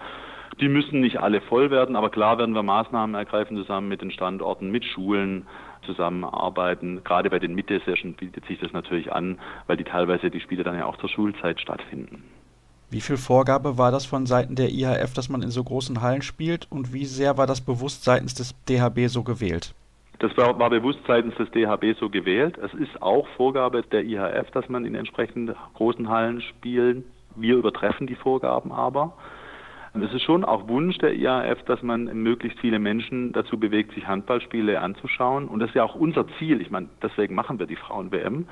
Die 0.61 0.69
müssen 0.69 1.01
nicht 1.01 1.19
alle 1.19 1.41
voll 1.41 1.69
werden, 1.69 1.97
aber 1.97 2.11
klar 2.11 2.37
werden 2.37 2.55
wir 2.55 2.63
Maßnahmen 2.63 3.13
ergreifen 3.13 3.57
zusammen 3.57 3.89
mit 3.89 4.01
den 4.01 4.11
Standorten, 4.11 4.71
mit 4.71 4.85
Schulen 4.85 5.47
zusammenarbeiten. 5.85 7.03
Gerade 7.03 7.29
bei 7.29 7.39
den 7.39 7.55
Mitte-Sessions 7.55 8.15
bietet 8.15 8.45
sich 8.45 8.57
das 8.61 8.71
natürlich 8.71 9.11
an, 9.11 9.37
weil 9.67 9.75
die 9.75 9.83
teilweise 9.83 10.31
die 10.31 10.39
Spiele 10.39 10.63
dann 10.63 10.77
ja 10.77 10.85
auch 10.85 10.95
zur 10.95 11.09
Schulzeit 11.09 11.59
stattfinden. 11.59 12.23
Wie 12.91 12.99
viel 12.99 13.15
Vorgabe 13.15 13.77
war 13.77 13.89
das 13.89 14.05
von 14.05 14.25
Seiten 14.25 14.55
der 14.55 14.69
IHF, 14.69 15.13
dass 15.13 15.29
man 15.29 15.41
in 15.41 15.49
so 15.49 15.63
großen 15.63 16.01
Hallen 16.01 16.21
spielt 16.21 16.67
und 16.69 16.93
wie 16.93 17.05
sehr 17.05 17.37
war 17.37 17.47
das 17.47 17.61
bewusst 17.61 18.03
seitens 18.03 18.33
des 18.33 18.53
DHB 18.67 19.07
so 19.07 19.23
gewählt? 19.23 19.73
Das 20.19 20.35
war, 20.35 20.59
war 20.59 20.69
bewusst 20.69 20.99
seitens 21.07 21.33
des 21.35 21.49
DHB 21.51 21.97
so 21.97 22.09
gewählt. 22.09 22.57
Es 22.57 22.73
ist 22.73 23.01
auch 23.01 23.25
Vorgabe 23.37 23.81
der 23.81 24.03
IHF, 24.03 24.51
dass 24.51 24.67
man 24.67 24.83
in 24.83 24.95
entsprechend 24.95 25.55
großen 25.73 26.09
Hallen 26.09 26.41
spielt. 26.41 27.05
Wir 27.37 27.55
übertreffen 27.55 28.07
die 28.07 28.15
Vorgaben 28.15 28.73
aber. 28.73 29.13
Es 29.93 30.13
ist 30.13 30.23
schon 30.23 30.43
auch 30.43 30.67
Wunsch 30.67 30.97
der 30.97 31.15
IAF, 31.15 31.63
dass 31.63 31.81
man 31.81 32.05
möglichst 32.21 32.59
viele 32.59 32.79
Menschen 32.79 33.31
dazu 33.31 33.57
bewegt, 33.57 33.93
sich 33.93 34.05
Handballspiele 34.05 34.81
anzuschauen. 34.81 35.47
Und 35.47 35.59
das 35.59 35.69
ist 35.69 35.75
ja 35.75 35.85
auch 35.85 35.95
unser 35.95 36.25
Ziel. 36.39 36.59
Ich 36.59 36.71
meine, 36.71 36.89
deswegen 37.01 37.35
machen 37.35 37.57
wir 37.57 37.67
die 37.67 37.77
Frauen-WM. 37.77 38.47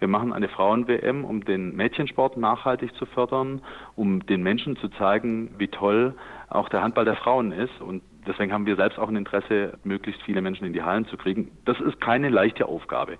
Wir 0.00 0.08
machen 0.08 0.32
eine 0.32 0.48
Frauen-WM, 0.48 1.24
um 1.24 1.44
den 1.44 1.76
Mädchensport 1.76 2.38
nachhaltig 2.38 2.94
zu 2.96 3.04
fördern, 3.04 3.60
um 3.96 4.24
den 4.26 4.42
Menschen 4.42 4.76
zu 4.76 4.88
zeigen, 4.88 5.54
wie 5.58 5.68
toll 5.68 6.14
auch 6.48 6.70
der 6.70 6.82
Handball 6.82 7.04
der 7.04 7.16
Frauen 7.16 7.52
ist. 7.52 7.80
Und 7.80 8.02
deswegen 8.26 8.52
haben 8.52 8.64
wir 8.64 8.76
selbst 8.76 8.98
auch 8.98 9.08
ein 9.08 9.16
Interesse, 9.16 9.78
möglichst 9.84 10.22
viele 10.22 10.40
Menschen 10.40 10.64
in 10.64 10.72
die 10.72 10.82
Hallen 10.82 11.06
zu 11.06 11.18
kriegen. 11.18 11.50
Das 11.66 11.78
ist 11.80 12.00
keine 12.00 12.30
leichte 12.30 12.66
Aufgabe. 12.66 13.18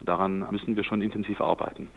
Daran 0.00 0.46
müssen 0.50 0.74
wir 0.74 0.84
schon 0.84 1.02
intensiv 1.02 1.40
arbeiten. 1.40 1.88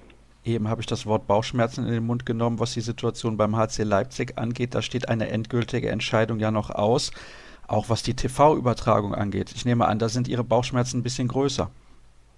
Eben 0.43 0.67
habe 0.67 0.81
ich 0.81 0.85
das 0.85 1.05
Wort 1.07 1.27
Bauchschmerzen 1.27 1.87
in 1.87 1.93
den 1.93 2.05
Mund 2.05 2.25
genommen, 2.25 2.59
was 2.59 2.73
die 2.73 2.81
Situation 2.81 3.37
beim 3.37 3.55
HC 3.55 3.83
Leipzig 3.83 4.37
angeht. 4.37 4.75
Da 4.75 4.81
steht 4.81 5.09
eine 5.09 5.29
endgültige 5.29 5.89
Entscheidung 5.89 6.39
ja 6.39 6.51
noch 6.51 6.69
aus, 6.69 7.11
auch 7.67 7.89
was 7.89 8.03
die 8.03 8.15
TV-Übertragung 8.15 9.15
angeht. 9.15 9.53
Ich 9.55 9.65
nehme 9.65 9.87
an, 9.87 9.97
da 9.97 10.09
sind 10.09 10.27
Ihre 10.27 10.43
Bauchschmerzen 10.43 10.99
ein 10.99 11.03
bisschen 11.03 11.29
größer. 11.29 11.71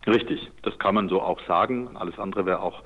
Richtig, 0.07 0.49
das 0.63 0.77
kann 0.79 0.95
man 0.95 1.09
so 1.09 1.21
auch 1.21 1.39
sagen. 1.47 1.89
Alles 1.95 2.17
andere 2.17 2.45
wäre 2.45 2.61
auch 2.61 2.81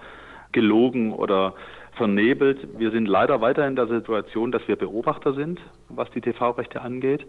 gelogen 0.51 1.13
oder 1.13 1.53
vernebelt. 1.93 2.79
Wir 2.79 2.91
sind 2.91 3.07
leider 3.07 3.41
weiter 3.41 3.67
in 3.67 3.75
der 3.75 3.87
Situation, 3.87 4.51
dass 4.51 4.67
wir 4.67 4.75
Beobachter 4.75 5.33
sind, 5.33 5.59
was 5.89 6.09
die 6.11 6.21
TV-Rechte 6.21 6.81
angeht. 6.81 7.25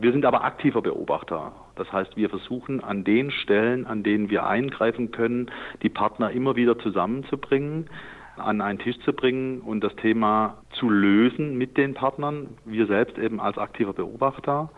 Wir 0.00 0.12
sind 0.12 0.24
aber 0.24 0.44
aktiver 0.44 0.82
Beobachter. 0.82 1.52
Das 1.76 1.92
heißt, 1.92 2.16
wir 2.16 2.28
versuchen 2.30 2.82
an 2.82 3.04
den 3.04 3.30
Stellen, 3.30 3.86
an 3.86 4.02
denen 4.02 4.30
wir 4.30 4.46
eingreifen 4.46 5.10
können, 5.10 5.50
die 5.82 5.88
Partner 5.88 6.30
immer 6.30 6.56
wieder 6.56 6.78
zusammenzubringen. 6.78 7.88
an 8.36 8.60
einen 8.60 8.78
Tisch 8.78 8.96
zu 9.00 9.12
bringen 9.12 9.60
und 9.62 9.82
das 9.82 9.94
Thema 9.96 10.58
zu 10.78 10.88
lösen 10.88 11.58
mit 11.58 11.76
den 11.76 11.94
Partnern, 11.94 12.56
wir 12.64 12.86
selbst 12.86 13.18
eben 13.18 13.40
als 13.40 13.58
aktiver 13.58 13.92
Beobachter. 13.92 14.70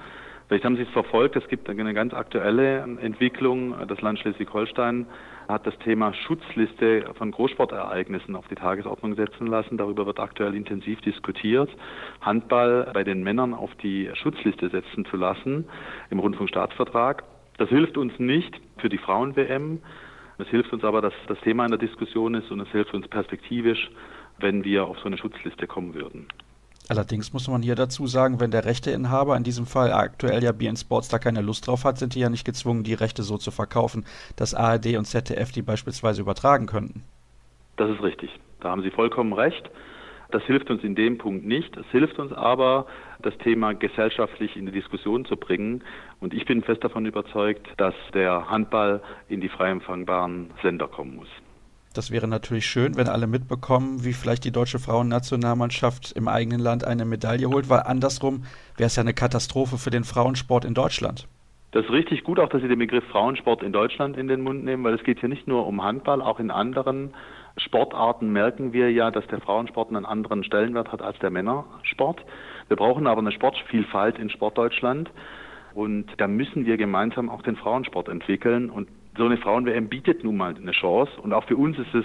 Vielleicht 0.50 0.64
haben 0.64 0.74
Sie 0.74 0.82
es 0.82 0.88
verfolgt, 0.88 1.36
es 1.36 1.46
gibt 1.46 1.70
eine 1.70 1.94
ganz 1.94 2.12
aktuelle 2.12 2.78
Entwicklung. 2.80 3.72
Das 3.86 4.00
Land 4.00 4.18
Schleswig-Holstein 4.18 5.06
hat 5.46 5.64
das 5.64 5.78
Thema 5.78 6.12
Schutzliste 6.12 7.04
von 7.16 7.30
Großsportereignissen 7.30 8.34
auf 8.34 8.48
die 8.48 8.56
Tagesordnung 8.56 9.14
setzen 9.14 9.46
lassen. 9.46 9.78
Darüber 9.78 10.06
wird 10.06 10.18
aktuell 10.18 10.56
intensiv 10.56 11.00
diskutiert. 11.02 11.70
Handball 12.20 12.90
bei 12.92 13.04
den 13.04 13.22
Männern 13.22 13.54
auf 13.54 13.72
die 13.76 14.10
Schutzliste 14.14 14.70
setzen 14.70 15.04
zu 15.04 15.16
lassen 15.16 15.66
im 16.10 16.18
Rundfunkstaatsvertrag. 16.18 17.22
Das 17.58 17.68
hilft 17.68 17.96
uns 17.96 18.18
nicht 18.18 18.60
für 18.78 18.88
die 18.88 18.98
Frauen-WM. 18.98 19.78
Es 20.38 20.48
hilft 20.48 20.72
uns 20.72 20.82
aber, 20.82 21.00
dass 21.00 21.14
das 21.28 21.38
Thema 21.42 21.64
in 21.64 21.70
der 21.70 21.78
Diskussion 21.78 22.34
ist 22.34 22.50
und 22.50 22.58
es 22.58 22.68
hilft 22.70 22.92
uns 22.92 23.06
perspektivisch, 23.06 23.88
wenn 24.38 24.64
wir 24.64 24.86
auf 24.86 24.98
so 24.98 25.04
eine 25.04 25.16
Schutzliste 25.16 25.68
kommen 25.68 25.94
würden. 25.94 26.26
Allerdings 26.90 27.32
muss 27.32 27.46
man 27.46 27.62
hier 27.62 27.76
dazu 27.76 28.08
sagen, 28.08 28.40
wenn 28.40 28.50
der 28.50 28.64
Rechteinhaber, 28.64 29.36
in 29.36 29.44
diesem 29.44 29.64
Fall 29.64 29.92
aktuell 29.92 30.42
ja 30.42 30.50
BN 30.50 30.76
Sports, 30.76 31.06
da 31.08 31.20
keine 31.20 31.40
Lust 31.40 31.68
drauf 31.68 31.84
hat, 31.84 31.98
sind 31.98 32.16
die 32.16 32.18
ja 32.18 32.28
nicht 32.28 32.44
gezwungen, 32.44 32.82
die 32.82 32.94
Rechte 32.94 33.22
so 33.22 33.38
zu 33.38 33.52
verkaufen, 33.52 34.04
dass 34.34 34.56
ARD 34.56 34.96
und 34.96 35.04
ZDF 35.04 35.52
die 35.52 35.62
beispielsweise 35.62 36.20
übertragen 36.20 36.66
könnten. 36.66 37.04
Das 37.76 37.88
ist 37.88 38.02
richtig. 38.02 38.30
Da 38.58 38.70
haben 38.70 38.82
Sie 38.82 38.90
vollkommen 38.90 39.32
recht. 39.32 39.70
Das 40.32 40.42
hilft 40.42 40.68
uns 40.68 40.82
in 40.82 40.96
dem 40.96 41.16
Punkt 41.16 41.46
nicht. 41.46 41.76
Es 41.76 41.86
hilft 41.92 42.18
uns 42.18 42.32
aber, 42.32 42.86
das 43.22 43.38
Thema 43.38 43.72
gesellschaftlich 43.72 44.56
in 44.56 44.66
die 44.66 44.72
Diskussion 44.72 45.24
zu 45.26 45.36
bringen. 45.36 45.84
Und 46.18 46.34
ich 46.34 46.44
bin 46.44 46.60
fest 46.60 46.82
davon 46.82 47.06
überzeugt, 47.06 47.68
dass 47.76 47.94
der 48.14 48.50
Handball 48.50 49.00
in 49.28 49.40
die 49.40 49.48
frei 49.48 49.70
empfangbaren 49.70 50.50
Sender 50.60 50.88
kommen 50.88 51.14
muss. 51.14 51.28
Das 51.94 52.10
wäre 52.10 52.28
natürlich 52.28 52.66
schön, 52.66 52.96
wenn 52.96 53.08
alle 53.08 53.26
mitbekommen, 53.26 54.04
wie 54.04 54.12
vielleicht 54.12 54.44
die 54.44 54.52
deutsche 54.52 54.78
Frauennationalmannschaft 54.78 56.12
im 56.12 56.28
eigenen 56.28 56.60
Land 56.60 56.84
eine 56.84 57.04
Medaille 57.04 57.48
holt, 57.48 57.68
weil 57.68 57.80
andersrum 57.80 58.44
wäre 58.76 58.86
es 58.86 58.96
ja 58.96 59.02
eine 59.02 59.14
Katastrophe 59.14 59.76
für 59.76 59.90
den 59.90 60.04
Frauensport 60.04 60.64
in 60.64 60.74
Deutschland. 60.74 61.26
Das 61.72 61.84
ist 61.84 61.90
richtig 61.90 62.24
gut, 62.24 62.38
auch 62.38 62.48
dass 62.48 62.62
Sie 62.62 62.68
den 62.68 62.78
Begriff 62.78 63.04
Frauensport 63.04 63.62
in 63.62 63.72
Deutschland 63.72 64.16
in 64.16 64.28
den 64.28 64.40
Mund 64.40 64.64
nehmen, 64.64 64.82
weil 64.84 64.94
es 64.94 65.04
geht 65.04 65.20
hier 65.20 65.28
nicht 65.28 65.46
nur 65.46 65.66
um 65.66 65.82
Handball, 65.82 66.20
auch 66.20 66.40
in 66.40 66.50
anderen 66.50 67.14
Sportarten 67.56 68.32
merken 68.32 68.72
wir 68.72 68.90
ja, 68.90 69.10
dass 69.10 69.26
der 69.26 69.40
Frauensport 69.40 69.88
einen 69.88 70.06
anderen 70.06 70.44
Stellenwert 70.44 70.92
hat 70.92 71.02
als 71.02 71.18
der 71.18 71.30
Männersport. 71.30 72.24
Wir 72.68 72.76
brauchen 72.76 73.06
aber 73.06 73.20
eine 73.20 73.32
Sportvielfalt 73.32 74.18
in 74.18 74.30
Sportdeutschland. 74.30 75.10
Und 75.74 76.06
da 76.18 76.26
müssen 76.26 76.66
wir 76.66 76.76
gemeinsam 76.76 77.28
auch 77.28 77.42
den 77.42 77.56
Frauensport 77.56 78.08
entwickeln. 78.08 78.70
Und 78.70 78.88
so 79.16 79.24
eine 79.24 79.36
Frauen-WM 79.36 79.88
bietet 79.88 80.24
nun 80.24 80.36
mal 80.36 80.54
eine 80.54 80.72
Chance. 80.72 81.12
Und 81.20 81.32
auch 81.32 81.44
für 81.44 81.56
uns 81.56 81.78
ist 81.78 81.94
es 81.94 82.04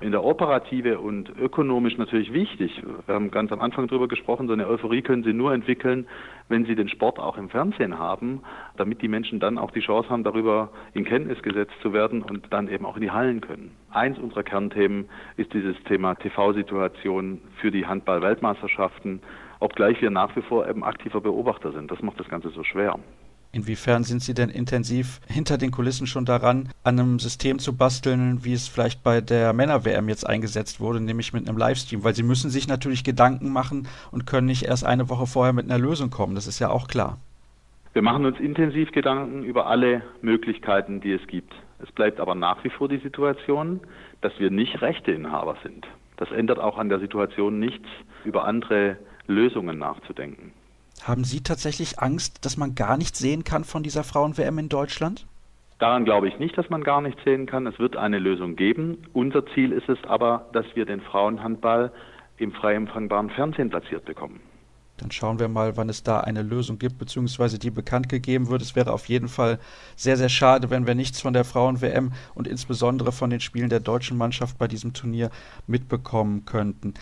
in 0.00 0.10
der 0.10 0.24
Operative 0.24 0.98
und 0.98 1.30
ökonomisch 1.38 1.96
natürlich 1.96 2.32
wichtig. 2.32 2.82
Wir 3.06 3.14
haben 3.14 3.30
ganz 3.30 3.50
am 3.52 3.60
Anfang 3.60 3.88
darüber 3.88 4.08
gesprochen, 4.08 4.46
so 4.46 4.52
eine 4.52 4.66
Euphorie 4.66 5.02
können 5.02 5.22
Sie 5.22 5.32
nur 5.32 5.54
entwickeln, 5.54 6.06
wenn 6.48 6.66
Sie 6.66 6.74
den 6.74 6.88
Sport 6.88 7.18
auch 7.18 7.38
im 7.38 7.48
Fernsehen 7.48 7.98
haben, 7.98 8.42
damit 8.76 9.00
die 9.00 9.08
Menschen 9.08 9.40
dann 9.40 9.58
auch 9.58 9.70
die 9.70 9.80
Chance 9.80 10.10
haben, 10.10 10.24
darüber 10.24 10.70
in 10.92 11.04
Kenntnis 11.04 11.42
gesetzt 11.42 11.74
zu 11.82 11.92
werden 11.92 12.22
und 12.22 12.46
dann 12.50 12.68
eben 12.68 12.84
auch 12.84 12.96
in 12.96 13.02
die 13.02 13.10
Hallen 13.10 13.40
können. 13.40 13.70
Eins 13.90 14.18
unserer 14.18 14.42
Kernthemen 14.42 15.08
ist 15.36 15.52
dieses 15.54 15.76
Thema 15.84 16.14
TV-Situation 16.14 17.40
für 17.60 17.70
die 17.70 17.86
Handball-Weltmeisterschaften, 17.86 19.20
obgleich 19.60 20.00
wir 20.02 20.10
nach 20.10 20.34
wie 20.36 20.42
vor 20.42 20.68
eben 20.68 20.84
aktiver 20.84 21.20
Beobachter 21.20 21.72
sind. 21.72 21.90
Das 21.90 22.02
macht 22.02 22.20
das 22.20 22.28
Ganze 22.28 22.50
so 22.50 22.62
schwer. 22.64 22.98
Inwiefern 23.56 24.04
sind 24.04 24.20
Sie 24.20 24.34
denn 24.34 24.50
intensiv 24.50 25.18
hinter 25.28 25.56
den 25.56 25.70
Kulissen 25.70 26.06
schon 26.06 26.26
daran, 26.26 26.68
an 26.84 27.00
einem 27.00 27.18
System 27.18 27.58
zu 27.58 27.74
basteln, 27.74 28.44
wie 28.44 28.52
es 28.52 28.68
vielleicht 28.68 29.02
bei 29.02 29.22
der 29.22 29.54
Männer-WM 29.54 30.10
jetzt 30.10 30.28
eingesetzt 30.28 30.78
wurde, 30.78 31.00
nämlich 31.00 31.32
mit 31.32 31.48
einem 31.48 31.56
Livestream? 31.56 32.04
Weil 32.04 32.14
Sie 32.14 32.22
müssen 32.22 32.50
sich 32.50 32.68
natürlich 32.68 33.02
Gedanken 33.02 33.50
machen 33.50 33.88
und 34.10 34.26
können 34.26 34.46
nicht 34.46 34.64
erst 34.64 34.84
eine 34.84 35.08
Woche 35.08 35.26
vorher 35.26 35.54
mit 35.54 35.64
einer 35.64 35.78
Lösung 35.78 36.10
kommen. 36.10 36.34
Das 36.34 36.46
ist 36.46 36.58
ja 36.58 36.68
auch 36.68 36.86
klar. 36.86 37.16
Wir 37.94 38.02
machen 38.02 38.26
uns 38.26 38.38
intensiv 38.40 38.92
Gedanken 38.92 39.42
über 39.42 39.68
alle 39.68 40.02
Möglichkeiten, 40.20 41.00
die 41.00 41.12
es 41.12 41.26
gibt. 41.26 41.54
Es 41.82 41.90
bleibt 41.90 42.20
aber 42.20 42.34
nach 42.34 42.62
wie 42.62 42.68
vor 42.68 42.90
die 42.90 42.98
Situation, 42.98 43.80
dass 44.20 44.38
wir 44.38 44.50
nicht 44.50 44.82
Rechteinhaber 44.82 45.56
sind. 45.62 45.86
Das 46.18 46.30
ändert 46.30 46.58
auch 46.58 46.76
an 46.76 46.90
der 46.90 46.98
Situation 46.98 47.58
nichts, 47.58 47.88
über 48.26 48.44
andere 48.44 48.98
Lösungen 49.26 49.78
nachzudenken. 49.78 50.52
Haben 51.02 51.24
Sie 51.24 51.42
tatsächlich 51.42 51.98
Angst, 51.98 52.44
dass 52.44 52.56
man 52.56 52.74
gar 52.74 52.96
nichts 52.96 53.18
sehen 53.18 53.44
kann 53.44 53.64
von 53.64 53.82
dieser 53.82 54.04
Frauen-WM 54.04 54.58
in 54.58 54.68
Deutschland? 54.68 55.26
Daran 55.78 56.04
glaube 56.04 56.28
ich 56.28 56.38
nicht, 56.38 56.56
dass 56.56 56.70
man 56.70 56.82
gar 56.82 57.02
nichts 57.02 57.22
sehen 57.24 57.46
kann. 57.46 57.66
Es 57.66 57.78
wird 57.78 57.96
eine 57.96 58.18
Lösung 58.18 58.56
geben. 58.56 58.98
Unser 59.12 59.46
Ziel 59.54 59.72
ist 59.72 59.88
es 59.88 59.98
aber, 60.04 60.48
dass 60.52 60.64
wir 60.74 60.86
den 60.86 61.02
Frauenhandball 61.02 61.92
im 62.38 62.52
frei 62.52 62.74
empfangbaren 62.74 63.30
Fernsehen 63.30 63.70
platziert 63.70 64.04
bekommen. 64.06 64.40
Dann 64.96 65.10
schauen 65.10 65.38
wir 65.38 65.48
mal, 65.48 65.76
wann 65.76 65.90
es 65.90 66.02
da 66.02 66.20
eine 66.20 66.40
Lösung 66.40 66.78
gibt, 66.78 66.98
beziehungsweise 66.98 67.58
die 67.58 67.70
bekannt 67.70 68.08
gegeben 68.08 68.48
wird. 68.48 68.62
Es 68.62 68.74
wäre 68.74 68.92
auf 68.92 69.06
jeden 69.06 69.28
Fall 69.28 69.58
sehr, 69.94 70.16
sehr 70.16 70.30
schade, 70.30 70.70
wenn 70.70 70.86
wir 70.86 70.94
nichts 70.94 71.20
von 71.20 71.34
der 71.34 71.44
Frauen-WM 71.44 72.12
und 72.34 72.48
insbesondere 72.48 73.12
von 73.12 73.28
den 73.28 73.40
Spielen 73.40 73.68
der 73.68 73.80
deutschen 73.80 74.16
Mannschaft 74.16 74.56
bei 74.56 74.68
diesem 74.68 74.94
Turnier 74.94 75.30
mitbekommen 75.66 76.46
könnten. 76.46 76.94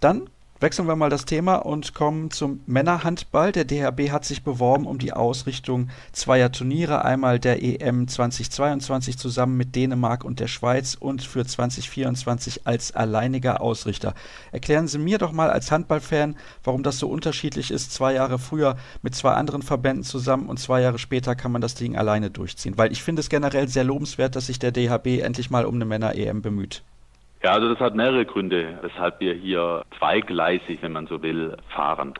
Dann 0.00 0.30
Wechseln 0.62 0.88
wir 0.88 0.94
mal 0.94 1.08
das 1.08 1.24
Thema 1.24 1.54
und 1.54 1.94
kommen 1.94 2.30
zum 2.30 2.60
Männerhandball. 2.66 3.50
Der 3.50 3.64
DHB 3.64 4.10
hat 4.10 4.26
sich 4.26 4.44
beworben 4.44 4.86
um 4.86 4.98
die 4.98 5.14
Ausrichtung 5.14 5.88
zweier 6.12 6.52
Turniere, 6.52 7.02
einmal 7.02 7.38
der 7.38 7.62
EM 7.62 8.06
2022 8.06 9.16
zusammen 9.16 9.56
mit 9.56 9.74
Dänemark 9.74 10.22
und 10.22 10.38
der 10.38 10.48
Schweiz 10.48 10.98
und 11.00 11.22
für 11.22 11.46
2024 11.46 12.66
als 12.66 12.94
alleiniger 12.94 13.62
Ausrichter. 13.62 14.12
Erklären 14.52 14.86
Sie 14.86 14.98
mir 14.98 15.16
doch 15.16 15.32
mal 15.32 15.48
als 15.48 15.70
Handballfan, 15.70 16.36
warum 16.62 16.82
das 16.82 16.98
so 16.98 17.08
unterschiedlich 17.08 17.70
ist, 17.70 17.94
zwei 17.94 18.12
Jahre 18.12 18.38
früher 18.38 18.76
mit 19.00 19.14
zwei 19.14 19.32
anderen 19.32 19.62
Verbänden 19.62 20.04
zusammen 20.04 20.50
und 20.50 20.60
zwei 20.60 20.82
Jahre 20.82 20.98
später 20.98 21.34
kann 21.36 21.52
man 21.52 21.62
das 21.62 21.74
Ding 21.74 21.96
alleine 21.96 22.30
durchziehen. 22.30 22.76
Weil 22.76 22.92
ich 22.92 23.02
finde 23.02 23.20
es 23.20 23.30
generell 23.30 23.68
sehr 23.68 23.84
lobenswert, 23.84 24.36
dass 24.36 24.48
sich 24.48 24.58
der 24.58 24.72
DHB 24.72 25.22
endlich 25.22 25.48
mal 25.48 25.64
um 25.64 25.76
eine 25.76 25.86
Männer-EM 25.86 26.42
bemüht. 26.42 26.82
Ja, 27.42 27.52
also 27.52 27.70
das 27.70 27.80
hat 27.80 27.94
mehrere 27.94 28.26
Gründe, 28.26 28.78
weshalb 28.82 29.18
wir 29.20 29.32
hier 29.32 29.84
zweigleisig, 29.98 30.82
wenn 30.82 30.92
man 30.92 31.06
so 31.06 31.22
will, 31.22 31.56
fahren. 31.70 32.12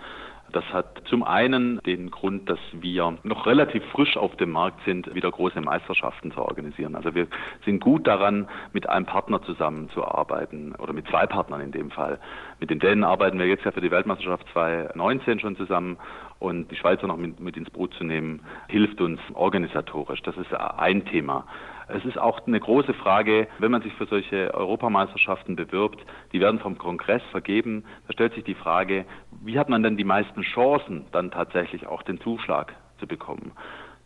Das 0.53 0.65
hat 0.73 1.03
zum 1.09 1.23
einen 1.23 1.79
den 1.85 2.11
Grund, 2.11 2.49
dass 2.49 2.59
wir 2.73 3.19
noch 3.23 3.47
relativ 3.47 3.85
frisch 3.93 4.17
auf 4.17 4.35
dem 4.37 4.51
Markt 4.51 4.81
sind, 4.85 5.15
wieder 5.15 5.31
große 5.31 5.61
Meisterschaften 5.61 6.33
zu 6.33 6.41
organisieren. 6.41 6.97
Also 6.97 7.15
wir 7.15 7.29
sind 7.65 7.81
gut 7.81 8.07
daran, 8.07 8.49
mit 8.73 8.89
einem 8.89 9.07
Partner 9.07 9.43
zusammenzuarbeiten 9.43 10.75
oder 10.77 10.93
mit 10.93 11.07
zwei 11.09 11.27
Partnern 11.27 11.61
in 11.61 11.71
dem 11.71 11.91
Fall. 11.91 12.19
Mit 12.59 12.71
den 12.71 12.81
Dänen 12.81 13.05
arbeiten 13.05 13.39
wir 13.39 13.47
jetzt 13.47 13.65
ja 13.65 13.71
für 13.71 13.81
die 13.81 13.91
Weltmeisterschaft 13.91 14.47
2019 14.53 15.39
schon 15.39 15.57
zusammen 15.57 15.99
und 16.41 16.71
die 16.71 16.77
Schweizer 16.77 17.07
noch 17.07 17.19
mit, 17.19 17.39
mit 17.39 17.57
ins 17.57 17.71
Boot 17.71 17.95
zu 17.95 18.05
nehmen, 18.05 18.41
hilft 18.69 19.01
uns 19.01 19.21
organisatorisch. 19.35 20.23
Das 20.23 20.37
ist 20.37 20.53
ein 20.53 21.05
Thema. 21.05 21.45
Es 21.93 22.05
ist 22.05 22.19
auch 22.19 22.47
eine 22.47 22.61
große 22.61 22.95
Frage, 22.95 23.49
wenn 23.59 23.71
man 23.71 23.83
sich 23.83 23.93
für 23.95 24.07
solche 24.07 24.55
Europameisterschaften 24.55 25.57
bewirbt, 25.57 26.05
die 26.33 26.41
werden 26.41 26.61
vom 26.61 26.79
Kongress 26.79 27.23
vergeben, 27.31 27.85
da 28.07 28.13
stellt 28.13 28.35
sich 28.35 28.45
die 28.45 28.55
Frage, 28.55 29.05
wie 29.43 29.59
hat 29.59 29.69
man 29.69 29.83
denn 29.83 29.97
die 29.97 30.05
meisten 30.05 30.43
Chancen, 30.43 31.07
dann 31.13 31.31
tatsächlich 31.31 31.87
auch 31.87 32.03
den 32.03 32.21
Zuschlag 32.21 32.75
zu 32.99 33.07
bekommen? 33.07 33.53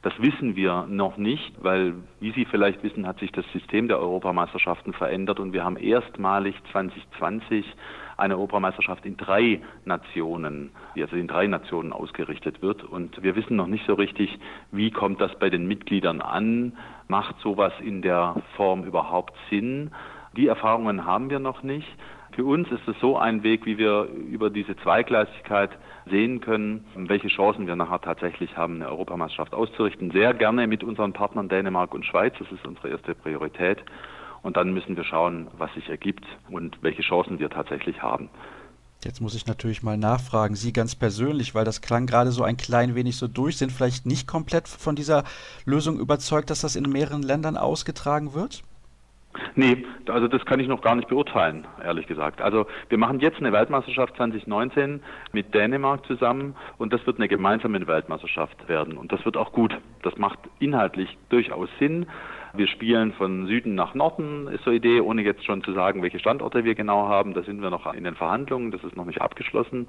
Das 0.02 0.12
wissen 0.18 0.54
wir 0.54 0.86
noch 0.86 1.16
nicht, 1.16 1.54
weil, 1.62 1.94
wie 2.20 2.32
Sie 2.32 2.44
vielleicht 2.44 2.82
wissen, 2.82 3.06
hat 3.06 3.18
sich 3.20 3.32
das 3.32 3.46
System 3.52 3.88
der 3.88 3.98
Europameisterschaften 3.98 4.92
verändert 4.92 5.40
und 5.40 5.54
wir 5.54 5.64
haben 5.64 5.78
erstmalig 5.78 6.54
2020 6.72 7.64
eine 8.18 8.34
Europameisterschaft 8.34 9.06
in 9.06 9.16
drei 9.16 9.62
Nationen, 9.86 10.70
die 10.94 11.02
also 11.02 11.16
in 11.16 11.26
drei 11.26 11.46
Nationen 11.46 11.92
ausgerichtet 11.92 12.60
wird. 12.62 12.84
Und 12.84 13.22
wir 13.22 13.34
wissen 13.34 13.56
noch 13.56 13.66
nicht 13.66 13.86
so 13.86 13.94
richtig, 13.94 14.38
wie 14.72 14.90
kommt 14.90 15.22
das 15.22 15.36
bei 15.38 15.50
den 15.50 15.66
Mitgliedern 15.66 16.20
an? 16.20 16.74
Macht 17.08 17.38
sowas 17.40 17.72
in 17.80 18.02
der 18.02 18.36
Form 18.56 18.84
überhaupt 18.84 19.34
Sinn? 19.50 19.92
Die 20.36 20.46
Erfahrungen 20.46 21.04
haben 21.04 21.30
wir 21.30 21.38
noch 21.38 21.62
nicht. 21.62 21.88
Für 22.32 22.44
uns 22.44 22.68
ist 22.70 22.88
es 22.88 22.98
so 23.00 23.16
ein 23.16 23.44
Weg, 23.44 23.64
wie 23.64 23.78
wir 23.78 24.04
über 24.04 24.50
diese 24.50 24.74
Zweigleisigkeit 24.76 25.70
sehen 26.06 26.40
können, 26.40 26.84
welche 26.96 27.28
Chancen 27.28 27.68
wir 27.68 27.76
nachher 27.76 28.00
tatsächlich 28.00 28.56
haben, 28.56 28.76
eine 28.76 28.88
Europameisterschaft 28.88 29.54
auszurichten. 29.54 30.10
Sehr 30.10 30.34
gerne 30.34 30.66
mit 30.66 30.82
unseren 30.82 31.12
Partnern 31.12 31.48
Dänemark 31.48 31.94
und 31.94 32.04
Schweiz. 32.04 32.34
Das 32.38 32.50
ist 32.50 32.66
unsere 32.66 32.88
erste 32.88 33.14
Priorität. 33.14 33.84
Und 34.42 34.56
dann 34.56 34.74
müssen 34.74 34.96
wir 34.96 35.04
schauen, 35.04 35.46
was 35.56 35.72
sich 35.74 35.88
ergibt 35.88 36.24
und 36.50 36.76
welche 36.82 37.02
Chancen 37.02 37.38
wir 37.38 37.50
tatsächlich 37.50 38.02
haben. 38.02 38.28
Jetzt 39.04 39.20
muss 39.20 39.34
ich 39.34 39.46
natürlich 39.46 39.82
mal 39.82 39.96
nachfragen, 39.96 40.54
Sie 40.54 40.72
ganz 40.72 40.94
persönlich, 40.94 41.54
weil 41.54 41.64
das 41.64 41.82
klang 41.82 42.06
gerade 42.06 42.30
so 42.30 42.42
ein 42.42 42.56
klein 42.56 42.94
wenig 42.94 43.16
so 43.16 43.28
durch, 43.28 43.58
sind 43.58 43.70
vielleicht 43.70 44.06
nicht 44.06 44.26
komplett 44.26 44.66
von 44.66 44.96
dieser 44.96 45.24
Lösung 45.66 45.98
überzeugt, 45.98 46.50
dass 46.50 46.62
das 46.62 46.76
in 46.76 46.90
mehreren 46.90 47.22
Ländern 47.22 47.56
ausgetragen 47.56 48.34
wird? 48.34 48.62
Nee, 49.56 49.84
also 50.08 50.28
das 50.28 50.44
kann 50.44 50.60
ich 50.60 50.68
noch 50.68 50.80
gar 50.80 50.94
nicht 50.94 51.08
beurteilen, 51.08 51.66
ehrlich 51.82 52.06
gesagt. 52.06 52.40
Also 52.40 52.66
wir 52.88 52.98
machen 52.98 53.20
jetzt 53.20 53.38
eine 53.38 53.52
Weltmeisterschaft 53.52 54.16
2019 54.16 55.00
mit 55.32 55.52
Dänemark 55.52 56.06
zusammen 56.06 56.54
und 56.78 56.92
das 56.92 57.04
wird 57.06 57.18
eine 57.18 57.28
gemeinsame 57.28 57.84
Weltmeisterschaft 57.86 58.68
werden 58.68 58.96
und 58.96 59.12
das 59.12 59.24
wird 59.24 59.36
auch 59.36 59.52
gut. 59.52 59.76
Das 60.02 60.16
macht 60.16 60.38
inhaltlich 60.60 61.18
durchaus 61.30 61.68
Sinn. 61.78 62.06
Wir 62.56 62.68
spielen 62.68 63.12
von 63.14 63.48
Süden 63.48 63.74
nach 63.74 63.94
Norden, 63.94 64.46
ist 64.46 64.62
so 64.62 64.70
die 64.70 64.76
Idee, 64.76 65.00
ohne 65.00 65.22
jetzt 65.22 65.44
schon 65.44 65.64
zu 65.64 65.72
sagen, 65.72 66.02
welche 66.02 66.20
Standorte 66.20 66.64
wir 66.64 66.76
genau 66.76 67.08
haben. 67.08 67.34
Da 67.34 67.42
sind 67.42 67.60
wir 67.60 67.68
noch 67.68 67.92
in 67.92 68.04
den 68.04 68.14
Verhandlungen, 68.14 68.70
das 68.70 68.84
ist 68.84 68.94
noch 68.94 69.06
nicht 69.06 69.20
abgeschlossen 69.20 69.88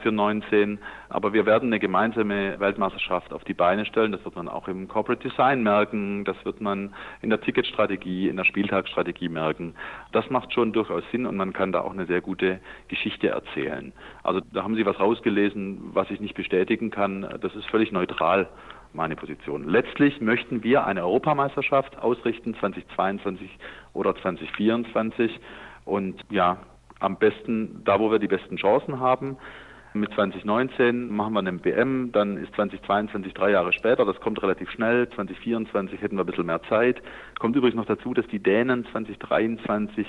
für 0.00 0.10
19. 0.10 0.80
Aber 1.08 1.32
wir 1.32 1.46
werden 1.46 1.68
eine 1.68 1.78
gemeinsame 1.78 2.58
Weltmeisterschaft 2.58 3.32
auf 3.32 3.44
die 3.44 3.54
Beine 3.54 3.86
stellen. 3.86 4.10
Das 4.10 4.24
wird 4.24 4.34
man 4.34 4.48
auch 4.48 4.66
im 4.66 4.88
Corporate 4.88 5.28
Design 5.28 5.62
merken. 5.62 6.24
Das 6.24 6.36
wird 6.44 6.60
man 6.60 6.92
in 7.22 7.30
der 7.30 7.40
Ticketstrategie, 7.40 8.28
in 8.28 8.36
der 8.36 8.44
Spieltagsstrategie 8.44 9.28
merken. 9.28 9.74
Das 10.10 10.28
macht 10.30 10.52
schon 10.52 10.72
durchaus 10.72 11.04
Sinn 11.12 11.26
und 11.26 11.36
man 11.36 11.52
kann 11.52 11.70
da 11.70 11.82
auch 11.82 11.92
eine 11.92 12.06
sehr 12.06 12.22
gute 12.22 12.58
Geschichte 12.88 13.28
erzählen. 13.28 13.92
Also 14.24 14.40
da 14.52 14.64
haben 14.64 14.74
Sie 14.74 14.84
was 14.84 14.98
rausgelesen, 14.98 15.90
was 15.92 16.10
ich 16.10 16.18
nicht 16.18 16.34
bestätigen 16.34 16.90
kann. 16.90 17.28
Das 17.40 17.54
ist 17.54 17.66
völlig 17.66 17.92
neutral 17.92 18.48
meine 18.92 19.16
Position. 19.16 19.68
Letztlich 19.68 20.20
möchten 20.20 20.62
wir 20.62 20.86
eine 20.86 21.04
Europameisterschaft 21.04 21.98
ausrichten, 21.98 22.54
2022 22.54 23.50
oder 23.92 24.14
2024. 24.16 25.38
Und 25.84 26.24
ja, 26.30 26.58
am 27.00 27.16
besten 27.16 27.82
da, 27.84 27.98
wo 27.98 28.10
wir 28.10 28.18
die 28.18 28.28
besten 28.28 28.56
Chancen 28.56 29.00
haben. 29.00 29.36
Mit 29.92 30.14
2019 30.14 31.10
machen 31.10 31.32
wir 31.32 31.40
eine 31.40 31.52
BM, 31.52 32.12
dann 32.12 32.36
ist 32.36 32.54
2022 32.54 33.34
drei 33.34 33.50
Jahre 33.50 33.72
später, 33.72 34.04
das 34.04 34.20
kommt 34.20 34.40
relativ 34.40 34.70
schnell. 34.70 35.08
2024 35.08 36.00
hätten 36.00 36.16
wir 36.16 36.22
ein 36.22 36.26
bisschen 36.26 36.46
mehr 36.46 36.62
Zeit. 36.68 37.02
Kommt 37.40 37.56
übrigens 37.56 37.74
noch 37.74 37.86
dazu, 37.86 38.14
dass 38.14 38.26
die 38.28 38.38
Dänen 38.38 38.86
2023 38.92 40.06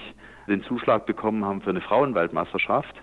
den 0.47 0.61
Zuschlag 0.63 1.07
bekommen 1.07 1.43
haben 1.45 1.61
für 1.61 1.71
eine 1.71 1.81
Frauenweltmeisterschaft, 1.81 2.93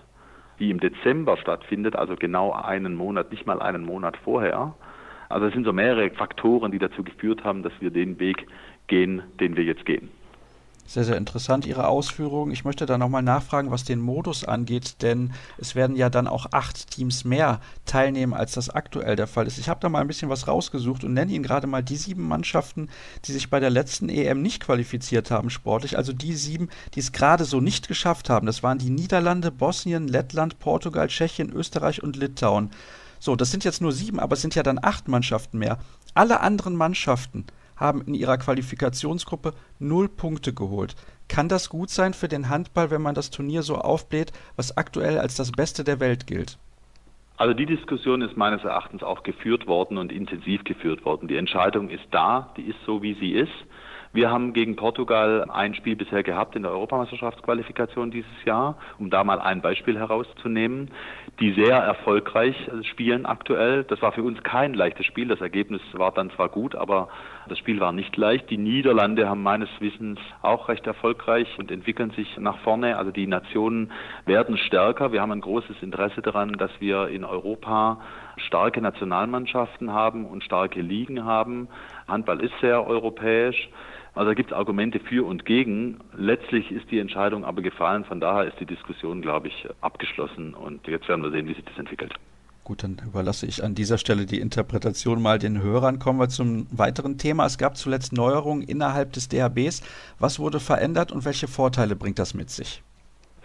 die 0.60 0.70
im 0.70 0.78
Dezember 0.78 1.36
stattfindet, 1.38 1.96
also 1.96 2.14
genau 2.14 2.52
einen 2.52 2.94
Monat, 2.94 3.32
nicht 3.32 3.44
mal 3.44 3.60
einen 3.60 3.84
Monat 3.84 4.16
vorher. 4.18 4.74
Also 5.28 5.46
es 5.46 5.52
sind 5.52 5.64
so 5.64 5.72
mehrere 5.72 6.10
Faktoren, 6.10 6.72
die 6.72 6.78
dazu 6.78 7.02
geführt 7.02 7.44
haben, 7.44 7.62
dass 7.62 7.72
wir 7.80 7.90
den 7.90 8.18
Weg 8.18 8.46
gehen, 8.86 9.22
den 9.40 9.56
wir 9.56 9.64
jetzt 9.64 9.84
gehen. 9.84 10.08
Sehr, 10.88 11.04
sehr 11.04 11.18
interessant, 11.18 11.66
Ihre 11.66 11.86
Ausführungen. 11.86 12.50
Ich 12.50 12.64
möchte 12.64 12.86
da 12.86 12.96
nochmal 12.96 13.22
nachfragen, 13.22 13.70
was 13.70 13.84
den 13.84 14.00
Modus 14.00 14.42
angeht, 14.42 15.02
denn 15.02 15.34
es 15.58 15.74
werden 15.74 15.96
ja 15.96 16.08
dann 16.08 16.26
auch 16.26 16.46
acht 16.52 16.90
Teams 16.90 17.26
mehr 17.26 17.60
teilnehmen, 17.84 18.32
als 18.32 18.52
das 18.52 18.70
aktuell 18.70 19.14
der 19.14 19.26
Fall 19.26 19.46
ist. 19.46 19.58
Ich 19.58 19.68
habe 19.68 19.80
da 19.80 19.90
mal 19.90 20.00
ein 20.00 20.06
bisschen 20.06 20.30
was 20.30 20.48
rausgesucht 20.48 21.04
und 21.04 21.12
nenne 21.12 21.30
Ihnen 21.30 21.44
gerade 21.44 21.66
mal 21.66 21.82
die 21.82 21.96
sieben 21.96 22.26
Mannschaften, 22.26 22.88
die 23.26 23.32
sich 23.32 23.50
bei 23.50 23.60
der 23.60 23.68
letzten 23.68 24.08
EM 24.08 24.40
nicht 24.40 24.62
qualifiziert 24.62 25.30
haben 25.30 25.50
sportlich. 25.50 25.98
Also 25.98 26.14
die 26.14 26.32
sieben, 26.32 26.70
die 26.94 27.00
es 27.00 27.12
gerade 27.12 27.44
so 27.44 27.60
nicht 27.60 27.86
geschafft 27.86 28.30
haben. 28.30 28.46
Das 28.46 28.62
waren 28.62 28.78
die 28.78 28.88
Niederlande, 28.88 29.50
Bosnien, 29.50 30.08
Lettland, 30.08 30.58
Portugal, 30.58 31.08
Tschechien, 31.08 31.52
Österreich 31.52 32.02
und 32.02 32.16
Litauen. 32.16 32.70
So, 33.18 33.36
das 33.36 33.50
sind 33.50 33.64
jetzt 33.64 33.80
nur 33.80 33.92
sieben, 33.92 34.20
aber 34.20 34.34
es 34.34 34.42
sind 34.42 34.54
ja 34.54 34.62
dann 34.62 34.78
acht 34.82 35.08
Mannschaften 35.08 35.58
mehr. 35.58 35.78
Alle 36.14 36.40
anderen 36.40 36.76
Mannschaften 36.76 37.46
haben 37.76 38.02
in 38.02 38.14
ihrer 38.14 38.38
Qualifikationsgruppe 38.38 39.54
null 39.78 40.08
Punkte 40.08 40.52
geholt. 40.52 40.94
Kann 41.28 41.48
das 41.48 41.68
gut 41.68 41.90
sein 41.90 42.14
für 42.14 42.28
den 42.28 42.48
Handball, 42.48 42.90
wenn 42.90 43.02
man 43.02 43.14
das 43.14 43.30
Turnier 43.30 43.62
so 43.62 43.76
aufbläht, 43.76 44.32
was 44.56 44.76
aktuell 44.76 45.18
als 45.18 45.36
das 45.36 45.52
Beste 45.52 45.84
der 45.84 46.00
Welt 46.00 46.26
gilt? 46.26 46.58
Also 47.36 47.54
die 47.54 47.66
Diskussion 47.66 48.20
ist 48.20 48.36
meines 48.36 48.64
Erachtens 48.64 49.04
auch 49.04 49.22
geführt 49.22 49.68
worden 49.68 49.96
und 49.96 50.10
intensiv 50.10 50.64
geführt 50.64 51.04
worden. 51.04 51.28
Die 51.28 51.36
Entscheidung 51.36 51.88
ist 51.88 52.06
da, 52.10 52.52
die 52.56 52.62
ist 52.62 52.78
so, 52.84 53.00
wie 53.00 53.14
sie 53.14 53.30
ist. 53.30 53.52
Wir 54.18 54.32
haben 54.32 54.52
gegen 54.52 54.74
Portugal 54.74 55.48
ein 55.48 55.76
Spiel 55.76 55.94
bisher 55.94 56.24
gehabt 56.24 56.56
in 56.56 56.64
der 56.64 56.72
Europameisterschaftsqualifikation 56.72 58.10
dieses 58.10 58.44
Jahr, 58.44 58.76
um 58.98 59.10
da 59.10 59.22
mal 59.22 59.38
ein 59.38 59.62
Beispiel 59.62 59.96
herauszunehmen, 59.96 60.90
die 61.38 61.52
sehr 61.52 61.76
erfolgreich 61.76 62.56
spielen 62.90 63.26
aktuell. 63.26 63.84
Das 63.84 64.02
war 64.02 64.10
für 64.10 64.24
uns 64.24 64.42
kein 64.42 64.74
leichtes 64.74 65.06
Spiel. 65.06 65.28
Das 65.28 65.40
Ergebnis 65.40 65.80
war 65.92 66.10
dann 66.10 66.32
zwar 66.32 66.48
gut, 66.48 66.74
aber 66.74 67.10
das 67.48 67.58
Spiel 67.58 67.78
war 67.78 67.92
nicht 67.92 68.16
leicht. 68.16 68.50
Die 68.50 68.58
Niederlande 68.58 69.28
haben 69.28 69.44
meines 69.44 69.68
Wissens 69.78 70.18
auch 70.42 70.68
recht 70.68 70.84
erfolgreich 70.88 71.46
und 71.56 71.70
entwickeln 71.70 72.10
sich 72.10 72.38
nach 72.38 72.58
vorne. 72.64 72.98
Also 72.98 73.12
die 73.12 73.28
Nationen 73.28 73.92
werden 74.26 74.58
stärker. 74.58 75.12
Wir 75.12 75.22
haben 75.22 75.30
ein 75.30 75.40
großes 75.40 75.76
Interesse 75.80 76.22
daran, 76.22 76.54
dass 76.54 76.72
wir 76.80 77.06
in 77.06 77.24
Europa 77.24 78.00
starke 78.40 78.80
Nationalmannschaften 78.80 79.92
haben 79.92 80.26
und 80.26 80.44
starke 80.44 80.80
Ligen 80.80 81.24
haben. 81.24 81.68
Handball 82.06 82.40
ist 82.40 82.54
sehr 82.60 82.86
europäisch. 82.86 83.68
Also 84.14 84.30
da 84.30 84.34
gibt 84.34 84.50
es 84.50 84.56
Argumente 84.56 84.98
für 84.98 85.24
und 85.24 85.44
gegen. 85.44 86.00
Letztlich 86.16 86.72
ist 86.72 86.90
die 86.90 86.98
Entscheidung 86.98 87.44
aber 87.44 87.62
gefallen. 87.62 88.04
Von 88.04 88.20
daher 88.20 88.46
ist 88.46 88.58
die 88.58 88.66
Diskussion, 88.66 89.22
glaube 89.22 89.48
ich, 89.48 89.68
abgeschlossen. 89.80 90.54
Und 90.54 90.86
jetzt 90.88 91.08
werden 91.08 91.22
wir 91.22 91.30
sehen, 91.30 91.46
wie 91.46 91.54
sich 91.54 91.64
das 91.64 91.78
entwickelt. 91.78 92.14
Gut, 92.64 92.82
dann 92.82 93.00
überlasse 93.06 93.46
ich 93.46 93.64
an 93.64 93.74
dieser 93.74 93.96
Stelle 93.96 94.26
die 94.26 94.40
Interpretation 94.40 95.22
mal 95.22 95.38
den 95.38 95.62
Hörern. 95.62 95.98
Kommen 95.98 96.18
wir 96.18 96.28
zum 96.28 96.66
weiteren 96.70 97.16
Thema. 97.16 97.46
Es 97.46 97.58
gab 97.58 97.76
zuletzt 97.76 98.12
Neuerungen 98.12 98.62
innerhalb 98.62 99.12
des 99.12 99.28
DHBs. 99.28 99.82
Was 100.18 100.38
wurde 100.38 100.60
verändert 100.60 101.12
und 101.12 101.24
welche 101.24 101.48
Vorteile 101.48 101.96
bringt 101.96 102.18
das 102.18 102.34
mit 102.34 102.50
sich? 102.50 102.82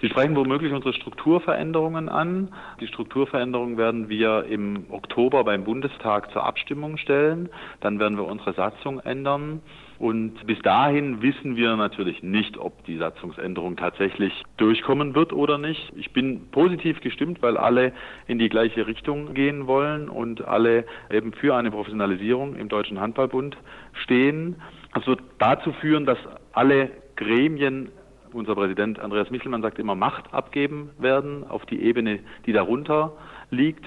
Sie 0.04 0.10
sprechen 0.10 0.36
womöglich 0.36 0.74
unsere 0.74 0.94
Strukturveränderungen 0.94 2.10
an. 2.10 2.50
Die 2.82 2.88
Strukturveränderungen 2.88 3.78
werden 3.78 4.10
wir 4.10 4.44
im 4.50 4.88
Oktober 4.90 5.46
beim 5.46 5.64
Bundestag 5.64 6.30
zur 6.34 6.44
Abstimmung 6.44 6.98
stellen. 6.98 7.48
Dann 7.80 8.02
werden 8.02 8.18
wir 8.18 8.26
unsere 8.26 8.52
Satzung 8.52 9.00
ändern. 9.00 9.62
Und 10.00 10.46
bis 10.46 10.60
dahin 10.60 11.22
wissen 11.22 11.56
wir 11.56 11.78
natürlich 11.78 12.22
nicht, 12.22 12.58
ob 12.58 12.84
die 12.84 12.98
Satzungsänderung 12.98 13.78
tatsächlich 13.78 14.34
durchkommen 14.58 15.16
wird 15.16 15.32
oder 15.32 15.58
nicht. 15.58 15.94
Ich 15.96 16.12
bin 16.12 16.52
positiv 16.52 17.00
gestimmt, 17.00 17.42
weil 17.42 17.56
alle 17.56 17.94
in 18.28 18.40
die 18.40 18.50
gleiche 18.50 18.86
Richtung 18.88 19.34
gehen 19.34 19.68
wollen 19.68 20.10
und 20.10 20.46
alle 20.46 20.84
eben 21.12 21.32
für 21.32 21.56
eine 21.56 21.72
Professionalisierung 21.72 22.58
im 22.58 22.68
Deutschen 22.68 23.00
Handballbund 23.00 23.56
stehen. 23.94 24.58
Das 24.94 25.08
wird 25.08 25.22
dazu 25.40 25.72
führen, 25.72 26.06
dass 26.06 26.18
alle 26.52 26.92
Gremien 27.16 27.88
unser 28.34 28.56
Präsident 28.56 29.00
Andreas 29.00 29.30
Michelmann 29.30 29.62
sagt 29.62 29.80
immer, 29.80 29.96
Macht 29.96 30.34
abgeben 30.34 30.92
werden 30.98 31.50
auf 31.50 31.66
die 31.66 31.82
Ebene, 31.82 32.20
die 32.46 32.54
darunter 32.54 33.14
liegt. 33.50 33.86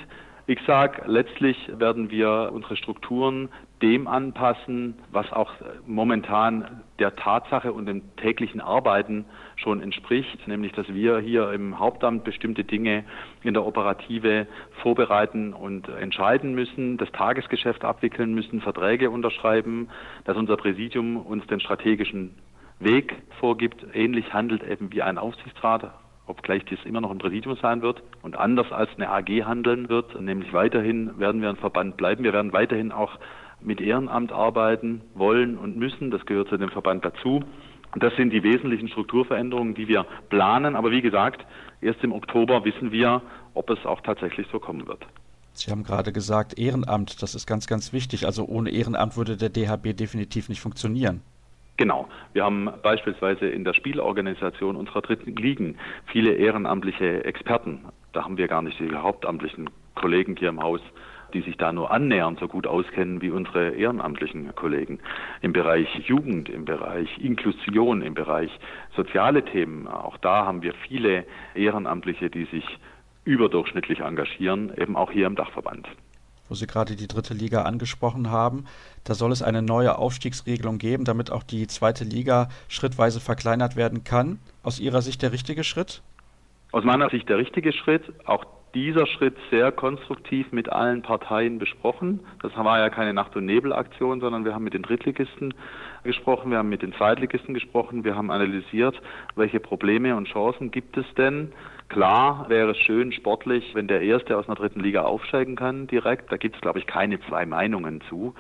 Ich 0.49 0.61
sage, 0.65 1.03
letztlich 1.07 1.57
werden 1.77 2.11
wir 2.11 2.51
unsere 2.53 2.77
Strukturen 2.77 3.49
dem 3.83 4.07
anpassen, 4.07 4.95
was 5.11 5.31
auch 5.33 5.53
momentan 5.87 6.83
der 6.99 7.17
Tatsache 7.17 7.73
und 7.73 7.87
dem 7.87 8.17
täglichen 8.17 8.61
Arbeiten 8.61 9.27
schon 9.57 9.83
entspricht, 9.83 10.47
nämlich 10.47 10.73
dass 10.73 10.89
wir 10.89 11.19
hier 11.19 11.51
im 11.53 11.79
Hauptamt 11.79 12.25
bestimmte 12.25 12.63
Dinge 12.63 13.05
in 13.43 13.55
der 13.55 13.67
Operative 13.67 14.47
vorbereiten 14.83 15.53
und 15.53 15.89
entscheiden 15.89 16.55
müssen, 16.55 16.97
das 16.97 17.11
Tagesgeschäft 17.13 17.85
abwickeln 17.85 18.33
müssen, 18.33 18.61
Verträge 18.61 19.11
unterschreiben, 19.11 19.89
dass 20.25 20.37
unser 20.37 20.57
Präsidium 20.57 21.17
uns 21.17 21.47
den 21.49 21.61
strategischen 21.61 22.37
Weg 22.79 23.15
vorgibt, 23.41 23.87
ähnlich 23.95 24.33
handelt 24.33 24.63
eben 24.63 24.93
wie 24.93 25.03
ein 25.03 25.19
Aufsichtsrat, 25.19 25.93
obgleich 26.27 26.65
dies 26.65 26.79
immer 26.85 27.01
noch 27.01 27.11
ein 27.11 27.19
Präsidium 27.19 27.57
sein 27.57 27.83
wird 27.83 28.03
und 28.23 28.37
anders 28.37 28.71
als 28.73 28.91
eine 28.97 29.09
AG 29.09 29.45
handeln 29.45 29.89
wird, 29.89 30.21
nämlich 30.21 30.53
weiterhin 30.53 31.19
werden 31.19 31.41
wir 31.41 31.49
ein 31.49 31.57
Verband 31.57 31.97
bleiben. 31.97 32.25
Wir 32.25 32.33
werden 32.33 32.53
weiterhin 32.53 32.93
auch 32.93 33.19
mit 33.61 33.81
Ehrenamt 33.81 34.33
arbeiten 34.33 35.01
wollen 35.15 35.57
und 35.57 35.77
müssen. 35.77 36.11
Das 36.11 36.25
gehört 36.27 36.49
zu 36.49 36.57
dem 36.57 36.71
Verband 36.71 37.05
dazu. 37.05 37.43
Und 37.95 38.03
das 38.03 38.15
sind 38.17 38.31
die 38.31 38.43
wesentlichen 38.43 38.89
Strukturveränderungen, 38.89 39.75
die 39.75 39.89
wir 39.89 40.05
planen. 40.29 40.77
Aber 40.77 40.91
wie 40.91 41.01
gesagt, 41.01 41.47
erst 41.81 42.03
im 42.05 42.13
Oktober 42.13 42.65
wissen 42.65 42.93
wir, 42.93 43.23
ob 43.55 43.71
es 43.71 43.85
auch 43.87 44.03
tatsächlich 44.03 44.47
so 44.53 44.59
kommen 44.59 44.87
wird. 44.87 45.07
Sie 45.53 45.71
haben 45.71 45.85
gerade 45.85 46.13
gesagt, 46.13 46.59
Ehrenamt, 46.59 47.23
das 47.23 47.35
ist 47.35 47.47
ganz, 47.47 47.67
ganz 47.67 47.95
wichtig. 47.95 48.27
Also 48.27 48.45
ohne 48.45 48.71
Ehrenamt 48.71 49.17
würde 49.17 49.39
der 49.39 49.49
DHB 49.49 49.97
definitiv 49.97 50.51
nicht 50.51 50.61
funktionieren. 50.61 51.23
Genau. 51.77 52.09
Wir 52.33 52.45
haben 52.45 52.71
beispielsweise 52.83 53.47
in 53.47 53.65
der 53.65 53.75
Spielorganisation 53.75 54.77
unserer 54.77 55.03
dritten 55.03 55.37
Ligen 55.37 55.77
viele 56.07 56.33
ehrenamtliche 56.33 57.25
Experten. 57.25 57.85
Da 58.13 58.25
haben 58.25 58.39
wir 58.39 58.49
gar 58.49 58.63
nicht 58.63 58.81
die 58.81 58.95
hauptamtlichen 58.95 59.69
Kollegen 59.95 60.37
hier 60.37 60.49
im 60.49 60.63
Haus, 60.63 60.81
die 61.35 61.43
sich 61.43 61.59
da 61.59 61.73
nur 61.73 61.91
annähernd 61.91 62.39
so 62.39 62.49
gut 62.49 62.67
auskennen 62.67 63.21
wie 63.21 63.31
unsere 63.31 63.71
ehrenamtlichen 63.71 64.55
Kollegen. 64.55 65.01
Im 65.43 65.53
Bereich 65.53 65.89
Jugend, 66.07 66.49
im 66.49 66.65
Bereich 66.65 67.19
Inklusion, 67.19 68.01
im 68.01 68.15
Bereich 68.15 68.51
soziale 68.95 69.45
Themen, 69.45 69.87
auch 69.87 70.17
da 70.17 70.47
haben 70.47 70.63
wir 70.63 70.73
viele 70.89 71.27
Ehrenamtliche, 71.55 72.31
die 72.31 72.47
sich 72.47 72.65
überdurchschnittlich 73.25 74.01
engagieren, 74.01 74.73
eben 74.79 74.97
auch 74.97 75.11
hier 75.11 75.27
im 75.27 75.35
Dachverband 75.35 75.87
wo 76.49 76.55
Sie 76.55 76.67
gerade 76.67 76.97
die 76.97 77.09
dritte 77.09 77.35
Liga 77.35 77.63
angesprochen 77.63 78.31
haben. 78.31 78.65
Da 79.05 79.15
soll 79.15 79.33
es 79.33 79.43
eine 79.43 79.63
neue 79.63 79.99
Aufstiegsregelung 79.99 80.79
geben, 80.79 81.05
damit 81.05 81.31
auch 81.31 81.43
die 81.43 81.67
zweite 81.67 82.05
Liga 82.05 82.49
schrittweise 82.69 83.21
verkleinert 83.21 83.77
werden 83.77 84.05
kann. 84.05 84.39
Aus 84.63 84.81
Ihrer 84.81 85.03
Sicht 85.03 85.23
der 85.23 85.33
richtige 85.33 85.65
Schritt? 85.65 86.03
Aus 86.73 86.85
meiner 86.85 87.09
Sicht 87.11 87.29
der 87.29 87.39
richtige 87.39 87.73
Schritt. 87.73 88.03
Auch 88.25 88.45
dieser 88.75 89.07
Schritt 89.07 89.35
sehr 89.51 89.73
konstruktiv 89.73 90.53
mit 90.53 90.69
allen 90.69 91.01
Parteien 91.01 91.59
besprochen. 91.59 92.21
Das 92.43 92.55
war 92.57 92.79
ja 92.79 92.91
keine 92.91 93.15
Nacht- 93.15 93.35
und 93.35 93.47
Nebelaktion, 93.47 94.21
sondern 94.21 94.45
wir 94.45 94.55
haben 94.55 94.65
mit 94.65 94.75
den 94.75 94.83
Drittligisten 94.83 95.55
gesprochen, 96.05 96.51
wir 96.51 96.59
haben 96.59 96.69
mit 96.69 96.83
den 96.83 96.93
Zweitligisten 96.93 97.55
gesprochen, 97.55 98.05
wir 98.05 98.17
haben 98.17 98.31
analysiert, 98.31 99.01
welche 99.35 99.61
Probleme 99.61 100.15
und 100.15 100.29
Chancen 100.29 100.71
gibt 100.71 100.99
es 100.99 101.07
denn. 101.17 101.53
Klar 101.89 102.47
wäre 102.49 102.73
es 102.73 102.79
schön 102.79 103.13
sportlich, 103.13 103.75
wenn 103.75 103.87
der 103.87 104.03
Erste 104.03 104.37
aus 104.37 104.47
einer 104.49 104.57
dritten 104.57 104.81
Liga 104.81 105.03
aufsteigen 105.03 105.55
kann 105.55 105.87
direkt. 105.87 106.33
Da 106.33 106.37
gibt 106.37 106.57
es, 106.57 106.61
glaube 106.61 106.81
ich, 106.81 106.87
keine 106.87 107.21
zwei 107.21 107.47
Meinungen 107.47 108.01
zu. 108.09 108.35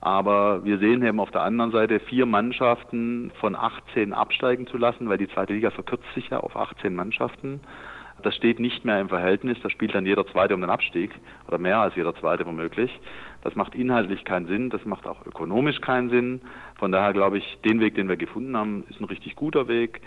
Aber 0.00 0.64
wir 0.64 0.78
sehen 0.78 1.02
eben 1.02 1.20
auf 1.20 1.30
der 1.30 1.42
anderen 1.42 1.72
Seite 1.72 2.00
vier 2.00 2.26
Mannschaften 2.26 3.32
von 3.40 3.54
18 3.54 4.12
absteigen 4.12 4.66
zu 4.66 4.78
lassen, 4.78 5.08
weil 5.08 5.18
die 5.18 5.28
zweite 5.28 5.52
Liga 5.52 5.70
verkürzt 5.70 6.06
sich 6.14 6.28
ja 6.30 6.40
auf 6.40 6.56
18 6.56 6.94
Mannschaften. 6.94 7.60
Das 8.22 8.34
steht 8.36 8.60
nicht 8.60 8.84
mehr 8.84 9.00
im 9.00 9.08
Verhältnis, 9.08 9.58
da 9.62 9.70
spielt 9.70 9.94
dann 9.94 10.04
jeder 10.04 10.26
Zweite 10.26 10.54
um 10.54 10.60
den 10.60 10.70
Abstieg 10.70 11.10
oder 11.48 11.58
mehr 11.58 11.78
als 11.78 11.96
jeder 11.96 12.14
Zweite 12.14 12.44
womöglich. 12.46 12.90
Das 13.42 13.54
macht 13.54 13.74
inhaltlich 13.74 14.24
keinen 14.24 14.46
Sinn, 14.46 14.68
das 14.68 14.84
macht 14.84 15.06
auch 15.06 15.24
ökonomisch 15.26 15.80
keinen 15.80 16.10
Sinn. 16.10 16.42
Von 16.78 16.92
daher 16.92 17.14
glaube 17.14 17.38
ich, 17.38 17.58
den 17.64 17.80
Weg, 17.80 17.94
den 17.94 18.08
wir 18.08 18.16
gefunden 18.16 18.56
haben, 18.56 18.84
ist 18.90 19.00
ein 19.00 19.06
richtig 19.06 19.36
guter 19.36 19.68
Weg. 19.68 20.02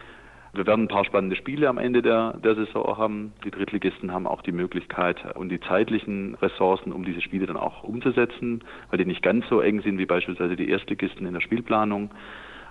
Wir 0.55 0.67
werden 0.67 0.85
ein 0.85 0.87
paar 0.87 1.03
spannende 1.03 1.35
Spiele 1.35 1.67
am 1.67 1.79
Ende 1.79 2.03
der, 2.03 2.33
der 2.37 2.53
Saison 2.53 2.95
haben. 2.95 3.33
Die 3.43 3.49
Drittligisten 3.49 4.11
haben 4.11 4.27
auch 4.27 4.43
die 4.43 4.51
Möglichkeit 4.51 5.35
und 5.35 5.49
die 5.49 5.59
zeitlichen 5.59 6.35
Ressourcen, 6.35 6.91
um 6.91 7.03
diese 7.03 7.21
Spiele 7.21 7.47
dann 7.47 7.57
auch 7.57 7.83
umzusetzen, 7.83 8.63
weil 8.91 8.99
die 8.99 9.05
nicht 9.05 9.23
ganz 9.23 9.47
so 9.49 9.61
eng 9.61 9.81
sind 9.81 9.97
wie 9.97 10.05
beispielsweise 10.05 10.55
die 10.55 10.69
Erstligisten 10.69 11.25
in 11.25 11.33
der 11.33 11.41
Spielplanung. 11.41 12.11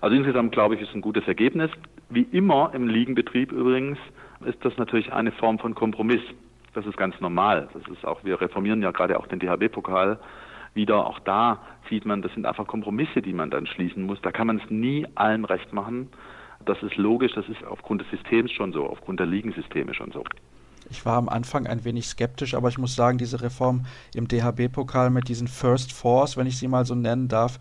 Also 0.00 0.14
insgesamt 0.14 0.52
glaube 0.52 0.76
ich, 0.76 0.80
ist 0.80 0.94
ein 0.94 1.00
gutes 1.00 1.26
Ergebnis. 1.26 1.72
Wie 2.08 2.22
immer 2.22 2.70
im 2.72 2.86
Ligenbetrieb 2.86 3.50
übrigens 3.50 3.98
ist 4.44 4.64
das 4.64 4.76
natürlich 4.76 5.12
eine 5.12 5.32
Form 5.32 5.58
von 5.58 5.74
Kompromiss. 5.74 6.22
Das 6.74 6.86
ist 6.86 6.96
ganz 6.96 7.20
normal. 7.20 7.68
Das 7.72 7.82
ist 7.88 8.04
auch, 8.04 8.22
wir 8.22 8.40
reformieren 8.40 8.80
ja 8.80 8.92
gerade 8.92 9.18
auch 9.18 9.26
den 9.26 9.40
DHB-Pokal 9.40 10.20
wieder. 10.74 11.04
Auch 11.04 11.18
da 11.18 11.60
sieht 11.90 12.04
man, 12.04 12.22
das 12.22 12.32
sind 12.34 12.46
einfach 12.46 12.68
Kompromisse, 12.68 13.22
die 13.22 13.32
man 13.32 13.50
dann 13.50 13.66
schließen 13.66 14.04
muss. 14.04 14.22
Da 14.22 14.30
kann 14.30 14.46
man 14.46 14.58
es 14.58 14.70
nie 14.70 15.04
allen 15.16 15.44
recht 15.44 15.72
machen. 15.72 16.10
Das 16.64 16.82
ist 16.82 16.96
logisch, 16.96 17.32
das 17.34 17.48
ist 17.48 17.64
aufgrund 17.64 18.00
des 18.02 18.10
Systems 18.10 18.52
schon 18.52 18.72
so, 18.72 18.88
aufgrund 18.88 19.20
der 19.20 19.26
Ligensysteme 19.26 19.94
schon 19.94 20.12
so. 20.12 20.24
Ich 20.90 21.06
war 21.06 21.16
am 21.16 21.28
Anfang 21.28 21.66
ein 21.66 21.84
wenig 21.84 22.06
skeptisch, 22.06 22.54
aber 22.54 22.68
ich 22.68 22.78
muss 22.78 22.94
sagen, 22.94 23.16
diese 23.16 23.40
Reform 23.40 23.86
im 24.14 24.28
DHB-Pokal 24.28 25.10
mit 25.10 25.28
diesen 25.28 25.48
First 25.48 25.92
Fours, 25.92 26.36
wenn 26.36 26.46
ich 26.46 26.58
sie 26.58 26.68
mal 26.68 26.84
so 26.84 26.94
nennen 26.94 27.28
darf, 27.28 27.58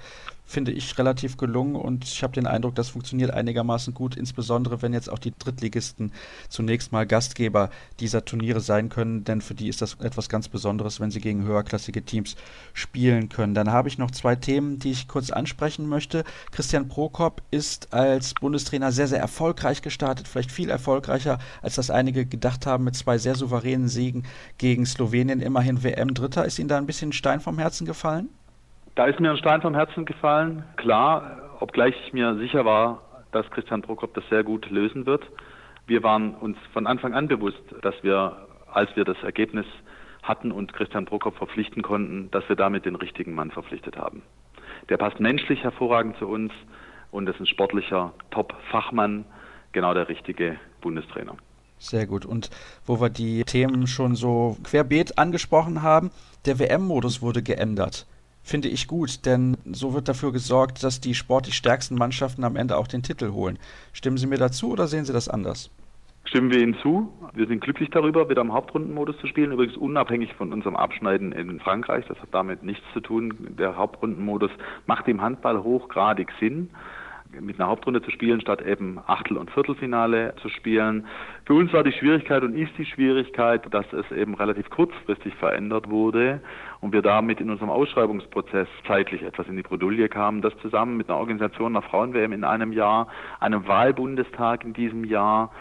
finde 0.51 0.71
ich 0.71 0.97
relativ 0.97 1.37
gelungen 1.37 1.75
und 1.75 2.03
ich 2.03 2.21
habe 2.23 2.33
den 2.33 2.45
Eindruck, 2.45 2.75
das 2.75 2.89
funktioniert 2.89 3.31
einigermaßen 3.31 3.93
gut, 3.93 4.15
insbesondere 4.15 4.81
wenn 4.81 4.93
jetzt 4.93 5.09
auch 5.09 5.17
die 5.17 5.33
Drittligisten 5.37 6.11
zunächst 6.49 6.91
mal 6.91 7.07
Gastgeber 7.07 7.69
dieser 7.99 8.25
Turniere 8.25 8.59
sein 8.59 8.89
können, 8.89 9.23
denn 9.23 9.41
für 9.41 9.55
die 9.55 9.69
ist 9.69 9.81
das 9.81 9.95
etwas 10.01 10.29
ganz 10.29 10.49
Besonderes, 10.49 10.99
wenn 10.99 11.09
sie 11.09 11.21
gegen 11.21 11.43
höherklassige 11.43 12.03
Teams 12.03 12.35
spielen 12.73 13.29
können. 13.29 13.53
Dann 13.53 13.71
habe 13.71 13.87
ich 13.87 13.97
noch 13.97 14.11
zwei 14.11 14.35
Themen, 14.35 14.77
die 14.77 14.91
ich 14.91 15.07
kurz 15.07 15.31
ansprechen 15.31 15.87
möchte. 15.87 16.23
Christian 16.51 16.89
Prokop 16.89 17.41
ist 17.49 17.93
als 17.93 18.33
Bundestrainer 18.33 18.91
sehr, 18.91 19.07
sehr 19.07 19.19
erfolgreich 19.19 19.81
gestartet, 19.81 20.27
vielleicht 20.27 20.51
viel 20.51 20.69
erfolgreicher, 20.69 21.39
als 21.61 21.75
das 21.75 21.89
einige 21.89 22.25
gedacht 22.25 22.65
haben, 22.65 22.83
mit 22.83 22.95
zwei 22.95 23.17
sehr 23.17 23.35
souveränen 23.35 23.87
Siegen 23.87 24.23
gegen 24.57 24.85
Slowenien, 24.85 25.39
immerhin 25.39 25.83
WM-Dritter. 25.83 26.45
Ist 26.45 26.59
Ihnen 26.59 26.67
da 26.67 26.77
ein 26.77 26.85
bisschen 26.85 27.13
Stein 27.13 27.39
vom 27.39 27.57
Herzen 27.57 27.85
gefallen? 27.85 28.29
Da 28.95 29.05
ist 29.05 29.19
mir 29.21 29.31
ein 29.31 29.37
Stein 29.37 29.61
vom 29.61 29.73
Herzen 29.73 30.05
gefallen. 30.05 30.63
Klar, 30.75 31.55
obgleich 31.61 31.95
ich 32.05 32.13
mir 32.13 32.35
sicher 32.35 32.65
war, 32.65 33.01
dass 33.31 33.49
Christian 33.51 33.81
Prokop 33.81 34.13
das 34.13 34.27
sehr 34.29 34.43
gut 34.43 34.69
lösen 34.69 35.05
wird. 35.05 35.23
Wir 35.87 36.03
waren 36.03 36.35
uns 36.35 36.57
von 36.73 36.87
Anfang 36.87 37.13
an 37.13 37.29
bewusst, 37.29 37.63
dass 37.81 37.95
wir, 38.03 38.47
als 38.71 38.93
wir 38.97 39.05
das 39.05 39.15
Ergebnis 39.23 39.65
hatten 40.23 40.51
und 40.51 40.73
Christian 40.73 41.05
Prokop 41.05 41.37
verpflichten 41.37 41.83
konnten, 41.83 42.29
dass 42.31 42.47
wir 42.49 42.57
damit 42.57 42.85
den 42.85 42.95
richtigen 42.95 43.33
Mann 43.33 43.51
verpflichtet 43.51 43.95
haben. 43.97 44.23
Der 44.89 44.97
passt 44.97 45.19
menschlich 45.21 45.63
hervorragend 45.63 46.17
zu 46.17 46.27
uns 46.27 46.51
und 47.11 47.29
ist 47.29 47.39
ein 47.39 47.47
sportlicher 47.47 48.13
Top-Fachmann, 48.31 49.25
genau 49.71 49.93
der 49.93 50.09
richtige 50.09 50.57
Bundestrainer. 50.81 51.37
Sehr 51.77 52.05
gut. 52.05 52.25
Und 52.25 52.49
wo 52.85 52.99
wir 52.99 53.09
die 53.09 53.43
Themen 53.45 53.87
schon 53.87 54.15
so 54.15 54.57
querbeet 54.63 55.17
angesprochen 55.17 55.81
haben, 55.81 56.11
der 56.45 56.59
WM-Modus 56.59 57.21
wurde 57.21 57.41
geändert 57.41 58.05
finde 58.43 58.67
ich 58.67 58.87
gut, 58.87 59.25
denn 59.25 59.57
so 59.65 59.93
wird 59.93 60.07
dafür 60.07 60.31
gesorgt, 60.31 60.83
dass 60.83 60.99
die 60.99 61.13
sportlich 61.13 61.55
stärksten 61.55 61.95
Mannschaften 61.95 62.43
am 62.43 62.55
Ende 62.55 62.77
auch 62.77 62.87
den 62.87 63.03
Titel 63.03 63.31
holen. 63.31 63.59
Stimmen 63.93 64.17
Sie 64.17 64.27
mir 64.27 64.37
dazu 64.37 64.71
oder 64.71 64.87
sehen 64.87 65.05
Sie 65.05 65.13
das 65.13 65.29
anders? 65.29 65.69
Stimmen 66.25 66.51
wir 66.51 66.61
Ihnen 66.61 66.77
zu. 66.81 67.11
Wir 67.33 67.47
sind 67.47 67.61
glücklich 67.61 67.89
darüber, 67.89 68.29
wieder 68.29 68.41
im 68.41 68.53
Hauptrundenmodus 68.53 69.17
zu 69.17 69.27
spielen. 69.27 69.51
Übrigens 69.51 69.75
unabhängig 69.75 70.33
von 70.35 70.53
unserem 70.53 70.75
Abschneiden 70.75 71.31
in 71.31 71.59
Frankreich. 71.59 72.05
Das 72.07 72.19
hat 72.19 72.29
damit 72.31 72.63
nichts 72.63 72.83
zu 72.93 72.99
tun. 72.99 73.55
Der 73.57 73.75
Hauptrundenmodus 73.75 74.51
macht 74.85 75.07
im 75.07 75.21
Handball 75.21 75.63
hochgradig 75.63 76.31
Sinn 76.39 76.69
mit 77.39 77.59
einer 77.59 77.69
Hauptrunde 77.69 78.01
zu 78.01 78.11
spielen, 78.11 78.41
statt 78.41 78.61
eben 78.61 78.99
Achtel- 79.07 79.37
und 79.37 79.51
Viertelfinale 79.51 80.33
zu 80.41 80.49
spielen. 80.49 81.07
Für 81.45 81.53
uns 81.53 81.71
war 81.71 81.83
die 81.83 81.93
Schwierigkeit 81.93 82.43
und 82.43 82.55
ist 82.55 82.77
die 82.77 82.85
Schwierigkeit, 82.85 83.73
dass 83.73 83.85
es 83.93 84.09
eben 84.11 84.35
relativ 84.35 84.69
kurzfristig 84.69 85.33
verändert 85.35 85.89
wurde 85.89 86.41
und 86.81 86.93
wir 86.93 87.03
damit 87.03 87.39
in 87.39 87.49
unserem 87.49 87.69
Ausschreibungsprozess 87.69 88.67
zeitlich 88.87 89.21
etwas 89.21 89.47
in 89.47 89.55
die 89.55 89.61
Bredouille 89.61 90.09
kamen. 90.09 90.41
Das 90.41 90.53
zusammen 90.61 90.97
mit 90.97 91.09
einer 91.09 91.19
Organisation 91.19 91.71
nach 91.71 91.83
Frauen-WM 91.85 92.33
in 92.33 92.43
einem 92.43 92.73
Jahr, 92.73 93.07
einem 93.39 93.67
Wahlbundestag 93.67 94.65
in 94.65 94.73
diesem 94.73 95.05
Jahr, 95.05 95.51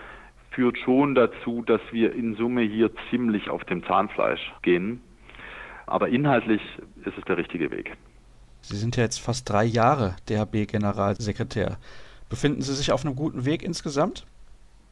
führt 0.51 0.79
schon 0.79 1.15
dazu, 1.15 1.63
dass 1.63 1.81
wir 1.93 2.15
in 2.15 2.35
Summe 2.35 2.63
hier 2.63 2.91
ziemlich 3.11 3.51
auf 3.51 3.65
dem 3.65 3.85
Zahnfleisch 3.85 4.53
gehen. 4.63 5.01
Aber 5.87 6.09
inhaltlich 6.09 6.63
ist 7.05 7.17
es 7.19 7.25
der 7.25 7.37
richtige 7.37 7.71
Weg. 7.71 7.97
Sie 8.63 8.77
sind 8.77 8.97
ja 8.97 9.03
jetzt 9.03 9.21
fast 9.21 9.49
drei 9.49 9.65
Jahre 9.65 10.17
DHB-Generalsekretär. 10.29 11.77
Befinden 12.29 12.63
Sie 12.63 12.75
sich 12.75 12.93
auf 12.93 13.05
einem 13.05 13.17
guten 13.17 13.45
Weg 13.45 13.63
insgesamt? 13.63 14.27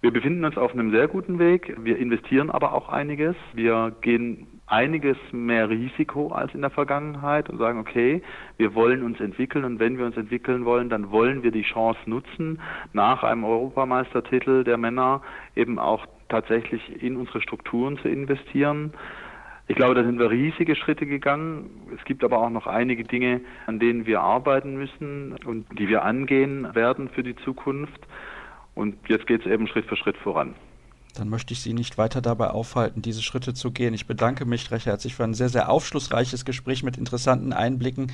Wir 0.00 0.12
befinden 0.12 0.44
uns 0.44 0.56
auf 0.56 0.72
einem 0.72 0.92
sehr 0.92 1.08
guten 1.08 1.40
Weg. 1.40 1.74
Wir 1.82 1.98
investieren 1.98 2.50
aber 2.50 2.72
auch 2.72 2.88
einiges. 2.88 3.34
Wir 3.54 3.92
gehen 4.00 4.46
einiges 4.68 5.16
mehr 5.32 5.68
Risiko 5.68 6.28
als 6.28 6.54
in 6.54 6.60
der 6.60 6.70
Vergangenheit 6.70 7.50
und 7.50 7.58
sagen, 7.58 7.80
okay, 7.80 8.22
wir 8.58 8.76
wollen 8.76 9.02
uns 9.02 9.18
entwickeln 9.18 9.64
und 9.64 9.80
wenn 9.80 9.98
wir 9.98 10.06
uns 10.06 10.16
entwickeln 10.16 10.64
wollen, 10.64 10.88
dann 10.88 11.10
wollen 11.10 11.42
wir 11.42 11.50
die 11.50 11.62
Chance 11.62 11.98
nutzen, 12.06 12.60
nach 12.92 13.24
einem 13.24 13.42
Europameistertitel 13.42 14.62
der 14.62 14.76
Männer 14.76 15.20
eben 15.56 15.80
auch 15.80 16.06
tatsächlich 16.28 17.02
in 17.02 17.16
unsere 17.16 17.40
Strukturen 17.40 17.98
zu 17.98 18.08
investieren. 18.08 18.92
Ich 19.66 19.74
glaube, 19.74 19.96
da 19.96 20.04
sind 20.04 20.20
wir 20.20 20.30
riesige 20.30 20.76
Schritte 20.76 21.06
gegangen. 21.06 21.70
Es 21.96 22.04
gibt 22.04 22.22
aber 22.22 22.38
auch 22.38 22.50
noch 22.50 22.68
einige 22.68 23.02
Dinge, 23.02 23.40
an 23.66 23.80
denen 23.80 24.06
wir 24.06 24.20
arbeiten 24.20 24.76
müssen 24.76 25.34
und 25.44 25.66
die 25.78 25.88
wir 25.88 26.04
angehen 26.04 26.74
werden 26.74 27.08
für 27.08 27.24
die 27.24 27.36
Zukunft. 27.36 28.00
Und 28.78 28.94
jetzt 29.08 29.26
geht 29.26 29.40
es 29.44 29.50
eben 29.50 29.66
Schritt 29.66 29.86
für 29.86 29.96
Schritt 29.96 30.16
voran 30.18 30.54
dann 31.14 31.28
möchte 31.28 31.52
ich 31.52 31.60
Sie 31.60 31.72
nicht 31.72 31.98
weiter 31.98 32.20
dabei 32.20 32.50
aufhalten, 32.50 33.02
diese 33.02 33.22
Schritte 33.22 33.54
zu 33.54 33.70
gehen. 33.70 33.94
Ich 33.94 34.06
bedanke 34.06 34.44
mich 34.44 34.70
recht 34.70 34.86
herzlich 34.86 35.14
für 35.14 35.24
ein 35.24 35.34
sehr, 35.34 35.48
sehr 35.48 35.70
aufschlussreiches 35.70 36.44
Gespräch 36.44 36.82
mit 36.82 36.96
interessanten 36.96 37.52
Einblicken 37.52 38.12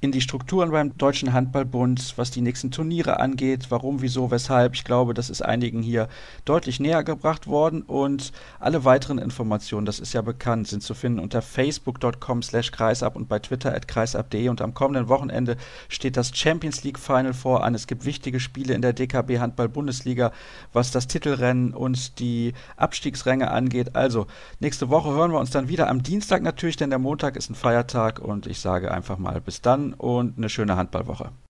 in 0.00 0.12
die 0.12 0.20
Strukturen 0.20 0.70
beim 0.70 0.96
Deutschen 0.96 1.32
Handballbund, 1.32 2.14
was 2.16 2.30
die 2.30 2.40
nächsten 2.40 2.70
Turniere 2.70 3.20
angeht, 3.20 3.66
warum, 3.70 4.02
wieso, 4.02 4.30
weshalb. 4.30 4.74
Ich 4.74 4.84
glaube, 4.84 5.14
das 5.14 5.30
ist 5.30 5.42
einigen 5.42 5.82
hier 5.82 6.08
deutlich 6.44 6.80
näher 6.80 7.04
gebracht 7.04 7.46
worden 7.46 7.82
und 7.82 8.32
alle 8.58 8.84
weiteren 8.84 9.18
Informationen, 9.18 9.86
das 9.86 10.00
ist 10.00 10.12
ja 10.12 10.22
bekannt, 10.22 10.68
sind 10.68 10.82
zu 10.82 10.94
finden 10.94 11.18
unter 11.18 11.42
facebook.com 11.42 12.42
slash 12.42 12.72
kreisab 12.72 13.16
und 13.16 13.28
bei 13.28 13.38
Twitter 13.38 13.74
at 13.74 13.88
kreisab.de 13.88 14.48
und 14.48 14.60
am 14.60 14.74
kommenden 14.74 15.08
Wochenende 15.08 15.56
steht 15.88 16.16
das 16.16 16.36
Champions 16.36 16.84
League 16.84 16.98
Final 16.98 17.34
vor 17.34 17.64
an. 17.64 17.74
Es 17.74 17.86
gibt 17.86 18.04
wichtige 18.04 18.40
Spiele 18.40 18.74
in 18.74 18.82
der 18.82 18.92
DKB 18.92 19.38
Handball 19.38 19.68
Bundesliga, 19.68 20.32
was 20.72 20.90
das 20.90 21.06
Titelrennen 21.06 21.74
und 21.74 22.18
die 22.18 22.35
die 22.36 22.52
Abstiegsränge 22.76 23.50
angeht. 23.50 23.96
Also, 23.96 24.26
nächste 24.60 24.90
Woche 24.90 25.10
hören 25.10 25.32
wir 25.32 25.40
uns 25.40 25.50
dann 25.50 25.68
wieder 25.68 25.88
am 25.88 26.02
Dienstag 26.02 26.42
natürlich, 26.42 26.76
denn 26.76 26.90
der 26.90 26.98
Montag 26.98 27.36
ist 27.36 27.50
ein 27.50 27.54
Feiertag 27.54 28.18
und 28.18 28.46
ich 28.46 28.60
sage 28.60 28.90
einfach 28.90 29.18
mal 29.18 29.40
bis 29.40 29.62
dann 29.62 29.94
und 29.94 30.36
eine 30.36 30.48
schöne 30.48 30.76
Handballwoche. 30.76 31.30